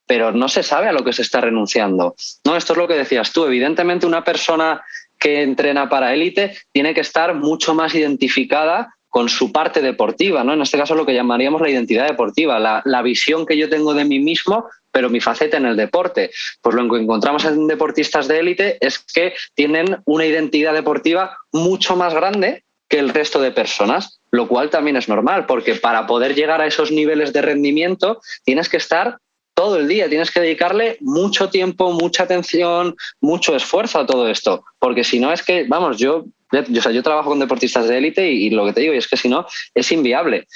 pero 0.06 0.30
no 0.30 0.48
se 0.48 0.62
sabe 0.62 0.86
a 0.86 0.92
lo 0.92 1.02
que 1.02 1.12
se 1.12 1.22
está 1.22 1.40
renunciando. 1.40 2.14
No, 2.44 2.54
esto 2.54 2.74
es 2.74 2.78
lo 2.78 2.86
que 2.86 2.94
decías 2.94 3.32
tú. 3.32 3.44
Evidentemente, 3.46 4.06
una 4.06 4.22
persona 4.22 4.80
que 5.18 5.42
entrena 5.42 5.88
para 5.88 6.14
élite 6.14 6.56
tiene 6.70 6.94
que 6.94 7.00
estar 7.00 7.34
mucho 7.34 7.74
más 7.74 7.96
identificada 7.96 8.94
con 9.10 9.28
su 9.28 9.52
parte 9.52 9.82
deportiva, 9.82 10.42
¿no? 10.42 10.54
En 10.54 10.62
este 10.62 10.78
caso 10.78 10.94
lo 10.94 11.04
que 11.04 11.14
llamaríamos 11.14 11.60
la 11.60 11.68
identidad 11.68 12.06
deportiva, 12.08 12.58
la, 12.58 12.80
la, 12.84 13.02
visión 13.02 13.44
que 13.44 13.58
yo 13.58 13.68
tengo 13.68 13.92
de 13.92 14.04
mí 14.04 14.18
mismo 14.18 14.66
pero 14.92 15.08
mi 15.08 15.20
faceta 15.20 15.56
en 15.56 15.66
el 15.66 15.76
deporte. 15.76 16.30
Pues 16.60 16.74
lo 16.74 16.88
que 16.90 17.00
encontramos 17.00 17.44
en 17.44 17.66
deportistas 17.66 18.28
de 18.28 18.40
élite 18.40 18.78
es 18.80 18.98
que 18.98 19.34
tienen 19.54 19.98
una 20.04 20.26
identidad 20.26 20.74
deportiva 20.74 21.36
mucho 21.52 21.96
más 21.96 22.14
grande 22.14 22.64
que 22.88 22.98
el 22.98 23.10
resto 23.10 23.40
de 23.40 23.52
personas, 23.52 24.20
lo 24.32 24.48
cual 24.48 24.68
también 24.68 24.96
es 24.96 25.08
normal, 25.08 25.46
porque 25.46 25.76
para 25.76 26.06
poder 26.06 26.34
llegar 26.34 26.60
a 26.60 26.66
esos 26.66 26.90
niveles 26.90 27.32
de 27.32 27.40
rendimiento 27.40 28.20
tienes 28.44 28.68
que 28.68 28.78
estar 28.78 29.18
todo 29.54 29.76
el 29.76 29.86
día, 29.86 30.08
tienes 30.08 30.30
que 30.30 30.40
dedicarle 30.40 30.96
mucho 31.00 31.50
tiempo, 31.50 31.92
mucha 31.92 32.24
atención, 32.24 32.96
mucho 33.20 33.54
esfuerzo 33.54 34.00
a 34.00 34.06
todo 34.06 34.28
esto, 34.28 34.64
porque 34.78 35.04
si 35.04 35.20
no 35.20 35.32
es 35.32 35.42
que, 35.42 35.66
vamos, 35.68 35.98
yo, 35.98 36.24
yo, 36.68 37.02
trabajo 37.02 37.30
con 37.30 37.38
deportistas 37.38 37.88
de 37.88 37.98
élite 37.98 38.30
y, 38.30 38.46
y 38.46 38.50
lo 38.50 38.66
que 38.66 38.72
te 38.72 38.80
digo 38.80 38.92
es 38.92 39.08
que 39.08 39.16
si 39.16 39.28
no, 39.28 39.46
es 39.74 39.90
inviable. 39.92 40.46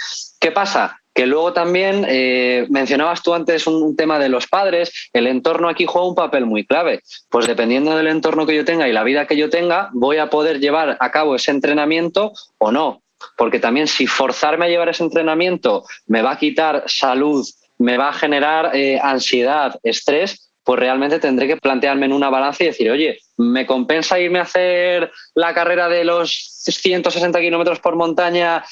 ¿Qué 0.40 0.50
pasa? 0.50 1.00
Que 1.14 1.26
luego 1.26 1.52
también 1.52 2.04
eh, 2.08 2.66
mencionabas 2.70 3.22
tú 3.22 3.34
antes 3.34 3.66
un, 3.66 3.96
tema 3.96 4.18
de 4.18 4.28
los 4.28 4.48
padres, 4.48 5.08
el 5.12 5.28
entorno 5.28 5.68
aquí 5.68 5.86
juega 5.86 6.08
un 6.08 6.14
papel 6.14 6.44
muy 6.44 6.66
clave. 6.66 7.00
Pues 7.30 7.46
dependiendo 7.46 7.96
del 7.96 8.08
entorno 8.08 8.44
que 8.44 8.56
yo 8.56 8.64
tenga 8.64 8.88
y 8.88 8.92
la 8.92 9.04
vida 9.04 9.26
que 9.26 9.36
yo 9.36 9.48
tenga, 9.48 9.90
voy 9.92 10.18
a 10.18 10.28
poder 10.28 10.58
llevar 10.58 10.96
a 10.98 11.10
cabo 11.12 11.36
ese 11.36 11.52
entrenamiento 11.52 12.32
o 12.58 12.72
no. 12.72 13.02
Porque 13.36 13.60
también 13.60 13.86
si 13.86 14.06
forzarme 14.06 14.66
a 14.66 14.68
llevar 14.68 14.88
ese 14.88 15.04
entrenamiento 15.04 15.84
me 16.06 16.20
va 16.20 16.32
a 16.32 16.38
quitar 16.38 16.82
salud, 16.88 17.46
me 17.78 17.96
va 17.96 18.08
a 18.08 18.12
generar 18.12 18.74
eh, 18.74 18.98
ansiedad, 19.00 19.78
estrés, 19.82 20.50
pues 20.64 20.80
realmente 20.80 21.20
tendré 21.20 21.46
que 21.46 21.56
plantearme 21.56 22.06
en 22.06 22.12
una 22.12 22.30
balanza 22.30 22.64
y 22.64 22.68
decir, 22.68 22.90
oye, 22.90 23.18
¿me 23.36 23.66
compensa 23.66 24.18
irme 24.18 24.38
a 24.38 24.42
hacer 24.42 25.12
la 25.34 25.52
carrera 25.54 25.88
de 25.88 26.04
los 26.04 26.62
160 26.64 27.38
kilómetros 27.40 27.80
por 27.80 27.96
montaña 27.96 28.64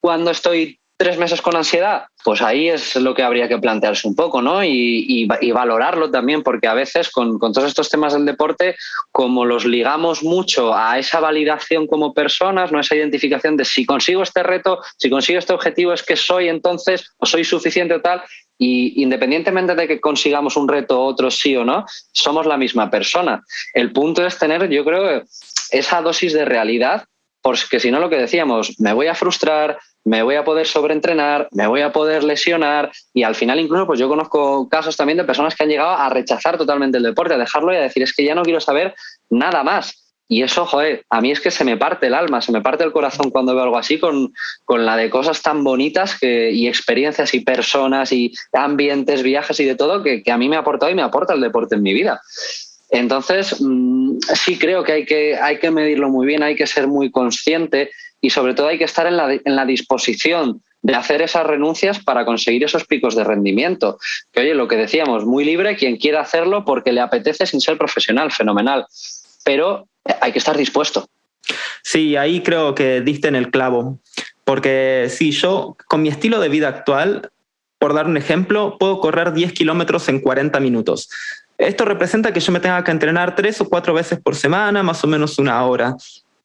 cuando 0.00 0.30
estoy 0.30 0.78
tres 0.98 1.16
meses 1.16 1.40
con 1.40 1.54
ansiedad, 1.54 2.06
pues 2.24 2.42
ahí 2.42 2.68
es 2.68 2.96
lo 2.96 3.14
que 3.14 3.22
habría 3.22 3.46
que 3.46 3.58
plantearse 3.58 4.08
un 4.08 4.16
poco, 4.16 4.42
¿no? 4.42 4.64
Y, 4.64 5.28
valorarlo 5.52 6.10
también, 6.10 6.42
porque 6.42 6.66
a 6.66 6.74
veces 6.74 7.08
con, 7.08 7.38
todos 7.38 7.64
estos 7.64 7.88
temas 7.88 8.14
del 8.14 8.26
deporte, 8.26 8.74
como 9.12 9.44
los 9.44 9.64
ligamos 9.64 10.24
mucho 10.24 10.74
a 10.74 10.98
esa 10.98 11.20
validación 11.20 11.86
como 11.86 12.12
personas, 12.12 12.72
no 12.72 12.80
esa 12.80 12.96
identificación 12.96 13.56
de 13.56 13.64
si 13.64 13.86
consigo 13.86 14.24
este 14.24 14.42
reto, 14.42 14.80
si 14.96 15.08
consigo 15.08 15.38
este 15.38 15.52
objetivo, 15.52 15.92
es 15.92 16.02
que 16.02 16.16
soy 16.16 16.48
entonces 16.48 17.12
o 17.18 17.26
soy 17.26 17.44
suficiente 17.44 17.94
o 17.94 18.00
tal. 18.00 18.22
Y 18.58 19.02
independientemente 19.02 19.74
de 19.74 19.86
que 19.86 20.00
consigamos 20.00 20.56
un 20.56 20.68
reto, 20.68 21.00
otro 21.00 21.30
sí 21.30 21.54
o 21.56 21.64
no, 21.64 21.86
somos 22.12 22.44
la 22.46 22.56
misma 22.56 22.90
persona. 22.90 23.42
El 23.72 23.92
punto 23.92 24.26
es 24.26 24.36
tener, 24.38 24.68
yo 24.68 24.84
creo, 24.84 25.22
esa 25.70 26.02
dosis 26.02 26.32
de 26.32 26.44
realidad 26.44 27.04
porque 27.40 27.80
si 27.80 27.90
no 27.90 28.00
lo 28.00 28.10
que 28.10 28.16
decíamos, 28.16 28.78
me 28.78 28.92
voy 28.92 29.06
a 29.06 29.14
frustrar, 29.14 29.78
me 30.04 30.22
voy 30.22 30.34
a 30.34 30.44
poder 30.44 30.66
sobreentrenar, 30.66 31.48
me 31.52 31.66
voy 31.66 31.82
a 31.82 31.92
poder 31.92 32.24
lesionar 32.24 32.90
y 33.14 33.22
al 33.22 33.34
final 33.34 33.60
incluso 33.60 33.86
pues 33.86 33.98
yo 33.98 34.08
conozco 34.08 34.68
casos 34.68 34.96
también 34.96 35.18
de 35.18 35.24
personas 35.24 35.54
que 35.54 35.62
han 35.62 35.68
llegado 35.68 35.90
a 35.90 36.08
rechazar 36.08 36.58
totalmente 36.58 36.98
el 36.98 37.04
deporte, 37.04 37.34
a 37.34 37.38
dejarlo 37.38 37.72
y 37.72 37.76
a 37.76 37.80
decir 37.80 38.02
es 38.02 38.14
que 38.14 38.24
ya 38.24 38.34
no 38.34 38.42
quiero 38.42 38.60
saber 38.60 38.94
nada 39.30 39.62
más. 39.62 40.07
Y 40.28 40.42
eso, 40.42 40.66
joder, 40.66 41.04
a 41.08 41.22
mí 41.22 41.30
es 41.30 41.40
que 41.40 41.50
se 41.50 41.64
me 41.64 41.78
parte 41.78 42.06
el 42.06 42.14
alma, 42.14 42.42
se 42.42 42.52
me 42.52 42.60
parte 42.60 42.84
el 42.84 42.92
corazón 42.92 43.30
cuando 43.30 43.54
veo 43.54 43.64
algo 43.64 43.78
así 43.78 43.98
con, 43.98 44.34
con 44.66 44.84
la 44.84 44.96
de 44.96 45.08
cosas 45.08 45.40
tan 45.40 45.64
bonitas 45.64 46.18
y 46.22 46.68
experiencias 46.68 47.32
y 47.32 47.40
personas 47.40 48.12
y 48.12 48.34
ambientes, 48.52 49.22
viajes 49.22 49.58
y 49.60 49.64
de 49.64 49.74
todo 49.74 50.02
que, 50.02 50.22
que 50.22 50.30
a 50.30 50.36
mí 50.36 50.50
me 50.50 50.56
ha 50.56 50.60
aportado 50.60 50.92
y 50.92 50.94
me 50.94 51.02
aporta 51.02 51.32
el 51.32 51.40
deporte 51.40 51.76
en 51.76 51.82
mi 51.82 51.94
vida. 51.94 52.20
Entonces, 52.90 53.56
mm, 53.58 54.18
sí 54.34 54.58
creo 54.58 54.84
que 54.84 54.92
hay, 54.92 55.06
que 55.06 55.36
hay 55.36 55.58
que 55.58 55.70
medirlo 55.70 56.10
muy 56.10 56.26
bien, 56.26 56.42
hay 56.42 56.56
que 56.56 56.66
ser 56.66 56.86
muy 56.86 57.10
consciente 57.10 57.90
y 58.20 58.30
sobre 58.30 58.54
todo 58.54 58.68
hay 58.68 58.78
que 58.78 58.84
estar 58.84 59.06
en 59.06 59.16
la, 59.16 59.32
en 59.32 59.56
la 59.56 59.64
disposición 59.64 60.62
de 60.80 60.94
hacer 60.94 61.22
esas 61.22 61.46
renuncias 61.46 61.98
para 62.02 62.24
conseguir 62.24 62.64
esos 62.64 62.84
picos 62.84 63.14
de 63.14 63.24
rendimiento. 63.24 63.98
Que 64.32 64.40
oye, 64.40 64.54
lo 64.54 64.68
que 64.68 64.76
decíamos, 64.76 65.24
muy 65.24 65.44
libre 65.44 65.76
quien 65.76 65.96
quiera 65.96 66.20
hacerlo 66.20 66.64
porque 66.64 66.92
le 66.92 67.00
apetece 67.00 67.46
sin 67.46 67.60
ser 67.60 67.76
profesional, 67.76 68.30
fenomenal. 68.30 68.86
Pero 69.48 69.88
hay 70.20 70.30
que 70.30 70.40
estar 70.40 70.58
dispuesto. 70.58 71.08
Sí, 71.82 72.16
ahí 72.16 72.42
creo 72.42 72.74
que 72.74 73.00
diste 73.00 73.28
en 73.28 73.34
el 73.34 73.50
clavo. 73.50 73.98
Porque 74.44 75.08
si 75.08 75.30
yo, 75.30 75.74
con 75.88 76.02
mi 76.02 76.10
estilo 76.10 76.38
de 76.38 76.50
vida 76.50 76.68
actual, 76.68 77.30
por 77.78 77.94
dar 77.94 78.04
un 78.04 78.18
ejemplo, 78.18 78.76
puedo 78.78 79.00
correr 79.00 79.32
10 79.32 79.54
kilómetros 79.54 80.06
en 80.10 80.20
40 80.20 80.60
minutos. 80.60 81.08
Esto 81.56 81.86
representa 81.86 82.30
que 82.34 82.40
yo 82.40 82.52
me 82.52 82.60
tenga 82.60 82.84
que 82.84 82.90
entrenar 82.90 83.36
tres 83.36 83.58
o 83.62 83.68
cuatro 83.70 83.94
veces 83.94 84.20
por 84.22 84.36
semana, 84.36 84.82
más 84.82 85.02
o 85.02 85.06
menos 85.06 85.38
una 85.38 85.64
hora. 85.64 85.96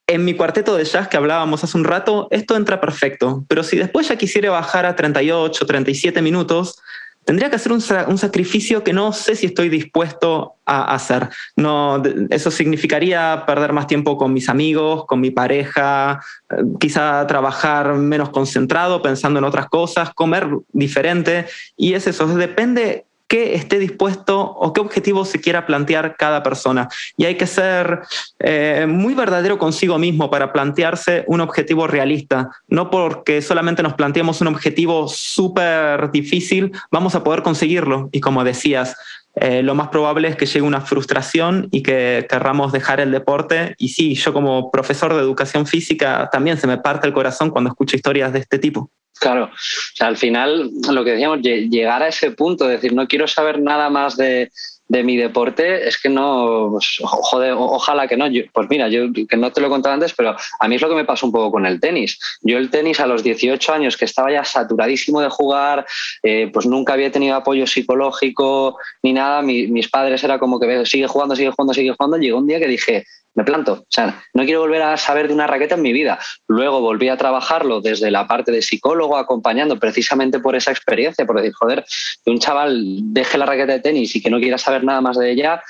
En 0.07 0.23
mi 0.23 0.33
cuarteto 0.33 0.73
de 0.77 0.85
jazz 0.85 1.09
que 1.09 1.17
hablábamos 1.17 1.61
hace 1.61 1.77
un 1.77 1.83
rato, 1.83 2.29
esto 2.31 2.55
entra 2.55 2.79
perfecto, 2.79 3.43
pero 3.49 3.63
si 3.63 3.75
después 3.75 4.07
ya 4.07 4.15
quisiera 4.15 4.49
bajar 4.49 4.85
a 4.85 4.95
38, 4.95 5.65
37 5.65 6.21
minutos, 6.21 6.81
tendría 7.25 7.49
que 7.49 7.55
hacer 7.55 7.71
un, 7.71 7.81
sacrificio 7.81 8.83
que 8.83 8.93
no 8.93 9.13
sé 9.13 9.35
si 9.35 9.47
estoy 9.47 9.69
dispuesto 9.69 10.55
a 10.65 10.93
hacer. 10.93 11.29
No, 11.55 12.01
eso 12.29 12.51
significaría 12.51 13.43
perder 13.45 13.73
más 13.73 13.87
tiempo 13.87 14.17
con 14.17 14.33
mis 14.33 14.49
amigos, 14.49 15.05
con 15.05 15.19
mi 15.19 15.31
pareja, 15.31 16.21
eh, 16.49 16.55
quizá 16.79 17.25
trabajar 17.27 17.93
menos 17.95 18.29
concentrado, 18.29 19.01
pensando 19.01 19.39
en 19.39 19.45
otras 19.45 19.67
cosas, 19.67 20.13
comer 20.13 20.47
diferente. 20.71 21.45
Y 21.77 21.93
es 21.93 22.07
eso, 22.07 22.27
depende 22.27 23.05
qué 23.33 23.55
esté 23.55 23.79
dispuesto 23.79 24.39
o 24.39 24.73
qué 24.73 24.79
objetivo 24.79 25.25
se 25.25 25.41
quiera 25.41 25.65
plantear 25.65 26.17
cada 26.17 26.43
persona. 26.43 26.87
Y 27.17 27.25
hay 27.25 27.33
que 27.33 27.47
ser 27.47 28.01
eh, 28.37 28.85
muy 28.87 29.15
verdadero 29.15 29.57
consigo 29.57 29.97
mismo 29.97 30.29
para 30.29 30.53
plantearse 30.53 31.23
un 31.25 31.41
objetivo 31.41 31.87
realista. 31.87 32.51
No 32.67 32.91
porque 32.91 33.41
solamente 33.41 33.81
nos 33.81 33.95
planteemos 33.95 34.39
un 34.41 34.49
objetivo 34.49 35.07
súper 35.07 36.11
difícil, 36.11 36.73
vamos 36.91 37.15
a 37.15 37.23
poder 37.23 37.41
conseguirlo. 37.41 38.07
Y 38.11 38.21
como 38.21 38.43
decías, 38.43 38.95
eh, 39.35 39.63
lo 39.63 39.73
más 39.73 39.87
probable 39.87 40.27
es 40.27 40.35
que 40.35 40.45
llegue 40.45 40.61
una 40.61 40.81
frustración 40.81 41.67
y 41.71 41.81
que 41.81 42.25
querramos 42.29 42.71
dejar 42.71 42.99
el 42.99 43.11
deporte. 43.11 43.75
Y 43.77 43.89
sí, 43.89 44.13
yo 44.15 44.33
como 44.33 44.69
profesor 44.71 45.13
de 45.13 45.19
educación 45.19 45.65
física 45.65 46.29
también 46.31 46.57
se 46.57 46.67
me 46.67 46.77
parte 46.77 47.07
el 47.07 47.13
corazón 47.13 47.49
cuando 47.49 47.69
escucho 47.69 47.95
historias 47.95 48.31
de 48.33 48.39
este 48.39 48.59
tipo. 48.59 48.91
Claro, 49.19 49.45
o 49.45 49.95
sea, 49.95 50.07
al 50.07 50.17
final 50.17 50.69
lo 50.89 51.03
que 51.03 51.11
decíamos, 51.11 51.39
llegar 51.41 52.01
a 52.01 52.07
ese 52.07 52.31
punto, 52.31 52.67
decir, 52.67 52.93
no 52.93 53.07
quiero 53.07 53.27
saber 53.27 53.61
nada 53.61 53.89
más 53.89 54.17
de, 54.17 54.49
de 54.87 55.03
mi 55.03 55.17
deporte 55.17 55.87
es 55.87 55.99
que 55.99 56.09
no, 56.09 56.69
pues, 56.71 56.99
joder, 57.01 57.53
ojalá 57.57 58.07
que 58.07 58.17
no. 58.17 58.25
pues 58.51 58.69
mira, 58.69 58.89
yo 58.89 59.11
que 59.27 59.37
no 59.37 59.51
te 59.51 59.61
lo 59.61 59.67
he 59.67 59.69
contado 59.69 59.93
antes, 59.93 60.13
pero 60.13 60.35
a 60.59 60.67
mí 60.67 60.75
es 60.75 60.81
lo 60.81 60.89
que 60.89 60.95
me 60.95 61.05
pasó 61.05 61.25
un 61.25 61.31
poco 61.31 61.51
con 61.51 61.65
el 61.65 61.79
tenis. 61.79 62.19
Yo 62.41 62.57
el 62.57 62.69
tenis 62.69 62.99
a 62.99 63.07
los 63.07 63.23
18 63.23 63.73
años, 63.73 63.97
que 63.97 64.05
estaba 64.05 64.31
ya 64.31 64.43
saturadísimo 64.43 65.21
de 65.21 65.29
jugar, 65.29 65.85
eh, 66.21 66.49
pues 66.53 66.65
nunca 66.65 66.93
había 66.93 67.11
tenido 67.11 67.35
apoyo 67.35 67.65
psicológico 67.65 68.77
ni 69.01 69.13
nada. 69.13 69.41
mis 69.41 69.89
padres 69.89 70.23
era 70.23 70.37
como 70.37 70.59
que 70.59 70.85
sigue 70.85 71.07
jugando, 71.07 71.35
sigue 71.35 71.51
jugando, 71.51 71.73
sigue 71.73 71.95
jugando. 71.97 72.17
Llegó 72.17 72.37
un 72.39 72.47
día 72.47 72.59
que 72.59 72.67
dije, 72.67 73.05
me 73.35 73.43
planto. 73.43 73.73
O 73.73 73.85
sea, 73.89 74.23
no 74.33 74.43
quiero 74.43 74.61
volver 74.61 74.81
a 74.81 74.97
saber 74.97 75.27
de 75.27 75.33
una 75.33 75.47
raqueta 75.47 75.75
en 75.75 75.81
mi 75.81 75.93
vida. 75.93 76.19
Luego 76.47 76.81
volví 76.81 77.09
a 77.09 77.17
trabajarlo 77.17 77.81
desde 77.81 78.11
la 78.11 78.27
parte 78.27 78.51
de 78.51 78.61
psicólogo, 78.61 79.17
acompañando 79.17 79.79
precisamente 79.79 80.39
por 80.39 80.55
esa 80.55 80.71
experiencia, 80.71 81.25
por 81.25 81.37
decir, 81.37 81.53
joder, 81.53 81.85
que 82.23 82.31
un 82.31 82.39
chaval 82.39 82.99
deje 83.13 83.37
la 83.37 83.45
raqueta 83.45 83.73
de 83.73 83.79
tenis 83.79 84.15
y 84.15 84.21
que 84.21 84.29
no 84.29 84.39
quiera 84.39 84.57
saber 84.57 84.83
nada 84.83 85.01
más 85.01 85.17
de 85.17 85.31
ella, 85.31 85.61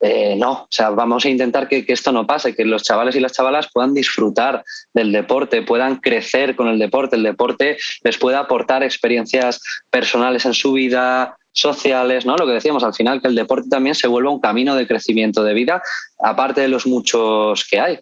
eh, 0.00 0.36
no, 0.36 0.52
o 0.52 0.68
sea, 0.70 0.90
vamos 0.90 1.24
a 1.24 1.28
intentar 1.28 1.66
que, 1.66 1.84
que, 1.84 1.92
esto 1.92 2.12
no 2.12 2.24
pase, 2.24 2.54
que 2.54 2.64
los 2.64 2.84
chavales 2.84 3.16
y 3.16 3.20
las 3.20 3.32
chavalas 3.32 3.68
puedan 3.72 3.94
disfrutar 3.94 4.62
del 4.94 5.10
deporte, 5.10 5.62
puedan 5.62 5.96
crecer 5.96 6.54
con 6.54 6.68
el 6.68 6.78
deporte, 6.78 7.16
el 7.16 7.24
deporte 7.24 7.78
les 8.04 8.16
pueda 8.16 8.38
aportar 8.38 8.84
experiencias 8.84 9.60
personales 9.90 10.46
en 10.46 10.54
su 10.54 10.72
vida, 10.72 11.36
sociales, 11.58 12.24
¿no? 12.24 12.36
Lo 12.36 12.46
que 12.46 12.52
decíamos 12.52 12.84
al 12.84 12.94
final, 12.94 13.20
que 13.20 13.28
el 13.28 13.34
deporte 13.34 13.68
también 13.68 13.94
se 13.94 14.08
vuelva 14.08 14.30
un 14.30 14.40
camino 14.40 14.74
de 14.74 14.86
crecimiento 14.86 15.42
de 15.42 15.54
vida, 15.54 15.82
aparte 16.18 16.60
de 16.60 16.68
los 16.68 16.86
muchos 16.86 17.66
que 17.68 17.80
hay. 17.80 17.98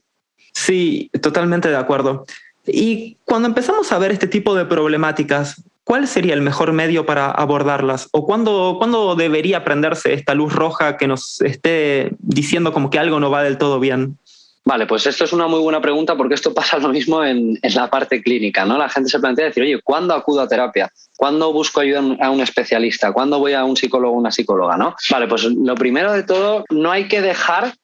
Sí, 0.53 1.11
totalmente 1.21 1.69
de 1.69 1.77
acuerdo. 1.77 2.27
Y 2.67 3.17
cuando 3.25 3.49
empezamos 3.49 3.93
a 3.93 3.99
ver 3.99 4.11
este 4.11 4.27
tipo 4.27 4.55
de 4.55 4.65
problemáticas, 4.65 5.63
¿cuál 5.85 6.09
sería 6.09 6.35
el 6.35 6.43
mejor 6.43 6.73
medio 6.73 7.07
para 7.07 7.31
abordarlas? 7.31 8.09
¿O 8.13 8.27
cuándo, 8.27 8.77
cuándo 8.79 9.15
debería 9.15 9.65
prenderse 9.65 10.13
esta 10.13 10.35
luz 10.35 10.53
roja 10.53 10.97
que 10.97 11.07
nos 11.07 11.41
esté 11.43 12.11
diciendo 12.19 12.73
como 12.73 12.91
que 12.91 12.99
algo 12.99 13.21
no 13.21 13.31
va 13.31 13.43
del 13.43 13.59
todo 13.59 13.79
bien? 13.79 14.19
Vale, 14.67 14.85
pues 14.87 15.07
esto 15.07 15.23
es 15.23 15.33
una 15.33 15.47
muy 15.47 15.61
buena 15.61 15.81
pregunta 15.81 16.17
porque 16.17 16.35
esto 16.35 16.53
pasa 16.55 16.79
lo 16.79 16.89
mismo 16.89 17.25
en, 17.25 17.59
la 17.63 17.89
parte 17.89 18.21
clínica, 18.21 18.65
¿no? 18.65 18.77
La 18.77 18.89
gente 18.89 19.09
se 19.09 19.21
plantea 19.21 19.47
decir, 19.47 19.63
oye, 19.63 19.81
¿cuándo 19.83 20.13
acudo 20.13 20.41
a 20.41 20.49
terapia? 20.49 20.91
¿Cuándo 21.17 21.53
busco 21.53 21.81
ayuda 21.81 22.03
a 22.21 22.31
un 22.31 22.41
especialista? 22.41 23.13
¿Cuándo 23.13 23.39
voy 23.39 23.53
a 23.53 23.65
un 23.65 23.77
psicólogo 23.77 24.15
o 24.15 24.19
una 24.19 24.33
psicóloga? 24.33 24.77
¿no? 24.77 24.97
Vale, 25.11 25.29
pues 25.29 25.45
lo 25.45 25.75
primero 25.77 26.13
de 26.13 26.25
todo, 26.25 26.65
no 26.71 26.91
hay 26.91 27.07
que 27.07 27.23
dejar 27.23 27.75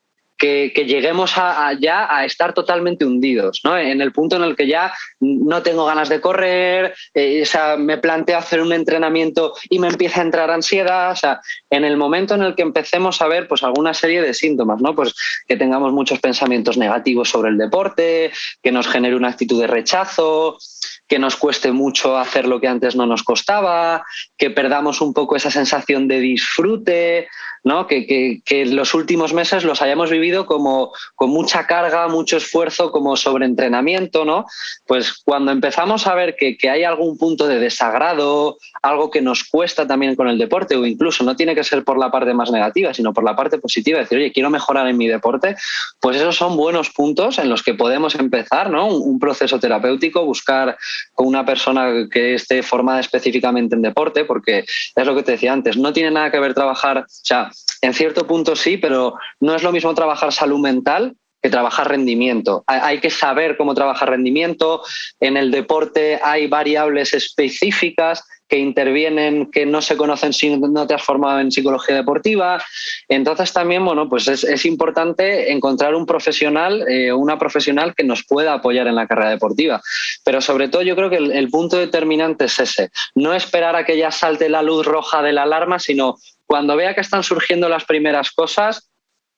que, 0.42 0.84
lleguemos 0.86 1.38
a, 1.38 1.72
ya 1.74 2.12
a 2.12 2.24
estar 2.24 2.52
totalmente 2.52 3.04
hundidos, 3.04 3.60
¿no? 3.62 3.78
En 3.78 4.00
el 4.00 4.12
punto 4.12 4.34
en 4.34 4.42
el 4.42 4.56
que 4.56 4.66
ya 4.66 4.92
no 5.20 5.62
tengo 5.62 5.84
ganas 5.84 6.08
de 6.08 6.20
correr, 6.20 6.94
eh, 7.14 7.42
o 7.42 7.46
sea, 7.46 7.76
me 7.76 7.98
planteo 7.98 8.38
hacer 8.38 8.60
un 8.60 8.72
entrenamiento 8.72 9.54
y 9.70 9.78
me 9.78 9.86
empieza 9.86 10.20
a 10.20 10.24
entrar 10.24 10.50
ansiedad, 10.50 11.12
o 11.12 11.16
sea, 11.16 11.40
en 11.70 11.84
el 11.84 11.96
momento 11.96 12.34
en 12.34 12.42
el 12.42 12.56
que 12.56 12.62
empecemos 12.62 13.22
a 13.22 13.28
ver 13.28 13.46
pues 13.46 13.62
alguna 13.62 13.94
serie 13.94 14.20
de 14.20 14.34
síntomas, 14.34 14.80
¿no? 14.80 14.96
Pues 14.96 15.14
que 15.46 15.56
tengamos 15.56 15.92
muchos 15.92 16.18
pensamientos 16.18 16.76
negativos 16.76 17.28
sobre 17.28 17.50
el 17.50 17.58
deporte, 17.58 18.32
que 18.62 18.72
nos 18.72 18.88
genere 18.88 19.14
una 19.14 19.28
actitud 19.28 19.60
de 19.60 19.68
rechazo, 19.68 20.58
que 21.06 21.20
nos 21.20 21.36
cueste 21.36 21.70
mucho 21.70 22.16
hacer 22.16 22.48
lo 22.48 22.60
que 22.60 22.66
antes 22.66 22.96
no 22.96 23.06
nos 23.06 23.22
costaba, 23.22 24.02
que 24.36 24.50
perdamos 24.50 25.00
un 25.00 25.14
poco 25.14 25.36
esa 25.36 25.50
sensación 25.52 26.08
de 26.08 26.18
disfrute, 26.18 27.28
¿no? 27.64 27.86
que, 27.86 28.42
que, 28.44 28.66
los 28.66 28.94
últimos 28.94 29.32
meses 29.32 29.64
los 29.64 29.82
hayamos 29.82 30.10
vivido 30.10 30.46
como 30.46 30.92
con 31.14 31.30
mucha 31.30 31.66
carga, 31.66 32.08
mucho 32.08 32.36
esfuerzo, 32.36 32.90
como 32.90 33.16
sobreentrenamiento, 33.16 34.24
¿no? 34.24 34.46
Pues 34.86 35.12
cuando 35.24 35.52
empezamos 35.52 36.06
a 36.06 36.14
ver 36.14 36.36
que, 36.36 36.56
que, 36.56 36.70
hay 36.70 36.84
algún 36.84 37.16
punto 37.18 37.46
de 37.46 37.58
desagrado, 37.58 38.58
algo 38.82 39.10
que 39.10 39.20
nos 39.20 39.44
cuesta 39.44 39.86
también 39.86 40.16
con 40.16 40.28
el 40.28 40.38
deporte, 40.38 40.76
o 40.76 40.86
incluso 40.86 41.24
no 41.24 41.36
tiene 41.36 41.54
que 41.54 41.64
ser 41.64 41.84
por 41.84 41.98
la 41.98 42.10
parte 42.10 42.34
más 42.34 42.50
negativa, 42.50 42.94
sino 42.94 43.12
por 43.12 43.24
la 43.24 43.36
parte 43.36 43.58
positiva, 43.58 43.98
decir, 43.98 44.18
oye, 44.18 44.32
quiero 44.32 44.50
mejorar 44.50 44.86
en 44.88 44.96
mi 44.96 45.06
deporte, 45.06 45.56
pues 46.00 46.16
esos 46.16 46.36
son 46.36 46.56
buenos 46.56 46.90
puntos 46.90 47.38
en 47.38 47.48
los 47.48 47.62
que 47.62 47.74
podemos 47.74 48.14
empezar, 48.14 48.70
¿no? 48.70 48.88
Un, 48.88 49.02
un 49.12 49.18
proceso 49.18 49.60
terapéutico, 49.60 50.24
buscar 50.24 50.76
con 51.14 51.26
una 51.26 51.44
persona 51.44 52.08
que 52.10 52.34
esté 52.34 52.62
formada 52.62 53.00
específicamente 53.00 53.76
en 53.76 53.82
deporte, 53.82 54.24
porque 54.24 54.64
es 54.96 55.06
lo 55.06 55.14
que 55.14 55.22
te 55.22 55.32
decía 55.32 55.52
antes, 55.52 55.76
no 55.76 55.92
tiene 55.92 56.10
nada 56.10 56.30
que 56.30 56.40
ver 56.40 56.54
trabajar, 56.54 56.98
o 56.98 57.04
sea, 57.08 57.51
en 57.80 57.94
cierto 57.94 58.26
punto 58.26 58.56
sí, 58.56 58.76
pero 58.76 59.14
no 59.40 59.54
es 59.54 59.62
lo 59.62 59.72
mismo 59.72 59.94
trabajar 59.94 60.32
salud 60.32 60.58
mental 60.58 61.16
que 61.42 61.50
trabajar 61.50 61.88
rendimiento. 61.88 62.62
Hay 62.68 63.00
que 63.00 63.10
saber 63.10 63.56
cómo 63.56 63.74
trabajar 63.74 64.10
rendimiento. 64.10 64.82
En 65.18 65.36
el 65.36 65.50
deporte 65.50 66.20
hay 66.22 66.46
variables 66.46 67.14
específicas 67.14 68.22
que 68.52 68.58
intervienen 68.58 69.50
que 69.50 69.64
no 69.64 69.80
se 69.80 69.96
conocen 69.96 70.34
si 70.34 70.54
no 70.54 70.86
te 70.86 70.92
has 70.92 71.02
formado 71.02 71.40
en 71.40 71.50
psicología 71.50 71.96
deportiva. 71.96 72.62
Entonces 73.08 73.50
también, 73.52 73.82
bueno, 73.82 74.10
pues 74.10 74.28
es, 74.28 74.64
importante 74.66 75.50
encontrar 75.50 75.94
un 75.94 76.04
profesional, 76.04 76.84
eh, 76.86 77.12
una 77.14 77.38
profesional 77.38 77.94
que 77.94 78.04
nos 78.04 78.24
pueda 78.24 78.52
apoyar 78.52 78.86
en 78.88 78.94
la 78.94 79.06
carrera 79.06 79.30
deportiva. 79.30 79.80
Pero 80.22 80.42
sobre 80.42 80.68
todo 80.68 80.82
yo 80.82 80.94
creo 80.94 81.08
que 81.08 81.16
el, 81.16 81.32
el 81.32 81.48
punto 81.48 81.78
determinante 81.78 82.44
es 82.44 82.58
ese, 82.58 82.90
no 83.14 83.32
esperar 83.32 83.74
a 83.74 83.86
que 83.86 83.96
ya 83.96 84.10
salte 84.10 84.50
la 84.50 84.62
luz 84.62 84.84
roja 84.84 85.22
de 85.22 85.32
la 85.32 85.44
alarma, 85.44 85.78
sino 85.78 86.18
cuando 86.52 86.76
vea 86.76 86.94
que 86.94 87.00
están 87.00 87.22
surgiendo 87.22 87.66
las 87.70 87.86
primeras 87.86 88.30
cosas, 88.30 88.90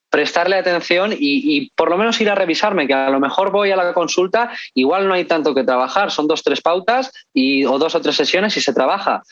prestarle 0.09 0.57
atención 0.57 1.13
y, 1.17 1.69
por 1.69 1.89
lo 1.89 1.95
menos 1.95 2.19
ir 2.19 2.29
a 2.29 2.35
revisarme, 2.35 2.87
que 2.87 2.93
a 2.93 3.09
lo 3.09 3.21
mejor 3.21 3.51
voy 3.51 3.71
a 3.71 3.77
la 3.77 3.93
consulta, 3.93 4.51
igual 4.73 5.07
no 5.07 5.13
hay 5.13 5.23
tanto 5.23 5.55
que 5.55 5.63
trabajar, 5.63 6.11
son 6.11 6.27
dos, 6.27 6.43
tres 6.43 6.59
pautas 6.59 7.13
y, 7.33 7.63
o 7.63 7.79
dos 7.79 7.95
o 7.95 8.01
tres 8.01 8.17
sesiones 8.17 8.57
y 8.57 8.59
se 8.59 8.73
trabaja. 8.73 9.23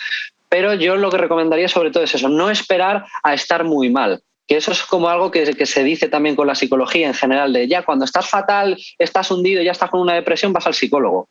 Pero 0.47 0.75
yo 0.75 0.95
lo 0.95 1.11
que 1.11 1.17
recomendaría 1.17 1.67
sobre 1.67 1.91
todo 1.91 2.05
es 2.05 2.15
eso, 2.15 2.29
no 2.29 2.49
esperar 2.49 3.05
a 3.21 3.33
estar 3.33 3.65
muy 3.65 3.89
mal. 3.89 4.21
Que 4.47 4.55
eso 4.55 4.71
es 4.71 4.81
como 4.83 5.09
algo 5.09 5.29
que, 5.29 5.53
que 5.53 5.65
se 5.65 5.83
dice 5.83 6.07
también 6.07 6.37
con 6.37 6.47
la 6.47 6.55
psicología 6.55 7.07
en 7.07 7.13
general, 7.13 7.51
de 7.51 7.67
ya 7.67 7.83
cuando 7.83 8.05
estás 8.05 8.29
fatal, 8.29 8.77
estás 8.97 9.29
hundido, 9.29 9.61
ya 9.61 9.73
estás 9.73 9.89
con 9.89 9.99
una 9.99 10.13
depresión, 10.13 10.53
vas 10.53 10.67
al 10.67 10.73
psicólogo. 10.73 11.27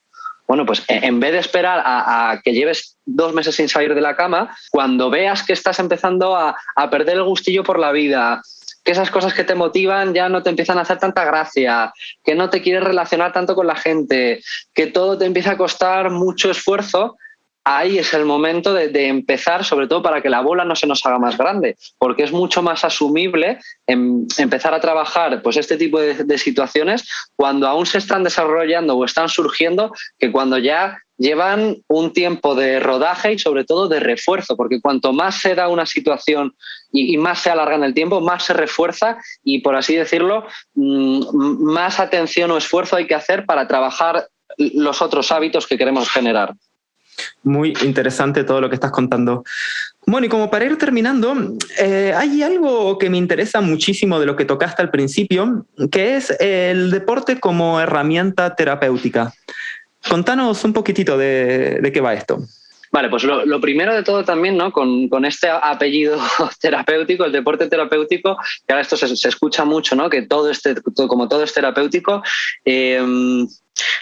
Bueno, 0.53 0.67
pues 0.67 0.85
en 0.87 1.19
vez 1.19 1.33
de 1.33 1.39
esperar 1.39 1.83
a, 1.83 2.39
que 2.45 2.53
lleves 2.53 2.99
dos 3.07 3.33
meses 3.33 3.55
sin 3.55 3.71
salir 3.71 3.95
de 3.95 4.03
la 4.03 4.17
cama, 4.17 4.55
cuando 4.71 5.09
veas 5.09 5.43
que 5.43 5.55
estás 5.55 5.79
empezando 5.79 6.37
a, 6.37 6.55
a 6.77 6.91
perder 6.91 7.17
el 7.17 7.23
gustillo 7.23 7.65
por 7.65 7.79
la 7.79 7.91
vida, 7.91 8.43
que 8.85 8.93
esas 8.93 9.11
cosas 9.11 9.33
que 9.33 9.45
te 9.45 9.55
motivan 9.55 10.13
ya 10.13 10.29
no 10.29 10.43
te 10.43 10.51
empiezan 10.51 10.77
a 10.77 10.83
hacer 10.83 10.99
tanta 10.99 11.25
gracia, 11.25 11.91
que 12.23 12.35
no 12.35 12.51
te 12.51 12.61
quieres 12.61 12.85
relacionar 12.85 13.33
tanto 13.33 13.55
con 13.55 13.67
la 13.67 13.77
gente, 13.77 14.43
que 14.75 14.89
todo 14.89 15.17
te 15.17 15.25
empieza 15.25 15.53
a 15.53 15.57
costar 15.57 16.11
mucho 16.11 16.51
esfuerzo, 16.51 17.17
ahí 17.65 17.99
es 17.99 18.13
el 18.15 18.25
momento 18.25 18.75
de, 18.75 19.07
empezar, 19.07 19.65
sobre 19.65 19.87
todo 19.87 20.03
para 20.03 20.21
que 20.21 20.31
la 20.31 20.41
bola 20.41 20.65
no 20.65 20.75
se 20.75 20.87
nos 20.87 21.05
haga 21.07 21.19
más 21.19 21.37
grande, 21.37 21.77
porque 21.99 22.25
es 22.25 22.33
mucho 22.33 22.63
más 22.63 22.85
asumible 22.85 23.59
empezar 23.87 24.75
a 24.75 24.81
trabajar 24.81 25.43
pues, 25.43 25.57
este 25.57 25.77
tipo 25.77 26.01
de, 26.01 26.39
situaciones 26.39 27.09
cuando 27.37 27.69
aún 27.69 27.87
se 27.87 27.99
están 27.99 28.25
desarrollando 28.25 28.97
o 28.97 29.05
están 29.05 29.29
surgiendo 29.29 29.93
que 30.19 30.33
cuando 30.33 30.59
ya 30.59 30.99
llevan 31.19 31.77
un 31.87 32.13
tiempo 32.13 32.55
de 32.55 32.81
rodaje 32.81 33.35
y 33.35 33.39
sobre 33.39 33.65
todo 33.65 33.87
de 33.87 34.01
refuerzo, 34.01 34.57
porque 34.57 34.81
cuanto 34.81 35.13
más 35.13 35.41
se 35.41 35.55
da 35.55 35.69
una 35.69 35.87
situación 35.87 36.57
y, 36.91 37.17
más 37.17 37.41
se 37.41 37.51
alarga 37.51 37.77
en 37.77 37.85
el 37.85 37.95
tiempo, 37.95 38.21
más 38.21 38.45
se 38.45 38.55
refuerza 38.55 39.19
y, 39.45 39.61
por 39.61 39.77
así 39.77 39.95
decirlo, 39.95 40.47
mm, 40.75 41.63
más 41.63 42.01
atención 42.01 42.51
o 42.51 42.57
esfuerzo 42.57 42.97
hay 42.97 43.07
que 43.07 43.15
hacer 43.15 43.47
para 43.47 43.69
trabajar 43.69 44.27
los 44.59 45.01
otros 45.01 45.31
hábitos 45.31 45.67
que 45.67 45.79
queremos 45.79 46.11
generar. 46.11 46.55
Muy 47.43 47.75
interesante 47.83 48.45
todo 48.45 48.61
lo 48.61 48.69
que 48.69 48.77
estás 48.77 48.93
contando. 48.93 49.45
Bueno, 50.07 50.27
y 50.27 50.29
como 50.29 50.51
para 50.51 50.65
ir 50.65 50.77
terminando, 50.79 51.35
eh, 51.79 52.13
hay 52.17 52.43
algo 52.43 52.99
que 52.99 53.11
me 53.11 53.19
interesa 53.19 53.61
muchísimo 53.61 54.19
de 54.19 54.27
lo 54.27 54.37
que 54.37 54.45
tocaste 54.45 54.83
al 54.83 54.91
principio, 54.91 55.67
que 55.91 56.17
es 56.17 56.31
el 56.41 56.91
deporte 56.91 57.39
como 57.39 57.81
herramienta 57.81 58.55
terapéutica. 58.55 59.33
Contanos 60.09 60.65
un 60.65 60.73
poquitito 60.73 61.17
de, 61.17 61.91
qué 61.93 62.01
va 62.01 62.15
esto. 62.15 62.39
Vale, 62.91 63.09
pues 63.09 63.25
lo, 63.25 63.61
primero 63.61 63.95
de 63.95 64.03
todo 64.03 64.25
también, 64.25 64.57
¿no? 64.57 64.71
Con, 64.73 65.25
este 65.25 65.49
apellido 65.49 66.19
terapéutico, 66.61 67.25
el 67.25 67.33
deporte 67.33 67.69
terapéutico, 67.69 68.37
que 68.67 68.73
ahora 68.73 68.83
esto 68.83 68.97
se, 68.97 69.29
escucha 69.29 69.65
mucho, 69.65 69.95
¿no? 69.95 70.11
Que 70.11 70.23
todo 70.23 70.51
este, 70.51 70.75
como 70.95 71.29
todo 71.29 71.45
es 71.45 71.55
terapéutico, 71.55 72.23
eh, 72.65 73.47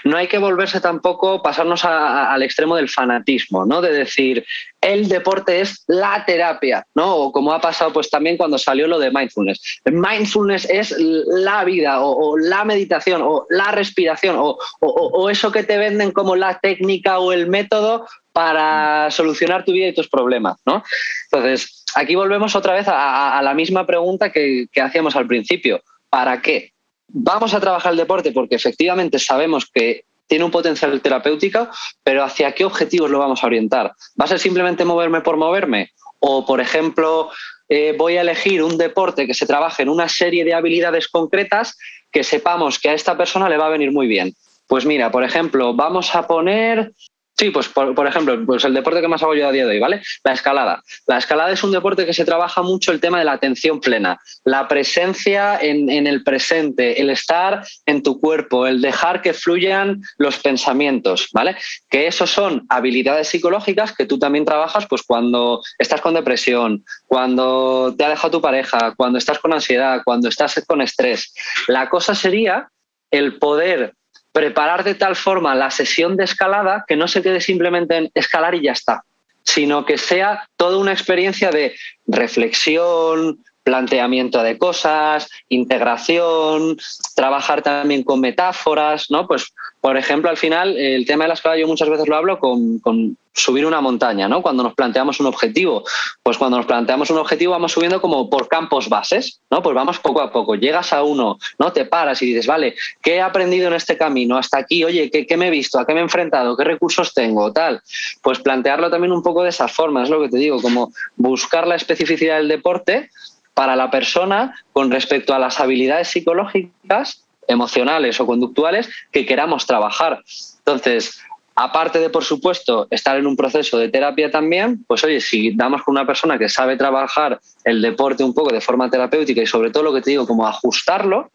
no 0.05 0.17
hay 0.17 0.29
que 0.29 0.39
volverse 0.39 0.81
tampoco, 0.81 1.43
pasarnos 1.43 1.85
al 1.85 2.43
extremo 2.43 2.77
del 2.77 2.89
fanatismo, 2.89 3.65
¿no? 3.67 3.81
De 3.81 3.93
decir, 3.93 4.45
el 4.81 5.09
deporte 5.09 5.61
es 5.61 5.85
la 5.87 6.25
terapia, 6.25 6.87
¿no? 6.95 7.17
O 7.17 7.33
como 7.33 7.53
ha 7.53 7.61
pasado 7.61 7.93
pues 7.93 8.11
también 8.11 8.37
cuando 8.37 8.59
salió 8.59 8.87
lo 8.87 8.99
de 8.99 9.11
mindfulness. 9.11 9.81
Mindfulness 9.85 10.69
es 10.71 10.95
la 10.99 11.65
vida 11.65 12.01
o, 12.01 12.37
la 12.39 12.65
meditación 12.65 13.23
o 13.23 13.47
la 13.51 13.73
respiración 13.73 14.37
o, 14.39 15.31
eso 15.31 15.53
que 15.53 15.63
te 15.63 15.79
venden 15.79 16.13
como 16.13 16.37
la 16.37 16.59
técnica 16.59 17.19
o 17.19 17.33
el 17.33 17.49
método 17.49 18.07
para 18.33 19.11
solucionar 19.11 19.65
tu 19.65 19.73
vida 19.73 19.89
y 19.89 19.95
tus 19.95 20.09
problemas, 20.09 20.57
¿no? 20.65 20.83
Entonces, 21.31 21.85
aquí 21.95 22.15
volvemos 22.15 22.55
otra 22.57 22.75
vez 22.75 22.87
a, 22.89 23.41
la 23.43 23.55
misma 23.55 23.87
pregunta 23.87 24.31
que 24.31 24.69
hacíamos 24.81 25.15
al 25.17 25.27
principio. 25.27 25.83
¿Para 26.09 26.41
qué? 26.43 26.73
Vamos 27.13 27.55
a 27.55 27.61
trabajar 27.61 27.93
el 27.93 27.99
deporte 27.99 28.33
porque 28.33 28.55
efectivamente 28.55 29.19
sabemos 29.19 29.67
que 29.73 30.05
tiene 30.27 30.45
un 30.45 30.51
potencial 30.51 31.01
terapéutico, 31.01 31.69
pero 32.05 32.23
¿hacia 32.23 32.53
qué 32.53 32.65
objetivos 32.65 33.11
lo 33.11 33.19
vamos 33.19 33.43
a 33.43 33.47
orientar? 33.47 33.93
¿Va 34.21 34.25
a 34.25 34.29
ser 34.29 34.39
simplemente 34.39 34.85
moverme 34.85 35.23
por 35.23 35.37
moverme? 35.37 35.91
O, 36.21 36.47
por 36.47 36.61
ejemplo, 36.61 37.31
eh, 37.69 37.95
voy 37.99 38.17
a 38.17 38.21
elegir 38.21 38.63
un 38.63 38.79
deporte 38.79 39.27
que 39.27 39.35
se 39.35 39.47
trabaje 39.47 39.83
en 39.83 39.89
una 39.89 40.09
serie 40.09 40.45
de 40.45 40.55
habilidades 40.55 41.09
concretas 41.09 41.77
que 42.13 42.23
sepamos 42.23 42.79
que 42.79 42.91
a 42.91 42.95
esta 42.95 43.17
persona 43.17 43.49
le 43.49 43.57
va 43.57 43.67
a 43.67 43.71
venir 43.71 43.91
muy 43.91 44.07
bien. 44.07 44.35
Pues 44.69 44.87
mira, 44.87 45.11
por 45.11 45.25
ejemplo, 45.25 45.75
vamos 45.75 46.15
a 46.15 46.29
poner 46.29 46.93
Sí, 47.41 47.49
pues 47.49 47.69
por, 47.71 48.07
ejemplo, 48.07 48.39
pues 48.45 48.67
el 48.67 48.75
deporte 48.75 49.01
que 49.01 49.09
más 49.09 49.23
hago 49.23 49.35
yo 49.35 49.49
a 49.49 49.53
día 49.53 49.65
de 49.65 49.71
hoy, 49.71 49.81
¿vale? 49.81 50.03
La 50.25 50.35
escalada. 50.35 50.83
La 51.07 51.17
escalada 51.17 51.51
es 51.51 51.65
un 51.65 51.73
deporte 51.73 52.05
que 52.05 52.13
se 52.13 52.27
trabaja 52.27 52.61
mucho 52.61 52.93
el 52.93 53.01
tema 53.01 53.19
de 53.19 53.25
la 53.25 53.33
atención 53.33 53.81
plena, 53.81 54.21
la 54.45 54.69
presencia 54.69 55.59
en, 55.59 55.89
el 55.89 56.23
presente, 56.23 57.01
el 57.01 57.09
estar 57.09 57.67
en 57.87 58.03
tu 58.03 58.21
cuerpo, 58.21 58.67
el 58.67 58.83
dejar 58.83 59.23
que 59.23 59.33
fluyan 59.33 60.03
los 60.19 60.37
pensamientos, 60.37 61.29
¿vale? 61.33 61.57
Que 61.89 62.07
esos 62.07 62.29
son 62.29 62.67
habilidades 62.69 63.29
psicológicas 63.29 63.97
que 63.97 64.05
tú 64.05 64.19
también 64.19 64.45
trabajas 64.45 64.87
pues 64.87 65.03
cuando 65.03 65.63
estás 65.79 66.03
con 66.03 66.13
depresión, 66.13 66.85
cuando 67.07 67.95
te 67.97 68.05
ha 68.05 68.11
dejado 68.11 68.33
tu 68.33 68.43
pareja, 68.43 68.93
cuando 68.99 69.17
estás 69.17 69.39
con 69.39 69.55
ansiedad, 69.55 70.03
cuando 70.05 70.29
estás 70.29 70.63
con 70.67 70.83
estrés. 70.83 71.33
La 71.69 71.89
cosa 71.89 72.15
sería 72.15 72.69
el 73.11 73.39
poder 73.39 73.95
preparar 74.33 74.85
de 74.85 74.95
tal 74.95 75.17
forma 75.17 75.55
la 75.55 75.71
sesión 75.71 76.17
de 76.17 76.25
escalada 76.25 76.85
que 76.87 76.97
no 76.97 77.09
se 77.09 77.23
quede 77.23 77.41
simplemente 77.41 77.97
en 77.97 78.11
escalar 78.15 78.55
y 78.55 78.63
ya 78.63 78.73
está, 78.73 79.03
sino 79.43 79.85
que 79.85 79.99
sea 79.99 80.49
toda 80.57 80.79
una 80.79 80.93
experiencia 80.93 81.51
de 81.51 81.75
reflexión, 82.07 83.43
planteamiento 83.63 84.43
de 84.43 84.59
cosas, 84.59 85.29
integración, 85.49 86.77
trabajar 87.15 87.63
también 87.63 88.03
con 88.03 88.21
metáforas, 88.21 89.07
¿no? 89.11 89.27
Pues, 89.27 89.53
por 89.81 89.97
ejemplo, 89.97 90.29
al 90.29 90.37
final, 90.37 90.77
el 90.77 91.07
tema 91.07 91.25
de 91.25 91.29
la 91.29 91.35
escalada 91.35 91.59
yo 91.59 91.67
muchas 91.67 91.89
veces 91.89 92.07
lo 92.07 92.17
hablo 92.17 92.39
con, 92.39 93.17
subir 93.33 93.65
una 93.65 93.81
montaña, 93.81 94.29
¿no? 94.29 94.43
Cuando 94.43 94.63
nos 94.63 94.75
planteamos 94.75 95.21
un 95.21 95.27
objetivo. 95.27 95.85
Pues 96.23 96.37
cuando 96.37 96.59
nos 96.59 96.67
planteamos 96.67 97.09
un 97.11 97.17
objetivo 97.17 97.53
vamos 97.53 97.73
subiendo 97.73 98.01
como 98.01 98.29
por 98.29 98.49
campos 98.49 98.91
bases, 98.91 99.41
¿no? 99.51 99.63
Pues 99.63 99.75
vamos 99.75 99.99
poco 99.99 100.21
a 100.21 100.31
poco. 100.31 100.55
Llegas 100.55 100.93
a 100.93 101.03
uno, 101.03 101.39
¿no? 101.59 101.73
Te 101.73 101.87
paras 101.87 102.21
y 102.21 102.27
dices, 102.27 102.47
vale, 102.47 102.75
¿qué 103.01 103.15
he 103.15 103.21
aprendido 103.23 103.69
en 103.69 103.75
este 103.75 103.97
camino 103.97 104.37
hasta 104.37 104.59
aquí? 104.59 104.85
Oye, 104.85 105.11
¿qué, 105.11 105.27
qué 105.27 105.37
me 105.39 105.47
he 105.47 105.51
visto? 105.51 105.79
¿A 105.79 105.87
qué 105.87 105.95
me 105.95 106.01
he 106.01 106.03
enfrentado? 106.03 106.57
¿Qué 106.57 106.65
recursos 106.65 107.15
tengo? 107.15 107.51
Tal. 107.53 107.81
Pues 108.21 108.41
plantearlo 108.41 108.91
también 108.91 109.13
un 109.13 109.23
poco 109.23 109.43
de 109.43 109.49
esa 109.49 109.69
forma, 109.69 110.03
es 110.03 110.11
lo 110.11 110.21
que 110.21 110.29
te 110.29 110.37
digo, 110.37 110.61
como 110.61 110.93
buscar 111.17 111.67
la 111.67 111.77
especificidad 111.77 112.37
del 112.37 112.49
deporte 112.49 113.11
para 113.55 113.77
la 113.77 113.91
persona 113.91 114.55
con 114.73 114.91
respecto 114.91 115.35
a 115.35 115.39
las 115.39 115.61
habilidades 115.61 116.09
psicológicas, 116.09 117.25
emocionales 117.51 118.21
o 118.21 118.27
conductuales 118.27 118.89
que 119.13 119.27
queramos 119.27 119.67
trabajar. 119.67 120.23
Entonces, 120.59 121.21
aparte 121.55 121.99
de, 121.99 122.11
por 122.11 122.25
supuesto, 122.25 122.87
estar 122.91 123.19
en 123.19 123.27
un 123.27 123.37
proceso 123.37 123.77
de 123.79 123.89
terapia 123.89 124.31
también, 124.31 124.85
pues 124.87 125.05
oye, 125.05 125.21
si 125.21 125.55
damos 125.55 125.83
con 125.83 125.93
una 125.93 126.07
persona 126.07 126.39
que 126.39 126.49
sabe 126.49 126.77
trabajar 126.77 127.41
el 127.65 127.83
deporte 127.83 128.25
un 128.25 128.33
poco 128.33 128.53
de 128.53 128.61
forma 128.61 128.89
terapéutica 128.89 129.43
y 129.43 129.47
sobre 129.47 129.71
todo 129.71 129.83
lo 129.83 129.93
que 129.93 130.01
te 130.01 130.11
digo, 130.11 130.27
como 130.27 130.47
ajustarlo, 130.47 131.31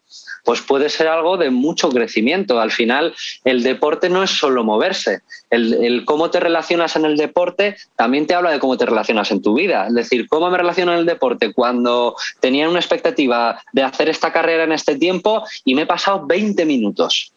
pues 0.46 0.62
puede 0.62 0.88
ser 0.88 1.08
algo 1.08 1.36
de 1.36 1.50
mucho 1.50 1.90
crecimiento. 1.90 2.60
Al 2.60 2.70
final, 2.70 3.12
el 3.44 3.64
deporte 3.64 4.08
no 4.08 4.22
es 4.22 4.30
solo 4.30 4.62
moverse. 4.62 5.20
El, 5.50 6.04
cómo 6.04 6.30
te 6.30 6.38
relacionas 6.38 6.94
en 6.94 7.04
el 7.04 7.16
deporte 7.16 7.76
también 7.96 8.28
te 8.28 8.34
habla 8.34 8.52
de 8.52 8.60
cómo 8.60 8.76
te 8.78 8.86
relacionas 8.86 9.30
en 9.32 9.42
tu 9.42 9.54
vida. 9.54 9.88
Es 9.88 9.94
decir, 9.94 10.28
cómo 10.28 10.48
me 10.48 10.56
relaciono 10.56 10.92
en 10.92 11.00
el 11.00 11.06
deporte 11.06 11.52
cuando 11.52 12.14
tenía 12.38 12.68
una 12.68 12.78
expectativa 12.78 13.60
de 13.72 13.82
hacer 13.82 14.08
esta 14.08 14.32
carrera 14.32 14.62
en 14.62 14.72
este 14.72 14.96
tiempo 14.96 15.42
y 15.64 15.74
me 15.74 15.82
he 15.82 15.86
pasado 15.86 16.24
20 16.24 16.64
minutos. 16.64 17.32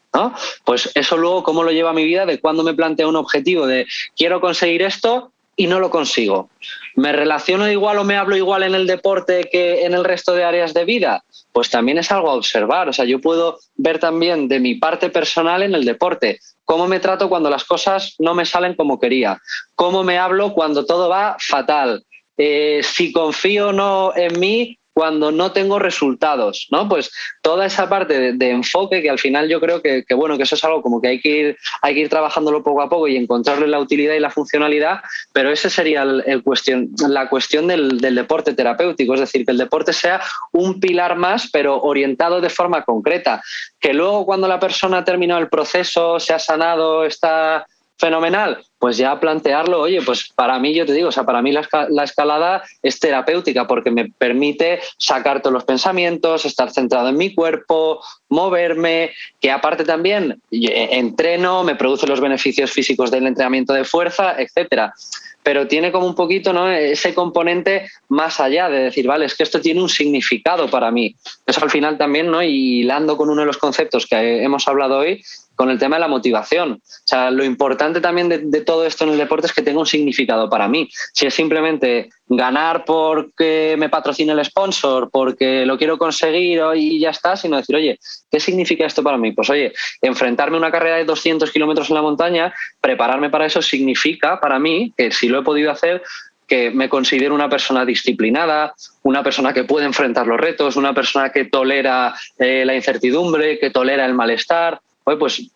Pues 0.63 0.91
eso 0.93 1.17
luego, 1.17 1.43
cómo 1.43 1.63
lo 1.63 1.71
lleva 1.71 1.93
mi 1.93 2.03
vida 2.03 2.25
de 2.27 2.39
cuando 2.39 2.63
me 2.63 2.73
planteo 2.75 3.09
un 3.09 3.15
objetivo 3.15 3.65
de 3.65 3.87
quiero 4.15 4.39
conseguir 4.39 4.83
esto 4.83 5.31
y 5.59 5.67
no 5.67 5.81
lo 5.81 5.89
consigo. 5.89 6.49
¿Me 6.95 7.11
relaciono 7.11 7.69
igual 7.69 7.97
o 7.97 8.05
me 8.05 8.15
hablo 8.15 8.37
igual 8.37 8.63
en 8.63 8.75
el 8.75 8.87
deporte 8.87 9.49
que 9.51 9.85
en 9.85 9.93
el 9.93 10.05
resto 10.05 10.33
de 10.33 10.45
áreas 10.45 10.73
de 10.73 10.85
vida? 10.85 11.25
Pues 11.51 11.69
también 11.69 11.97
es 11.97 12.13
algo 12.13 12.29
a 12.29 12.35
observar. 12.35 12.87
O 12.87 12.93
sea, 12.93 13.03
yo 13.03 13.19
puedo 13.19 13.59
ver 13.75 13.99
también 13.99 14.47
de 14.47 14.61
mi 14.61 14.75
parte 14.75 15.09
personal 15.09 15.61
en 15.61 15.75
el 15.75 15.83
deporte. 15.83 16.39
Cómo 16.63 16.87
me 16.87 17.01
trato 17.01 17.27
cuando 17.27 17.49
las 17.49 17.65
cosas 17.65 18.15
no 18.19 18.33
me 18.33 18.45
salen 18.45 18.73
como 18.73 19.01
quería. 19.01 19.41
Cómo 19.75 20.01
me 20.01 20.17
hablo 20.17 20.53
cuando 20.53 20.85
todo 20.85 21.09
va 21.09 21.35
fatal. 21.41 22.05
Eh, 22.37 22.79
si 22.81 23.11
confío 23.11 23.67
o 23.67 23.73
no 23.73 24.13
en 24.15 24.39
mí 24.39 24.79
cuando 24.99 25.31
no 25.31 25.53
tengo 25.53 25.79
resultados, 25.79 26.67
¿no? 26.71 26.89
Pues 26.89 27.09
toda 27.41 27.65
esa 27.65 27.87
parte 27.87 28.33
de, 28.33 28.49
enfoque 28.49 29.01
que 29.01 29.09
al 29.09 29.17
final 29.17 29.47
yo 29.47 29.61
creo 29.61 29.81
que, 29.81 30.03
bueno, 30.13 30.35
que 30.35 30.43
eso 30.43 30.55
es 30.55 30.63
algo 30.65 30.81
como 30.81 30.99
que 30.99 31.07
hay 31.07 31.21
que 31.21 31.29
ir, 31.29 31.57
hay 31.81 31.93
que 31.93 32.01
ir 32.01 32.09
trabajándolo 32.09 32.61
poco 32.61 32.81
a 32.81 32.89
poco 32.89 33.07
y 33.07 33.15
encontrarle 33.15 33.65
la 33.67 33.79
utilidad 33.79 34.13
y 34.13 34.19
la 34.19 34.29
funcionalidad, 34.29 34.99
pero 35.31 35.51
ese 35.51 35.69
sería 35.69 36.01
el, 36.01 36.43
cuestión, 36.43 36.89
la 37.07 37.29
cuestión 37.29 37.67
del, 37.67 38.01
del, 38.01 38.13
deporte 38.13 38.53
terapéutico, 38.53 39.13
es 39.13 39.21
decir, 39.21 39.45
que 39.45 39.53
el 39.53 39.57
deporte 39.57 39.93
sea 39.93 40.21
un 40.51 40.81
pilar 40.81 41.15
más, 41.15 41.49
pero 41.49 41.81
orientado 41.81 42.41
de 42.41 42.49
forma 42.49 42.83
concreta, 42.83 43.41
que 43.79 43.93
luego 43.93 44.25
cuando 44.25 44.49
la 44.49 44.59
persona 44.59 44.97
ha 44.97 45.05
terminado 45.05 45.39
el 45.39 45.47
proceso, 45.47 46.19
se 46.19 46.33
ha 46.33 46.39
sanado, 46.39 47.05
está 47.05 47.65
fenomenal, 47.99 48.63
pues 48.79 48.97
ya 48.97 49.19
plantearlo, 49.19 49.81
oye, 49.81 50.01
pues 50.01 50.29
para 50.33 50.57
mí, 50.57 50.73
yo 50.73 50.85
te 50.85 50.93
digo, 50.93 51.09
o 51.09 51.11
sea, 51.11 51.25
para 51.25 51.41
mí 51.41 51.51
la, 51.51 52.03
escalada 52.03 52.63
es 52.81 52.99
terapéutica 52.99 53.67
porque 53.67 53.91
me 53.91 54.09
permite 54.09 54.79
sacar 54.97 55.41
todos 55.41 55.53
los 55.53 55.65
pensamientos, 55.65 56.45
estar 56.45 56.71
centrado 56.71 57.09
en 57.09 57.17
mi 57.17 57.35
cuerpo, 57.35 58.01
moverme, 58.29 59.11
que 59.41 59.51
aparte 59.51 59.83
también 59.83 60.41
eh, 60.49 60.89
entreno, 60.91 61.63
me 61.63 61.75
produce 61.75 62.07
los 62.07 62.21
beneficios 62.21 62.71
físicos 62.71 63.11
del 63.11 63.27
entrenamiento 63.27 63.73
de 63.73 63.83
fuerza, 63.83 64.35
etcétera 64.39 64.93
pero 65.41 65.67
tiene 65.67 65.91
como 65.91 66.05
un 66.05 66.15
poquito 66.15 66.53
¿no? 66.53 66.69
ese 66.69 67.13
componente 67.13 67.89
más 68.09 68.39
allá 68.39 68.69
de 68.69 68.83
decir, 68.83 69.07
vale, 69.07 69.25
es 69.25 69.35
que 69.35 69.43
esto 69.43 69.61
tiene 69.61 69.81
un 69.81 69.89
significado 69.89 70.69
para 70.69 70.91
mí. 70.91 71.15
Eso 71.45 71.63
al 71.63 71.71
final 71.71 71.97
también, 71.97 72.29
¿no? 72.29 72.43
y 72.43 72.81
hilando 72.81 73.17
con 73.17 73.29
uno 73.29 73.41
de 73.41 73.47
los 73.47 73.57
conceptos 73.57 74.05
que 74.05 74.43
hemos 74.43 74.67
hablado 74.67 74.99
hoy, 74.99 75.23
con 75.59 75.69
el 75.69 75.77
tema 75.77 75.97
de 75.97 75.99
la 75.99 76.07
motivación. 76.07 76.71
O 76.81 76.81
sea, 77.03 77.31
lo 77.31 77.43
importante 77.43 77.99
también 77.99 78.29
de, 78.29 78.61
todo 78.61 78.85
esto 78.85 79.03
en 79.03 79.09
el 79.09 79.17
deporte 79.17 79.45
es 79.47 79.51
que 79.51 79.61
tenga 79.61 79.81
un 79.81 79.85
significado 79.85 80.49
para 80.49 80.69
mí. 80.69 80.87
Si 81.11 81.25
es 81.25 81.33
simplemente 81.33 82.11
ganar 82.29 82.85
porque 82.85 83.75
me 83.77 83.89
patrocina 83.89 84.31
el 84.31 84.45
sponsor, 84.45 85.09
porque 85.11 85.65
lo 85.65 85.77
quiero 85.77 85.97
conseguir 85.97 86.61
y 86.75 87.01
ya 87.01 87.09
está, 87.09 87.35
sino 87.35 87.57
decir, 87.57 87.75
oye, 87.75 87.99
¿qué 88.31 88.39
significa 88.39 88.85
esto 88.85 89.03
para 89.03 89.17
mí? 89.17 89.33
Pues 89.33 89.49
oye, 89.49 89.73
enfrentarme 90.01 90.55
a 90.55 90.59
una 90.59 90.71
carrera 90.71 90.95
de 90.95 91.03
200 91.03 91.51
kilómetros 91.51 91.89
en 91.89 91.95
la 91.95 92.03
montaña, 92.03 92.53
prepararme 92.79 93.29
para 93.29 93.45
eso 93.45 93.61
significa 93.61 94.39
para 94.39 94.59
mí, 94.59 94.93
que 94.95 95.11
si 95.11 95.27
lo 95.27 95.39
he 95.39 95.43
podido 95.43 95.71
hacer, 95.71 96.01
que 96.47 96.71
me 96.71 96.87
considero 96.87 97.35
una 97.35 97.49
persona 97.49 97.83
disciplinada, 97.83 98.73
una 99.03 99.23
persona 99.23 99.53
que 99.53 99.65
puede 99.65 99.85
enfrentar 99.85 100.25
los 100.25 100.39
retos, 100.39 100.77
una 100.77 100.93
persona 100.93 101.31
que 101.31 101.43
tolera 101.43 102.15
eh, 102.37 102.63
la 102.65 102.75
incertidumbre, 102.75 103.59
que 103.59 103.71
tolera 103.71 104.05
el 104.05 104.13
malestar, 104.13 104.79
pues 105.03 105.49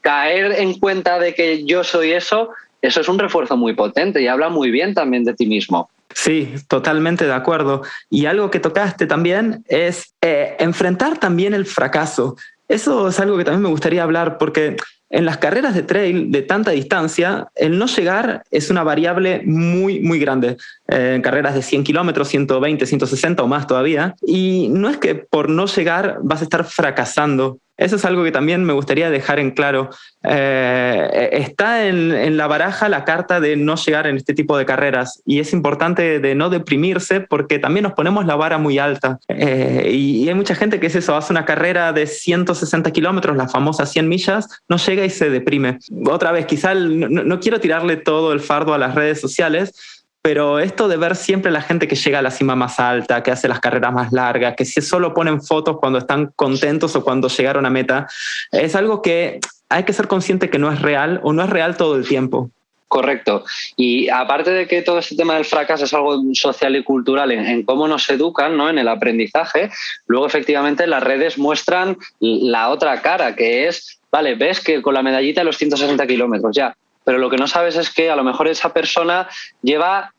caer 0.00 0.52
en 0.52 0.78
cuenta 0.78 1.18
de 1.18 1.34
que 1.34 1.64
yo 1.64 1.84
soy 1.84 2.12
eso, 2.12 2.50
eso 2.82 3.00
es 3.00 3.08
un 3.08 3.18
refuerzo 3.18 3.56
muy 3.56 3.74
potente 3.74 4.20
y 4.20 4.28
habla 4.28 4.50
muy 4.50 4.70
bien 4.70 4.94
también 4.94 5.24
de 5.24 5.34
ti 5.34 5.46
mismo. 5.46 5.88
Sí, 6.14 6.54
totalmente 6.68 7.26
de 7.26 7.32
acuerdo. 7.32 7.82
Y 8.10 8.26
algo 8.26 8.50
que 8.50 8.60
tocaste 8.60 9.06
también 9.06 9.64
es 9.66 10.14
eh, 10.20 10.56
enfrentar 10.58 11.18
también 11.18 11.54
el 11.54 11.66
fracaso. 11.66 12.36
Eso 12.68 13.08
es 13.08 13.18
algo 13.18 13.36
que 13.36 13.44
también 13.44 13.62
me 13.62 13.68
gustaría 13.68 14.02
hablar 14.02 14.38
porque 14.38 14.76
en 15.10 15.24
las 15.24 15.38
carreras 15.38 15.74
de 15.74 15.82
trail 15.82 16.32
de 16.32 16.42
tanta 16.42 16.72
distancia, 16.72 17.48
el 17.54 17.78
no 17.78 17.86
llegar 17.86 18.42
es 18.50 18.70
una 18.70 18.82
variable 18.82 19.42
muy, 19.44 20.00
muy 20.00 20.18
grande. 20.18 20.56
En 20.86 21.22
carreras 21.22 21.54
de 21.54 21.62
100 21.62 21.84
kilómetros, 21.84 22.28
120, 22.28 22.84
160 22.86 23.42
o 23.42 23.46
más 23.46 23.66
todavía. 23.66 24.14
Y 24.26 24.68
no 24.70 24.90
es 24.90 24.98
que 24.98 25.14
por 25.14 25.48
no 25.48 25.66
llegar 25.66 26.18
vas 26.22 26.40
a 26.40 26.44
estar 26.44 26.64
fracasando 26.64 27.58
eso 27.76 27.96
es 27.96 28.04
algo 28.04 28.22
que 28.22 28.30
también 28.30 28.64
me 28.64 28.72
gustaría 28.72 29.10
dejar 29.10 29.40
en 29.40 29.50
claro. 29.50 29.90
Eh, 30.22 31.30
está 31.32 31.86
en, 31.86 32.36
la 32.36 32.46
baraja 32.46 32.88
la 32.88 33.04
carta 33.04 33.40
de 33.40 33.56
no 33.56 33.74
llegar 33.74 34.06
en 34.06 34.16
este 34.16 34.32
tipo 34.32 34.56
de 34.56 34.64
carreras 34.64 35.20
y 35.26 35.40
es 35.40 35.52
importante 35.52 36.20
de 36.20 36.34
no 36.36 36.50
deprimirse 36.50 37.20
porque 37.20 37.58
también 37.58 37.82
nos 37.82 37.94
ponemos 37.94 38.26
la 38.26 38.36
vara 38.36 38.58
muy 38.58 38.78
alta. 38.78 39.18
Eh, 39.28 39.90
y, 39.92 40.28
hay 40.28 40.34
mucha 40.34 40.54
gente 40.54 40.78
que 40.78 40.86
es 40.86 40.94
eso, 40.94 41.16
hace 41.16 41.32
una 41.32 41.44
carrera 41.44 41.92
de 41.92 42.06
160 42.06 42.92
kilómetros, 42.92 43.36
la 43.36 43.48
famosa 43.48 43.86
100 43.86 44.08
millas, 44.08 44.48
no 44.68 44.76
llega 44.76 45.04
y 45.04 45.10
se 45.10 45.28
deprime. 45.28 45.78
Otra 46.08 46.30
vez, 46.30 46.46
quizá 46.46 46.74
no 46.74 47.40
quiero 47.40 47.60
tirarle 47.60 47.96
todo 47.96 48.32
el 48.32 48.40
fardo 48.40 48.72
a 48.74 48.78
las 48.78 48.94
redes 48.94 49.20
sociales, 49.20 50.03
pero 50.24 50.58
esto 50.58 50.88
de 50.88 50.96
ver 50.96 51.16
siempre 51.16 51.52
la 51.52 51.60
gente 51.60 51.86
que 51.86 51.96
llega 51.96 52.20
a 52.20 52.22
la 52.22 52.30
cima 52.30 52.56
más 52.56 52.80
alta, 52.80 53.22
que 53.22 53.30
hace 53.30 53.46
las 53.46 53.60
carreras 53.60 53.92
más 53.92 54.10
largas, 54.10 54.56
que 54.56 54.64
si 54.64 54.80
solo 54.80 55.12
ponen 55.12 55.42
fotos 55.42 55.76
cuando 55.78 55.98
están 55.98 56.32
contentos 56.34 56.96
o 56.96 57.04
cuando 57.04 57.28
llegaron 57.28 57.66
a 57.66 57.70
meta, 57.70 58.08
es 58.50 58.74
algo 58.74 59.02
que 59.02 59.38
hay 59.68 59.82
que 59.82 59.92
ser 59.92 60.08
consciente 60.08 60.48
que 60.48 60.58
no 60.58 60.72
es 60.72 60.80
real 60.80 61.20
o 61.24 61.34
no 61.34 61.44
es 61.44 61.50
real 61.50 61.76
todo 61.76 61.96
el 61.96 62.08
tiempo. 62.08 62.48
Correcto. 62.88 63.44
Y 63.76 64.08
aparte 64.08 64.50
de 64.50 64.66
que 64.66 64.80
todo 64.80 65.00
este 65.00 65.14
tema 65.14 65.34
del 65.34 65.44
fracaso 65.44 65.84
es 65.84 65.92
algo 65.92 66.18
social 66.32 66.74
y 66.74 66.82
cultural 66.82 67.30
en, 67.30 67.62
cómo 67.62 67.86
nos 67.86 68.08
educan, 68.08 68.56
¿no? 68.56 68.70
En 68.70 68.78
el 68.78 68.88
aprendizaje, 68.88 69.68
luego 70.06 70.26
efectivamente 70.26 70.86
las 70.86 71.02
redes 71.02 71.36
muestran 71.36 71.98
la 72.20 72.70
otra 72.70 73.02
cara, 73.02 73.36
que 73.36 73.68
es, 73.68 74.00
vale, 74.10 74.36
ves 74.36 74.60
que 74.60 74.80
con 74.80 74.94
la 74.94 75.02
medallita 75.02 75.42
de 75.42 75.44
los 75.44 75.58
160 75.58 76.06
kilómetros 76.06 76.56
ya, 76.56 76.74
pero 77.04 77.18
lo 77.18 77.30
que 77.30 77.36
no 77.36 77.46
sabes 77.46 77.76
es 77.76 77.90
que 77.90 78.10
a 78.10 78.16
lo 78.16 78.24
mejor 78.24 78.48
esa 78.48 78.72
persona 78.72 79.28
lleva 79.62 80.12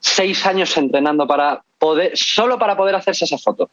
seis 0.00 0.44
años 0.46 0.76
entrenando 0.76 1.26
para 1.26 1.62
poder, 1.78 2.12
solo 2.14 2.58
para 2.58 2.76
poder 2.76 2.94
hacerse 2.94 3.24
esa 3.24 3.38
foto. 3.38 3.70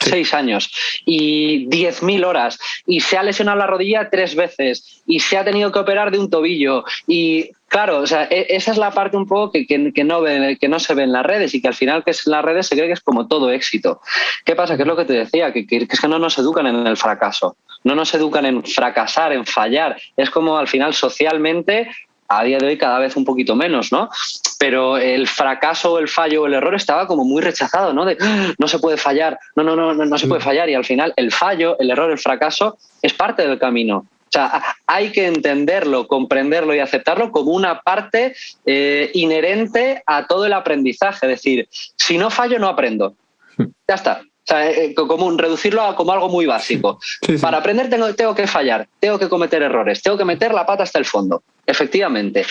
Seis 0.00 0.32
años 0.32 0.70
y 1.04 1.66
diez 1.66 2.04
mil 2.04 2.22
horas 2.22 2.56
y 2.86 3.00
se 3.00 3.18
ha 3.18 3.22
lesionado 3.24 3.58
la 3.58 3.66
rodilla 3.66 4.08
tres 4.10 4.36
veces 4.36 5.02
y 5.06 5.18
se 5.18 5.36
ha 5.36 5.44
tenido 5.44 5.72
que 5.72 5.80
operar 5.80 6.12
de 6.12 6.20
un 6.20 6.30
tobillo 6.30 6.84
y 7.08 7.50
claro, 7.66 7.98
o 7.98 8.06
sea, 8.06 8.28
e, 8.30 8.46
esa 8.50 8.70
es 8.70 8.78
la 8.78 8.92
parte 8.92 9.16
un 9.16 9.26
poco 9.26 9.50
que, 9.50 9.66
que, 9.66 10.04
no 10.04 10.20
ve, 10.20 10.56
que 10.60 10.68
no 10.68 10.78
se 10.78 10.94
ve 10.94 11.02
en 11.02 11.12
las 11.12 11.26
redes 11.26 11.52
y 11.52 11.60
que 11.60 11.66
al 11.66 11.74
final 11.74 12.04
que 12.04 12.12
es 12.12 12.24
en 12.28 12.30
las 12.30 12.44
redes 12.44 12.68
se 12.68 12.76
cree 12.76 12.86
que 12.86 12.92
es 12.92 13.00
como 13.00 13.26
todo 13.26 13.50
éxito. 13.50 14.00
¿Qué 14.44 14.54
pasa? 14.54 14.76
Que 14.76 14.82
es 14.82 14.88
lo 14.88 14.96
que 14.96 15.04
te 15.04 15.14
decía, 15.14 15.52
que, 15.52 15.66
que 15.66 15.88
es 15.90 16.00
que 16.00 16.08
no 16.08 16.20
nos 16.20 16.38
educan 16.38 16.68
en 16.68 16.86
el 16.86 16.96
fracaso 16.96 17.56
no 17.84 17.94
nos 17.94 18.12
educan 18.14 18.46
en 18.46 18.64
fracasar, 18.64 19.32
en 19.32 19.46
fallar. 19.46 19.96
Es 20.16 20.30
como 20.30 20.58
al 20.58 20.68
final 20.68 20.94
socialmente 20.94 21.90
a 22.28 22.44
día 22.44 22.58
de 22.58 22.66
hoy 22.66 22.78
cada 22.78 22.98
vez 22.98 23.16
un 23.16 23.24
poquito 23.24 23.56
menos, 23.56 23.90
¿no? 23.90 24.10
Pero 24.58 24.98
el 24.98 25.26
fracaso, 25.26 25.98
el 25.98 26.08
fallo, 26.08 26.46
el 26.46 26.54
error 26.54 26.74
estaba 26.74 27.06
como 27.06 27.24
muy 27.24 27.40
rechazado, 27.40 27.92
¿no? 27.94 28.04
De 28.04 28.18
ah, 28.20 28.52
no 28.58 28.68
se 28.68 28.78
puede 28.78 28.98
fallar, 28.98 29.38
no, 29.56 29.62
no, 29.62 29.74
no, 29.74 29.94
no, 29.94 30.18
se 30.18 30.26
puede 30.26 30.40
mm. 30.40 30.44
fallar. 30.44 30.68
Y 30.68 30.74
al 30.74 30.84
final 30.84 31.14
el 31.16 31.32
fallo, 31.32 31.76
el 31.78 31.90
error, 31.90 32.10
el 32.10 32.18
fracaso 32.18 32.76
es 33.00 33.14
parte 33.14 33.46
del 33.46 33.58
camino. 33.58 34.06
O 34.28 34.30
sea, 34.30 34.62
hay 34.86 35.10
que 35.10 35.26
entenderlo, 35.26 36.06
comprenderlo 36.06 36.74
y 36.74 36.80
aceptarlo 36.80 37.32
como 37.32 37.52
una 37.52 37.80
parte 37.80 38.34
eh, 38.66 39.10
inherente 39.14 40.02
a 40.04 40.26
todo 40.26 40.44
el 40.44 40.52
aprendizaje. 40.52 41.24
Es 41.26 41.30
decir, 41.30 41.66
si 41.70 42.18
no 42.18 42.28
fallo, 42.28 42.58
no 42.58 42.68
aprendo. 42.68 43.14
Hmm. 43.56 43.68
Ya 43.88 43.94
está. 43.94 44.20
O 44.48 44.50
sea, 44.50 44.70
eh, 44.70 44.94
como 44.94 45.30
reducirlo 45.36 45.82
a 45.82 45.94
como 45.94 46.10
algo 46.10 46.30
muy 46.30 46.46
básico. 46.46 46.98
Para 47.38 47.58
aprender 47.58 47.90
tengo, 47.90 48.14
tengo 48.14 48.34
que 48.34 48.46
fallar, 48.46 48.88
tengo 48.98 49.18
que 49.18 49.28
cometer 49.28 49.62
errores, 49.62 50.02
tengo 50.02 50.16
que 50.16 50.24
meter 50.24 50.54
la 50.54 50.64
pata 50.64 50.84
hasta 50.84 50.98
el 50.98 51.04
fondo. 51.04 51.42
Efectivamente. 51.66 52.46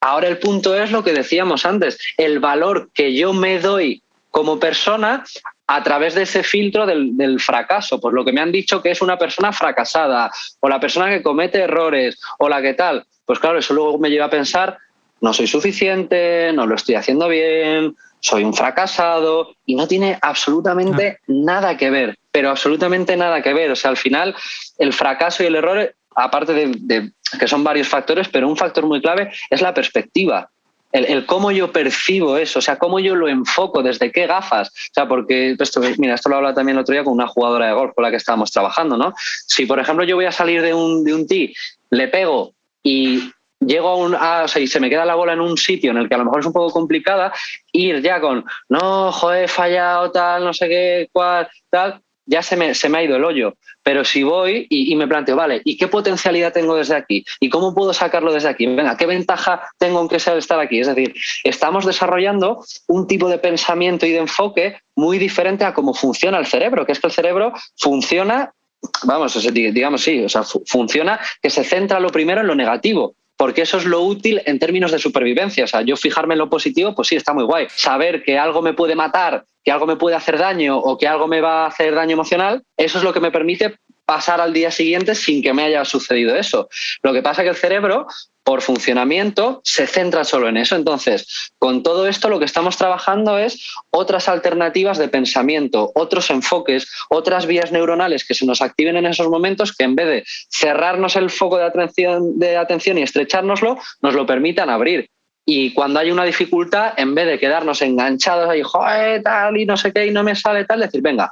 Ahora 0.00 0.26
el 0.26 0.38
punto 0.38 0.74
es 0.74 0.90
lo 0.90 1.04
que 1.04 1.12
decíamos 1.12 1.64
antes, 1.64 1.98
el 2.16 2.40
valor 2.40 2.90
que 2.92 3.14
yo 3.14 3.32
me 3.32 3.60
doy 3.60 4.02
como 4.32 4.58
persona 4.58 5.24
a 5.68 5.82
través 5.84 6.16
de 6.16 6.22
ese 6.22 6.42
filtro 6.42 6.86
del, 6.86 7.16
del, 7.16 7.38
fracaso, 7.38 8.00
pues 8.00 8.14
lo 8.14 8.24
que 8.24 8.32
me 8.32 8.40
han 8.40 8.50
dicho 8.50 8.82
que 8.82 8.90
es 8.90 9.00
una 9.00 9.16
persona 9.16 9.52
fracasada, 9.52 10.32
o 10.58 10.68
la 10.68 10.80
persona 10.80 11.08
que 11.08 11.22
comete 11.22 11.60
errores, 11.60 12.18
o 12.38 12.48
la 12.48 12.60
que 12.62 12.74
tal, 12.74 13.04
pues 13.26 13.38
claro, 13.38 13.58
eso 13.58 13.74
luego 13.74 13.98
me 13.98 14.10
lleva 14.10 14.26
a 14.26 14.30
pensar, 14.30 14.78
no 15.20 15.32
soy 15.32 15.46
suficiente, 15.46 16.52
no 16.52 16.66
lo 16.66 16.74
estoy 16.74 16.94
haciendo 16.94 17.28
bien, 17.28 17.96
soy 18.20 18.44
un 18.44 18.54
fracasado 18.54 19.54
y 19.66 19.74
no 19.74 19.86
tiene 19.86 20.18
absolutamente 20.20 21.20
nada 21.26 21.76
que 21.76 21.90
ver, 21.90 22.18
pero 22.30 22.50
absolutamente 22.50 23.16
nada 23.16 23.42
que 23.42 23.54
ver. 23.54 23.70
O 23.70 23.76
sea, 23.76 23.90
al 23.90 23.96
final 23.96 24.34
el 24.78 24.92
fracaso 24.92 25.42
y 25.42 25.46
el 25.46 25.56
error, 25.56 25.94
aparte 26.14 26.52
de, 26.52 27.10
que 27.38 27.48
son 27.48 27.64
varios 27.64 27.88
factores, 27.88 28.28
pero 28.28 28.48
un 28.48 28.56
factor 28.56 28.86
muy 28.86 29.00
clave 29.00 29.32
es 29.50 29.62
la 29.62 29.74
perspectiva. 29.74 30.50
El, 30.90 31.26
cómo 31.26 31.50
yo 31.50 31.70
percibo 31.70 32.38
eso, 32.38 32.60
o 32.60 32.62
sea, 32.62 32.78
cómo 32.78 32.98
yo 32.98 33.14
lo 33.14 33.28
enfoco, 33.28 33.82
desde 33.82 34.10
qué 34.10 34.26
gafas. 34.26 34.68
O 34.68 34.94
sea, 34.94 35.06
porque 35.06 35.54
esto, 35.58 35.82
mira, 35.98 36.14
esto 36.14 36.30
lo 36.30 36.36
hablaba 36.36 36.54
también 36.54 36.78
el 36.78 36.82
otro 36.82 36.94
día 36.94 37.04
con 37.04 37.12
una 37.12 37.26
jugadora 37.26 37.66
de 37.66 37.74
golf 37.74 37.92
con 37.94 38.04
la 38.04 38.10
que 38.10 38.16
estábamos 38.16 38.50
trabajando, 38.50 38.96
¿no? 38.96 39.12
Si, 39.46 39.66
por 39.66 39.78
ejemplo, 39.78 40.04
yo 40.04 40.16
voy 40.16 40.24
a 40.24 40.32
salir 40.32 40.62
de 40.62 40.72
un, 40.72 41.04
de 41.04 41.12
un 41.12 41.26
tee, 41.26 41.54
le 41.90 42.08
pego 42.08 42.54
y 42.82 43.30
llego 43.60 43.88
a 43.88 43.96
un, 43.96 44.14
o 44.14 44.48
sea, 44.48 44.62
y 44.62 44.66
se 44.66 44.80
me 44.80 44.90
queda 44.90 45.04
la 45.04 45.14
bola 45.14 45.32
en 45.32 45.40
un 45.40 45.56
sitio 45.56 45.90
en 45.90 45.98
el 45.98 46.08
que 46.08 46.14
a 46.14 46.18
lo 46.18 46.24
mejor 46.24 46.40
es 46.40 46.46
un 46.46 46.52
poco 46.52 46.72
complicada, 46.72 47.32
ir 47.72 48.00
ya 48.02 48.20
con, 48.20 48.44
no, 48.68 49.12
joder, 49.12 49.44
he 49.44 49.48
fallado, 49.48 50.10
tal, 50.10 50.44
no 50.44 50.52
sé 50.52 50.68
qué, 50.68 51.08
cuál, 51.12 51.48
tal, 51.70 52.00
ya 52.28 52.42
se 52.42 52.56
me, 52.56 52.74
se 52.74 52.88
me 52.88 52.98
ha 52.98 53.02
ido 53.02 53.16
el 53.16 53.24
hoyo. 53.24 53.54
Pero 53.82 54.04
si 54.04 54.22
voy 54.22 54.66
y, 54.68 54.94
me 54.96 55.08
planteo, 55.08 55.34
vale, 55.34 55.62
¿y 55.64 55.78
qué 55.78 55.88
potencialidad 55.88 56.52
tengo 56.52 56.76
desde 56.76 56.94
aquí? 56.94 57.24
¿Y 57.40 57.48
cómo 57.48 57.74
puedo 57.74 57.94
sacarlo 57.94 58.34
desde 58.34 58.50
aquí? 58.50 58.66
Venga, 58.66 58.98
¿qué 58.98 59.06
ventaja 59.06 59.62
tengo 59.78 60.02
en 60.02 60.08
que 60.08 60.20
sea 60.20 60.36
estar 60.36 60.60
aquí? 60.60 60.80
Es 60.80 60.88
decir, 60.88 61.14
estamos 61.42 61.86
desarrollando 61.86 62.62
un 62.86 63.06
tipo 63.06 63.30
de 63.30 63.38
pensamiento 63.38 64.04
y 64.04 64.12
de 64.12 64.18
enfoque 64.18 64.78
muy 64.94 65.18
diferente 65.18 65.64
a 65.64 65.72
cómo 65.72 65.94
funciona 65.94 66.38
el 66.38 66.44
cerebro, 66.44 66.84
que 66.84 66.92
es 66.92 67.00
que 67.00 67.06
el 67.06 67.14
cerebro 67.14 67.54
funciona 67.78 68.52
vamos, 69.04 69.36
digamos 69.52 70.02
sí, 70.02 70.22
o 70.22 70.28
sea, 70.28 70.42
funciona 70.44 71.18
que 71.42 71.50
se 71.50 71.64
centra 71.64 71.98
lo 71.98 72.10
primero 72.10 72.42
en 72.42 72.46
lo 72.46 72.54
negativo 72.54 73.16
porque 73.38 73.62
eso 73.62 73.78
es 73.78 73.84
lo 73.84 74.02
útil 74.02 74.42
en 74.46 74.58
términos 74.58 74.90
de 74.90 74.98
supervivencia. 74.98 75.64
O 75.64 75.68
sea, 75.68 75.82
yo 75.82 75.96
fijarme 75.96 76.34
en 76.34 76.38
lo 76.38 76.50
positivo, 76.50 76.94
pues 76.94 77.06
sí, 77.08 77.14
está 77.14 77.32
muy 77.32 77.44
guay. 77.44 77.68
Saber 77.70 78.24
que 78.24 78.36
algo 78.36 78.60
me 78.62 78.74
puede 78.74 78.96
matar, 78.96 79.44
que 79.64 79.70
algo 79.70 79.86
me 79.86 79.94
puede 79.94 80.16
hacer 80.16 80.38
daño 80.38 80.76
o 80.76 80.98
que 80.98 81.06
algo 81.06 81.28
me 81.28 81.40
va 81.40 81.62
a 81.62 81.68
hacer 81.68 81.94
daño 81.94 82.14
emocional, 82.14 82.64
eso 82.76 82.98
es 82.98 83.04
lo 83.04 83.12
que 83.12 83.20
me 83.20 83.30
permite 83.30 83.78
pasar 84.04 84.40
al 84.40 84.52
día 84.52 84.72
siguiente 84.72 85.14
sin 85.14 85.40
que 85.40 85.54
me 85.54 85.62
haya 85.62 85.84
sucedido 85.84 86.34
eso. 86.34 86.68
Lo 87.02 87.12
que 87.12 87.22
pasa 87.22 87.42
es 87.42 87.46
que 87.46 87.50
el 87.50 87.56
cerebro, 87.56 88.06
por 88.48 88.62
funcionamiento, 88.62 89.60
se 89.62 89.86
centra 89.86 90.24
solo 90.24 90.48
en 90.48 90.56
eso. 90.56 90.74
Entonces, 90.74 91.52
con 91.58 91.82
todo 91.82 92.08
esto 92.08 92.30
lo 92.30 92.38
que 92.38 92.46
estamos 92.46 92.78
trabajando 92.78 93.36
es 93.36 93.74
otras 93.90 94.26
alternativas 94.26 94.96
de 94.96 95.08
pensamiento, 95.08 95.92
otros 95.94 96.30
enfoques, 96.30 96.90
otras 97.10 97.44
vías 97.44 97.72
neuronales 97.72 98.26
que 98.26 98.32
se 98.32 98.46
nos 98.46 98.62
activen 98.62 98.96
en 98.96 99.04
esos 99.04 99.28
momentos 99.28 99.76
que 99.76 99.84
en 99.84 99.94
vez 99.94 100.06
de 100.06 100.24
cerrarnos 100.50 101.14
el 101.16 101.28
foco 101.28 101.58
de 101.58 101.64
atención, 101.64 102.38
de 102.38 102.56
atención 102.56 102.96
y 102.96 103.02
estrechárnoslo, 103.02 103.76
nos 104.00 104.14
lo 104.14 104.24
permitan 104.24 104.70
abrir. 104.70 105.10
Y 105.44 105.74
cuando 105.74 106.00
hay 106.00 106.10
una 106.10 106.24
dificultad, 106.24 106.94
en 106.96 107.14
vez 107.14 107.26
de 107.26 107.38
quedarnos 107.38 107.82
enganchados 107.82 108.48
ahí, 108.48 108.62
joder, 108.62 109.22
tal 109.22 109.58
y 109.58 109.66
no 109.66 109.76
sé 109.76 109.92
qué, 109.92 110.06
y 110.06 110.10
no 110.10 110.22
me 110.22 110.34
sale 110.34 110.64
tal, 110.64 110.80
decir, 110.80 111.02
venga, 111.02 111.30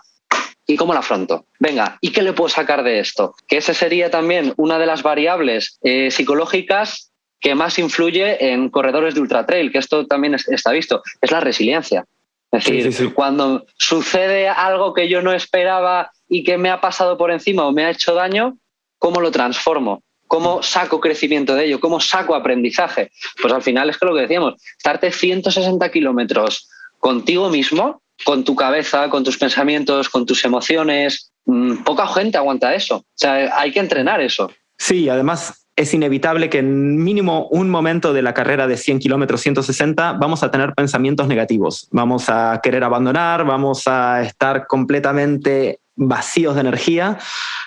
¿Y 0.66 0.76
cómo 0.76 0.92
la 0.92 1.00
afronto? 1.00 1.46
Venga, 1.60 1.98
¿y 2.00 2.10
qué 2.10 2.22
le 2.22 2.32
puedo 2.32 2.48
sacar 2.48 2.82
de 2.82 2.98
esto? 2.98 3.34
Que 3.46 3.58
esa 3.58 3.72
sería 3.72 4.10
también 4.10 4.52
una 4.56 4.78
de 4.78 4.86
las 4.86 5.02
variables 5.02 5.78
eh, 5.82 6.10
psicológicas 6.10 7.12
que 7.40 7.54
más 7.54 7.78
influye 7.78 8.52
en 8.52 8.70
corredores 8.70 9.14
de 9.14 9.20
ultra 9.20 9.46
trail, 9.46 9.70
que 9.70 9.78
esto 9.78 10.06
también 10.06 10.34
está 10.34 10.72
visto, 10.72 11.02
es 11.20 11.30
la 11.30 11.40
resiliencia. 11.40 12.04
Es 12.50 12.84
decir, 12.84 13.12
cuando 13.12 13.66
sucede 13.76 14.48
algo 14.48 14.94
que 14.94 15.08
yo 15.08 15.20
no 15.20 15.32
esperaba 15.32 16.10
y 16.28 16.42
que 16.42 16.58
me 16.58 16.70
ha 16.70 16.80
pasado 16.80 17.18
por 17.18 17.30
encima 17.30 17.66
o 17.66 17.72
me 17.72 17.84
ha 17.84 17.90
hecho 17.90 18.14
daño, 18.14 18.56
¿cómo 18.98 19.20
lo 19.20 19.30
transformo? 19.30 20.02
¿Cómo 20.26 20.62
saco 20.62 21.00
crecimiento 21.00 21.54
de 21.54 21.66
ello? 21.66 21.80
¿Cómo 21.80 22.00
saco 22.00 22.34
aprendizaje? 22.34 23.10
Pues 23.40 23.52
al 23.52 23.62
final 23.62 23.90
es 23.90 23.98
que 23.98 24.06
lo 24.06 24.14
que 24.14 24.22
decíamos, 24.22 24.54
estarte 24.76 25.12
160 25.12 25.88
kilómetros 25.90 26.68
contigo 26.98 27.50
mismo 27.50 28.02
con 28.24 28.44
tu 28.44 28.54
cabeza, 28.54 29.08
con 29.10 29.24
tus 29.24 29.38
pensamientos, 29.38 30.08
con 30.08 30.26
tus 30.26 30.44
emociones. 30.44 31.32
Mm, 31.44 31.84
poca 31.84 32.06
gente 32.06 32.38
aguanta 32.38 32.74
eso. 32.74 32.96
O 32.96 33.04
sea, 33.14 33.58
hay 33.58 33.72
que 33.72 33.80
entrenar 33.80 34.20
eso. 34.20 34.50
Sí, 34.78 35.08
además 35.08 35.66
es 35.76 35.92
inevitable 35.92 36.48
que 36.48 36.58
en 36.58 36.96
mínimo 36.96 37.48
un 37.50 37.68
momento 37.68 38.14
de 38.14 38.22
la 38.22 38.32
carrera 38.32 38.66
de 38.66 38.78
100 38.78 38.98
kilómetros, 38.98 39.42
160, 39.42 40.14
vamos 40.14 40.42
a 40.42 40.50
tener 40.50 40.72
pensamientos 40.74 41.28
negativos. 41.28 41.86
Vamos 41.92 42.28
a 42.28 42.60
querer 42.62 42.82
abandonar, 42.82 43.44
vamos 43.44 43.86
a 43.86 44.22
estar 44.22 44.66
completamente 44.66 45.80
vacíos 45.96 46.54
de 46.54 46.60
energía. 46.60 47.18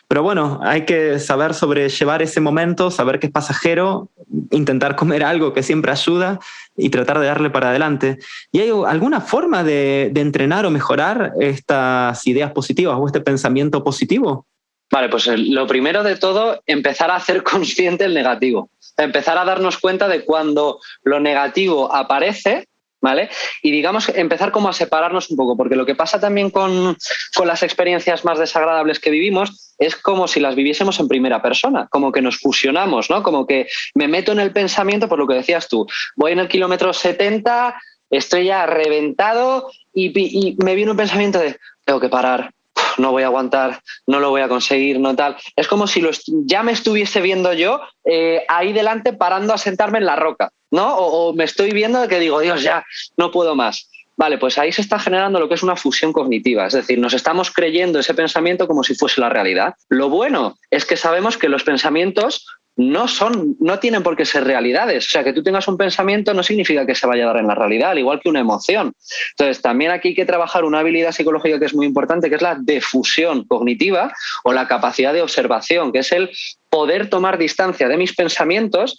Pero 0.07 0.23
bueno, 0.23 0.59
hay 0.63 0.85
que 0.85 1.19
saber 1.19 1.53
sobrellevar 1.53 2.21
ese 2.21 2.39
momento, 2.39 2.89
saber 2.89 3.19
que 3.19 3.27
es 3.27 3.31
pasajero, 3.31 4.09
intentar 4.51 4.95
comer 4.95 5.23
algo 5.23 5.53
que 5.53 5.63
siempre 5.63 5.91
ayuda 5.91 6.39
y 6.75 6.89
tratar 6.89 7.19
de 7.19 7.27
darle 7.27 7.49
para 7.49 7.69
adelante. 7.69 8.19
¿Y 8.51 8.61
hay 8.61 8.71
alguna 8.87 9.21
forma 9.21 9.63
de, 9.63 10.11
entrenar 10.15 10.65
o 10.65 10.71
mejorar 10.71 11.33
estas 11.39 12.25
ideas 12.27 12.51
positivas 12.51 12.97
o 12.99 13.05
este 13.05 13.21
pensamiento 13.21 13.83
positivo? 13.83 14.45
Vale, 14.91 15.09
pues 15.09 15.27
lo 15.27 15.67
primero 15.67 16.03
de 16.03 16.15
todo, 16.15 16.61
empezar 16.65 17.11
a 17.11 17.15
hacer 17.15 17.43
consciente 17.43 18.05
el 18.05 18.13
negativo. 18.13 18.69
Empezar 18.97 19.37
a 19.37 19.45
darnos 19.45 19.77
cuenta 19.77 20.07
de 20.07 20.25
cuando 20.25 20.79
lo 21.03 21.19
negativo 21.19 21.93
aparece, 21.93 22.67
¿vale? 23.01 23.29
Y 23.61 23.71
digamos, 23.71 24.09
empezar 24.09 24.51
como 24.51 24.69
a 24.69 24.73
separarnos 24.73 25.29
un 25.29 25.37
poco, 25.37 25.55
porque 25.55 25.75
lo 25.75 25.85
que 25.85 25.95
pasa 25.95 26.19
también 26.19 26.49
con, 26.49 26.97
con, 27.35 27.47
las 27.47 27.63
experiencias 27.63 28.25
más 28.25 28.39
desagradables 28.39 28.99
que 28.99 29.09
vivimos 29.09 29.73
es 29.77 29.95
como 29.95 30.27
si 30.27 30.39
las 30.39 30.55
viviésemos 30.55 30.99
en 30.99 31.07
primera 31.07 31.41
persona, 31.41 31.87
como 31.89 32.11
que 32.11 32.21
nos 32.21 32.37
fusionamos, 32.37 33.09
¿no? 33.09 33.23
Como 33.23 33.47
que 33.47 33.67
me 33.95 34.07
meto 34.07 34.31
en 34.31 34.39
el 34.39 34.51
pensamiento, 34.51 35.07
por 35.07 35.19
lo 35.19 35.27
que 35.27 35.35
decías 35.35 35.67
tú, 35.67 35.87
voy 36.15 36.33
en 36.33 36.39
el 36.39 36.47
kilómetro 36.47 36.93
70, 36.93 37.79
estoy 38.09 38.45
ya 38.45 38.65
reventado 38.65 39.69
y, 39.93 40.11
y 40.15 40.57
me 40.63 40.75
viene 40.75 40.91
un 40.91 40.97
pensamiento 40.97 41.39
de, 41.39 41.57
tengo 41.85 41.99
que 41.99 42.09
parar, 42.09 42.51
no 42.99 43.11
voy 43.11 43.23
a 43.23 43.27
aguantar, 43.27 43.81
no 44.07 44.19
lo 44.19 44.29
voy 44.29 44.41
a 44.41 44.47
conseguir, 44.47 44.99
no 44.99 45.15
tal. 45.15 45.37
Es 45.55 45.67
como 45.67 45.87
si 45.87 46.01
lo 46.01 46.11
ya 46.45 46.63
me 46.63 46.71
estuviese 46.71 47.21
viendo 47.21 47.53
yo 47.53 47.81
eh, 48.05 48.43
ahí 48.47 48.73
delante 48.73 49.13
parando 49.13 49.53
a 49.53 49.57
sentarme 49.57 49.99
en 49.99 50.05
la 50.05 50.15
roca, 50.15 50.51
¿no? 50.71 50.97
O, 50.97 51.33
me 51.33 51.43
estoy 51.43 51.71
viendo 51.71 52.07
que 52.07 52.19
digo, 52.19 52.39
Dios, 52.39 52.61
ya, 52.61 52.83
no 53.17 53.31
puedo 53.31 53.55
más. 53.55 53.89
Vale, 54.17 54.37
pues 54.37 54.57
ahí 54.57 54.73
se 54.73 54.81
está 54.81 54.99
generando 54.99 55.39
lo 55.39 55.47
que 55.47 55.55
es 55.55 55.63
una 55.63 55.77
fusión 55.77 56.11
cognitiva, 56.11 56.67
es 56.67 56.73
decir, 56.73 56.99
nos 56.99 57.13
estamos 57.13 57.51
creyendo 57.51 57.99
ese 57.99 58.13
pensamiento 58.13 58.67
como 58.67 58.83
si 58.83 58.93
fuese 58.93 59.21
la 59.21 59.29
realidad. 59.29 59.75
Lo 59.87 60.09
bueno 60.09 60.57
es 60.69 60.83
que 60.85 60.97
sabemos 60.97 61.37
que 61.37 61.47
los 61.47 61.63
pensamientos 61.63 62.45
no 62.79 63.09
son, 63.09 63.57
no 63.59 63.77
tienen 63.79 64.03
por 64.03 64.15
qué 64.15 64.23
ser 64.23 64.45
realidades. 64.45 65.05
O 65.05 65.09
sea, 65.09 65.21
que 65.21 65.33
tú 65.33 65.43
tengas 65.43 65.67
un 65.67 65.75
pensamiento 65.75 66.33
no 66.33 66.43
significa 66.43 66.85
que 66.85 66.95
se 66.95 67.05
vaya 67.05 67.25
a 67.25 67.27
dar 67.27 67.37
en 67.37 67.47
la 67.47 67.53
realidad, 67.53 67.91
al 67.91 67.99
igual 67.99 68.21
que 68.21 68.29
una 68.29 68.39
emoción. 68.39 68.93
Entonces, 69.31 69.61
también 69.61 69.91
aquí 69.91 70.09
hay 70.09 70.15
que 70.15 70.25
trabajar 70.25 70.63
una 70.63 70.79
habilidad 70.79 71.11
psicológica 71.11 71.59
que 71.59 71.65
es 71.65 71.75
muy 71.75 71.85
importante, 71.85 72.29
que 72.29 72.35
es 72.35 72.41
la 72.41 72.55
defusión 72.55 73.43
cognitiva 73.43 74.13
o 74.45 74.53
la 74.53 74.65
capacidad 74.65 75.11
de 75.11 75.21
observación, 75.21 75.91
que 75.91 75.99
es 75.99 76.11
el 76.13 76.29
poder 76.69 77.09
tomar 77.09 77.37
distancia 77.37 77.89
de 77.89 77.97
mis 77.97 78.15
pensamientos 78.15 78.97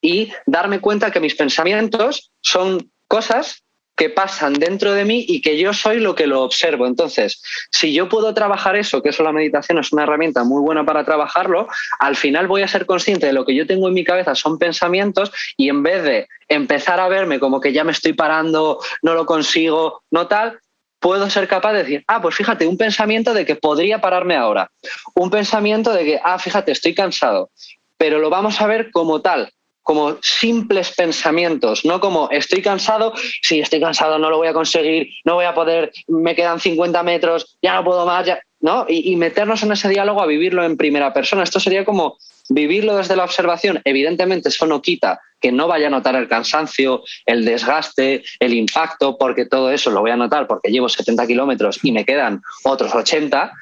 y 0.00 0.30
darme 0.46 0.78
cuenta 0.78 1.10
que 1.10 1.18
mis 1.18 1.34
pensamientos 1.34 2.30
son 2.42 2.92
cosas 3.08 3.64
que 3.96 4.10
pasan 4.10 4.52
dentro 4.52 4.92
de 4.92 5.04
mí 5.04 5.24
y 5.26 5.40
que 5.40 5.58
yo 5.58 5.72
soy 5.72 6.00
lo 6.00 6.14
que 6.14 6.26
lo 6.26 6.42
observo. 6.42 6.86
Entonces, 6.86 7.42
si 7.70 7.94
yo 7.94 8.08
puedo 8.08 8.34
trabajar 8.34 8.76
eso, 8.76 9.02
que 9.02 9.08
eso 9.08 9.22
la 9.22 9.32
meditación 9.32 9.78
es 9.78 9.92
una 9.92 10.02
herramienta 10.02 10.44
muy 10.44 10.60
buena 10.60 10.84
para 10.84 11.04
trabajarlo, 11.04 11.66
al 11.98 12.14
final 12.14 12.46
voy 12.46 12.62
a 12.62 12.68
ser 12.68 12.84
consciente 12.84 13.26
de 13.26 13.32
lo 13.32 13.46
que 13.46 13.54
yo 13.54 13.66
tengo 13.66 13.88
en 13.88 13.94
mi 13.94 14.04
cabeza 14.04 14.34
son 14.34 14.58
pensamientos 14.58 15.32
y 15.56 15.70
en 15.70 15.82
vez 15.82 16.02
de 16.02 16.28
empezar 16.48 17.00
a 17.00 17.08
verme 17.08 17.40
como 17.40 17.60
que 17.60 17.72
ya 17.72 17.84
me 17.84 17.92
estoy 17.92 18.12
parando, 18.12 18.78
no 19.02 19.14
lo 19.14 19.24
consigo, 19.24 20.02
no 20.10 20.28
tal, 20.28 20.60
puedo 21.00 21.30
ser 21.30 21.48
capaz 21.48 21.72
de 21.72 21.78
decir, 21.78 22.04
ah, 22.06 22.20
pues 22.20 22.34
fíjate, 22.34 22.66
un 22.66 22.76
pensamiento 22.76 23.32
de 23.32 23.46
que 23.46 23.56
podría 23.56 24.00
pararme 24.00 24.36
ahora, 24.36 24.70
un 25.14 25.30
pensamiento 25.30 25.92
de 25.92 26.04
que, 26.04 26.20
ah, 26.22 26.38
fíjate, 26.38 26.72
estoy 26.72 26.94
cansado, 26.94 27.50
pero 27.96 28.18
lo 28.18 28.28
vamos 28.28 28.60
a 28.60 28.66
ver 28.66 28.90
como 28.90 29.22
tal, 29.22 29.50
como 29.86 30.16
simples 30.20 30.90
pensamientos, 30.96 31.84
no 31.84 32.00
como 32.00 32.28
estoy 32.32 32.60
cansado, 32.60 33.12
si 33.40 33.60
estoy 33.60 33.78
cansado 33.78 34.18
no 34.18 34.30
lo 34.30 34.38
voy 34.38 34.48
a 34.48 34.52
conseguir, 34.52 35.10
no 35.24 35.34
voy 35.34 35.44
a 35.44 35.54
poder, 35.54 35.92
me 36.08 36.34
quedan 36.34 36.58
50 36.58 37.04
metros, 37.04 37.56
ya 37.62 37.76
no 37.76 37.84
puedo 37.84 38.04
más, 38.04 38.26
ya, 38.26 38.40
¿no? 38.58 38.84
Y, 38.88 39.14
meternos 39.14 39.62
en 39.62 39.70
ese 39.70 39.88
diálogo 39.88 40.20
a 40.20 40.26
vivirlo 40.26 40.64
en 40.64 40.76
primera 40.76 41.14
persona. 41.14 41.44
Esto 41.44 41.60
sería 41.60 41.84
como 41.84 42.18
vivirlo 42.48 42.96
desde 42.96 43.14
la 43.14 43.22
observación. 43.22 43.80
Evidentemente 43.84 44.48
eso 44.48 44.66
no 44.66 44.82
quita 44.82 45.20
que 45.40 45.52
no 45.52 45.68
vaya 45.68 45.86
a 45.86 45.90
notar 45.90 46.16
el 46.16 46.26
cansancio, 46.26 47.04
el 47.24 47.44
desgaste, 47.44 48.24
el 48.40 48.54
impacto, 48.54 49.16
porque 49.16 49.46
todo 49.46 49.70
eso 49.70 49.90
lo 49.92 50.00
voy 50.00 50.10
a 50.10 50.16
notar 50.16 50.48
porque 50.48 50.72
llevo 50.72 50.88
70 50.88 51.28
kilómetros 51.28 51.78
y 51.84 51.92
me 51.92 52.04
quedan 52.04 52.42
otros 52.64 52.92
80, 52.92 53.52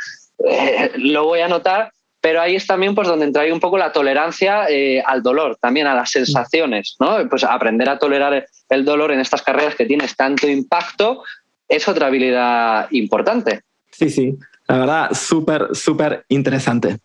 eh, 0.48 0.92
lo 0.96 1.24
voy 1.24 1.40
a 1.40 1.48
notar, 1.48 1.92
pero 2.24 2.40
ahí 2.40 2.56
es 2.56 2.66
también 2.66 2.94
pues, 2.94 3.06
donde 3.06 3.26
entra 3.26 3.44
un 3.52 3.60
poco 3.60 3.76
la 3.76 3.92
tolerancia 3.92 4.64
eh, 4.70 5.02
al 5.04 5.22
dolor, 5.22 5.58
también 5.60 5.86
a 5.86 5.94
las 5.94 6.10
sensaciones, 6.10 6.96
¿no? 6.98 7.18
Pues 7.28 7.44
aprender 7.44 7.86
a 7.90 7.98
tolerar 7.98 8.46
el 8.70 8.84
dolor 8.86 9.12
en 9.12 9.20
estas 9.20 9.42
carreras 9.42 9.74
que 9.74 9.84
tienes 9.84 10.16
tanto 10.16 10.48
impacto 10.48 11.22
es 11.68 11.86
otra 11.86 12.06
habilidad 12.06 12.86
importante. 12.92 13.64
Sí, 13.90 14.08
sí, 14.08 14.38
la 14.66 14.78
verdad, 14.78 15.10
súper, 15.12 15.68
súper 15.74 16.24
interesante. 16.28 16.96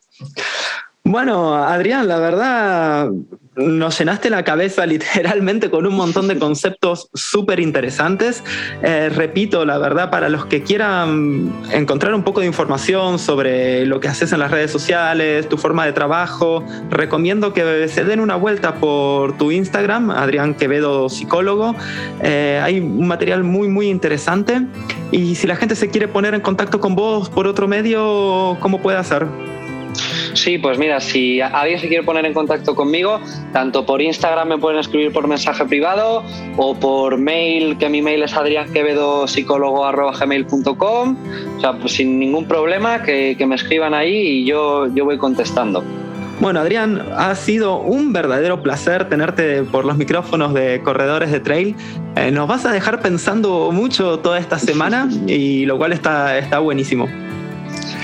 Bueno, 1.03 1.53
Adrián, 1.53 2.07
la 2.07 2.19
verdad 2.19 3.09
nos 3.55 3.97
llenaste 3.97 4.29
la 4.29 4.43
cabeza 4.43 4.85
literalmente 4.87 5.69
con 5.69 5.85
un 5.85 5.95
montón 5.95 6.27
de 6.27 6.37
conceptos 6.37 7.09
súper 7.13 7.59
interesantes. 7.59 8.43
Eh, 8.83 9.09
repito, 9.09 9.65
la 9.65 9.77
verdad, 9.77 10.09
para 10.09 10.29
los 10.29 10.45
que 10.45 10.63
quieran 10.63 11.51
encontrar 11.71 12.13
un 12.13 12.23
poco 12.23 12.41
de 12.41 12.47
información 12.47 13.19
sobre 13.19 13.85
lo 13.85 13.99
que 13.99 14.07
haces 14.07 14.31
en 14.31 14.39
las 14.39 14.51
redes 14.51 14.71
sociales, 14.71 15.47
tu 15.49 15.57
forma 15.57 15.85
de 15.85 15.93
trabajo, 15.93 16.63
recomiendo 16.89 17.53
que 17.53 17.87
se 17.87 18.03
den 18.03 18.19
una 18.19 18.35
vuelta 18.35 18.75
por 18.75 19.37
tu 19.37 19.51
Instagram, 19.51 20.11
Adrián 20.11 20.55
Quevedo 20.55 21.09
Psicólogo. 21.09 21.75
Eh, 22.21 22.59
hay 22.63 22.79
un 22.79 23.07
material 23.07 23.43
muy, 23.43 23.67
muy 23.67 23.89
interesante. 23.89 24.61
Y 25.11 25.35
si 25.35 25.47
la 25.47 25.55
gente 25.55 25.75
se 25.75 25.89
quiere 25.89 26.07
poner 26.07 26.33
en 26.33 26.41
contacto 26.41 26.79
con 26.79 26.95
vos 26.95 27.29
por 27.29 27.47
otro 27.47 27.67
medio, 27.67 28.57
¿cómo 28.59 28.81
puede 28.81 28.97
hacer? 28.97 29.27
Sí, 30.33 30.57
pues 30.57 30.77
mira, 30.77 30.99
si 30.99 31.39
alguien 31.41 31.79
se 31.79 31.87
quiere 31.87 32.03
poner 32.03 32.25
en 32.25 32.33
contacto 32.33 32.75
conmigo, 32.75 33.21
tanto 33.53 33.85
por 33.85 34.01
Instagram 34.01 34.49
me 34.49 34.57
pueden 34.57 34.79
escribir 34.79 35.11
por 35.11 35.27
mensaje 35.27 35.63
privado 35.65 36.23
o 36.57 36.73
por 36.75 37.17
mail, 37.17 37.77
que 37.77 37.87
mi 37.89 38.01
mail 38.01 38.23
es 38.23 38.33
adrianquevedopsicólogo.gmail.com. 38.35 41.17
O 41.57 41.59
sea, 41.59 41.73
pues 41.73 41.91
sin 41.93 42.17
ningún 42.19 42.45
problema, 42.45 43.03
que, 43.03 43.35
me 43.49 43.55
escriban 43.55 43.95
ahí 43.95 44.15
y 44.15 44.45
yo, 44.45 44.85
yo 44.93 45.05
voy 45.05 45.17
contestando. 45.17 45.83
Bueno, 46.39 46.61
Adrián, 46.61 47.03
ha 47.17 47.35
sido 47.35 47.81
un 47.81 48.13
verdadero 48.13 48.63
placer 48.63 49.09
tenerte 49.09 49.63
por 49.63 49.83
los 49.83 49.97
micrófonos 49.97 50.53
de 50.53 50.79
Corredores 50.83 51.31
de 51.31 51.41
Trail. 51.41 51.75
Eh, 52.15 52.31
nos 52.31 52.47
vas 52.47 52.65
a 52.65 52.71
dejar 52.71 53.01
pensando 53.01 53.71
mucho 53.73 54.19
toda 54.19 54.39
esta 54.39 54.57
semana 54.57 55.09
y 55.27 55.65
lo 55.65 55.77
cual 55.77 55.91
está, 55.91 56.37
está 56.37 56.59
buenísimo. 56.59 57.09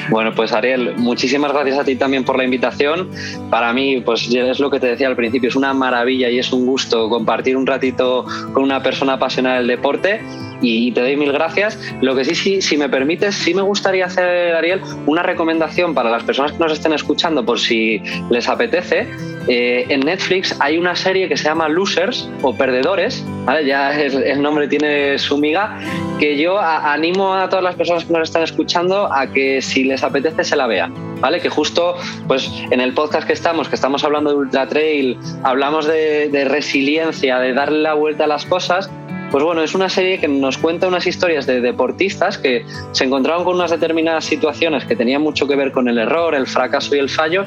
Bueno, 0.10 0.34
pues 0.34 0.54
Ariel, 0.54 0.94
muchísimas 0.98 1.52
gracias 1.52 1.80
a 1.80 1.84
ti 1.84 1.96
también 1.96 2.24
por 2.24 2.38
la 2.38 2.44
invitación. 2.44 3.10
Para 3.50 3.74
mí, 3.74 4.02
pues 4.02 4.30
es 4.34 4.60
lo 4.60 4.70
que 4.70 4.80
te 4.80 4.88
decía 4.88 5.08
al 5.08 5.16
principio, 5.16 5.50
es 5.50 5.56
una 5.56 5.74
maravilla 5.74 6.30
y 6.30 6.40
es 6.40 6.52
un 6.54 6.66
gusto 6.66 7.10
compartir 7.10 7.58
un 7.58 7.66
ratito 7.66 8.26
con 8.54 8.64
una 8.64 8.84
persona 8.84 9.14
apasionada 9.14 9.58
del 9.58 9.68
deporte 9.68 10.22
y 10.62 10.92
te 10.92 11.02
doy 11.02 11.16
mil 11.16 11.32
gracias. 11.32 11.78
Lo 12.02 12.16
que 12.16 12.26
sí, 12.26 12.36
sí, 12.36 12.62
si 12.62 12.78
me 12.78 12.90
permites, 12.90 13.36
sí 13.36 13.54
me 13.54 13.62
gustaría 13.62 14.06
hacer, 14.06 14.56
Ariel, 14.56 14.82
una 15.06 15.24
recomendación 15.24 15.94
para 15.94 16.10
las 16.10 16.24
personas 16.24 16.54
que 16.54 16.60
nos 16.60 16.72
estén 16.72 16.94
escuchando 16.94 17.46
por 17.46 17.60
si 17.60 18.02
les 18.30 18.48
apetece. 18.48 19.08
Eh, 19.48 19.86
en 19.90 20.00
Netflix 20.02 20.56
hay 20.60 20.78
una 20.78 20.96
serie 20.96 21.28
que 21.28 21.38
se 21.38 21.44
llama 21.44 21.70
Losers 21.70 22.28
o 22.42 22.56
Perdedores, 22.56 23.24
ya 23.66 23.92
el, 24.00 24.42
nombre 24.42 24.68
tiene 24.68 25.20
su 25.20 25.38
miga, 25.38 25.78
que 26.20 26.36
yo 26.36 26.60
animo 26.60 27.36
a 27.36 27.48
todas 27.48 27.64
las 27.64 27.76
personas 27.76 28.06
que 28.06 28.14
nos 28.14 28.24
están 28.24 28.42
escuchando 28.42 29.12
a 29.12 29.32
que 29.32 29.62
si 29.62 29.84
les 29.84 29.95
apetece 30.04 30.44
se 30.44 30.56
la 30.56 30.68
vean. 30.68 30.94
¿Vale? 31.22 31.40
Que 31.40 31.50
justo 31.50 31.96
pues, 32.28 32.52
en 32.72 32.82
el 32.82 32.94
podcast 32.94 33.26
que 33.26 33.34
estamos, 33.34 33.70
que 33.70 33.76
estamos 33.76 34.04
hablando 34.04 34.30
de 34.30 34.36
Ultra 34.38 34.68
Trail, 34.68 35.18
hablamos 35.44 35.86
de, 35.88 36.46
resiliencia, 36.48 37.40
de 37.40 37.54
darle 37.54 37.80
la 37.80 37.94
vuelta 37.94 38.26
a 38.26 38.28
las 38.28 38.46
cosas, 38.46 38.90
pues 39.32 39.44
bueno, 39.44 39.64
es 39.64 39.76
una 39.76 39.90
serie 39.90 40.20
que 40.20 40.28
nos 40.28 40.58
cuenta 40.58 40.88
unas 40.88 41.08
historias 41.08 41.46
de 41.46 41.60
deportistas 41.60 42.38
que 42.38 42.66
se 42.92 43.04
encontraron 43.04 43.44
con 43.44 43.56
unas 43.56 43.72
determinadas 43.72 44.24
situaciones 44.24 44.86
que 44.86 44.96
tenían 44.96 45.22
mucho 45.22 45.48
que 45.48 45.56
ver 45.56 45.72
con 45.72 45.90
el 45.90 45.98
error, 45.98 46.36
el 46.36 46.48
fracaso 46.48 46.96
y 46.96 47.00
el 47.00 47.10
fallo 47.10 47.44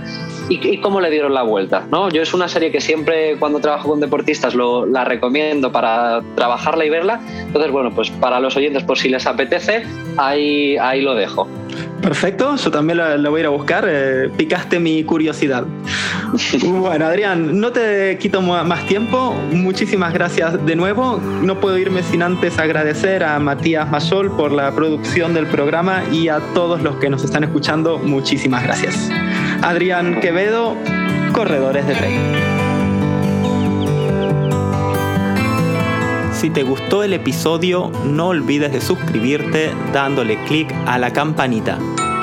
y, 0.48 0.78
cómo 0.78 1.00
le 1.00 1.10
dieron 1.10 1.32
la 1.34 1.42
vuelta. 1.42 1.86
¿no? 1.90 2.10
Yo 2.10 2.20
es 2.20 2.34
una 2.34 2.48
serie 2.48 2.70
que 2.72 2.80
siempre 2.80 3.36
cuando 3.38 3.60
trabajo 3.60 3.88
con 3.88 4.00
deportistas 4.00 4.54
lo, 4.54 4.86
la 4.86 5.04
recomiendo 5.04 5.72
para 5.72 6.20
trabajarla 6.34 6.84
y 6.84 6.90
verla. 6.90 7.20
Entonces, 7.40 7.70
bueno, 7.70 7.90
pues 7.94 8.10
para 8.10 8.40
los 8.40 8.56
oyentes, 8.56 8.82
por 8.82 8.98
si 8.98 9.08
les 9.08 9.26
apetece, 9.26 9.84
ahí, 10.16 10.76
ahí 10.76 11.00
lo 11.00 11.14
dejo. 11.14 11.48
Perfecto, 12.08 12.56
yo 12.56 12.70
también 12.70 12.96
lo, 13.22 13.30
voy 13.30 13.40
a 13.40 13.42
ir 13.42 13.46
a 13.46 13.50
buscar. 13.50 13.84
Eh, 13.86 14.30
picaste 14.34 14.80
mi 14.80 15.04
curiosidad. 15.04 15.66
bueno, 16.64 17.04
Adrián, 17.04 17.60
no 17.60 17.70
te 17.70 18.16
quito 18.16 18.40
más 18.40 18.86
tiempo. 18.86 19.34
Muchísimas 19.52 20.14
gracias 20.14 20.64
de 20.64 20.74
nuevo. 20.74 21.20
No 21.42 21.60
puedo 21.60 21.76
irme 21.76 22.02
sin 22.02 22.22
antes 22.22 22.58
agradecer 22.58 23.22
a 23.22 23.38
Matías 23.38 23.90
Mayol 23.90 24.34
por 24.34 24.52
la 24.52 24.74
producción 24.74 25.34
del 25.34 25.48
programa 25.48 26.02
y 26.10 26.28
a 26.28 26.38
todos 26.54 26.80
los 26.80 26.96
que 26.96 27.10
nos 27.10 27.24
están 27.24 27.44
escuchando. 27.44 27.98
Muchísimas 27.98 28.62
gracias. 28.62 29.10
Adrián 29.60 30.22
Quevedo, 30.22 30.76
Corredores 31.34 31.86
de 31.86 31.94
Tren. 31.94 32.57
Si 36.38 36.50
te 36.50 36.62
gustó 36.62 37.02
el 37.02 37.14
episodio, 37.14 37.90
no 38.04 38.28
olvides 38.28 38.70
de 38.70 38.80
suscribirte 38.80 39.74
dándole 39.92 40.40
clic 40.44 40.72
a 40.86 40.96
la 40.96 41.12
campanita. 41.12 41.78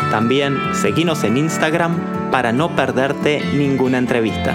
También 0.09 0.57
seguinos 0.74 1.26
en 1.26 1.36
Instagram 1.36 2.32
para 2.32 2.53
no 2.53 2.74
perderte 2.78 3.41
ninguna 3.55 3.97
entrevista. 3.97 4.53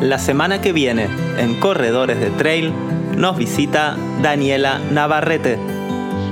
La 0.00 0.18
semana 0.18 0.60
que 0.60 0.72
viene, 0.72 1.08
en 1.38 1.60
Corredores 1.60 2.18
de 2.18 2.30
Trail, 2.30 2.72
nos 3.16 3.36
visita 3.36 3.96
Daniela 4.22 4.80
Navarrete. 4.90 5.60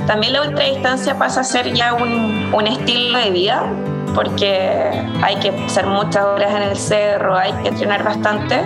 También 0.09 0.33
la 0.33 0.49
ultradistancia 0.49 1.17
pasa 1.17 1.43
a 1.43 1.45
ser 1.45 1.75
ya 1.75 1.95
un, 1.95 2.53
un 2.53 2.67
estilo 2.67 3.21
de 3.21 3.31
vida 3.31 3.71
porque 4.17 4.91
hay 5.23 5.37
que 5.37 5.51
hacer 5.51 5.87
muchas 5.87 6.25
horas 6.25 6.53
en 6.57 6.63
el 6.71 6.77
cerro, 6.77 7.37
hay 7.37 7.53
que 7.63 7.69
entrenar 7.69 8.03
bastante 8.03 8.63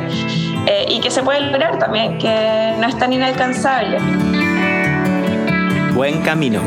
eh, 0.67 0.87
y 0.89 1.01
que 1.01 1.11
se 1.11 1.23
puede 1.23 1.41
lograr 1.41 1.79
también, 1.79 2.19
que 2.19 2.75
no 2.79 2.87
es 2.87 2.99
tan 2.99 3.13
inalcanzable. 3.13 3.99
Buen 5.95 6.23
camino. 6.23 6.61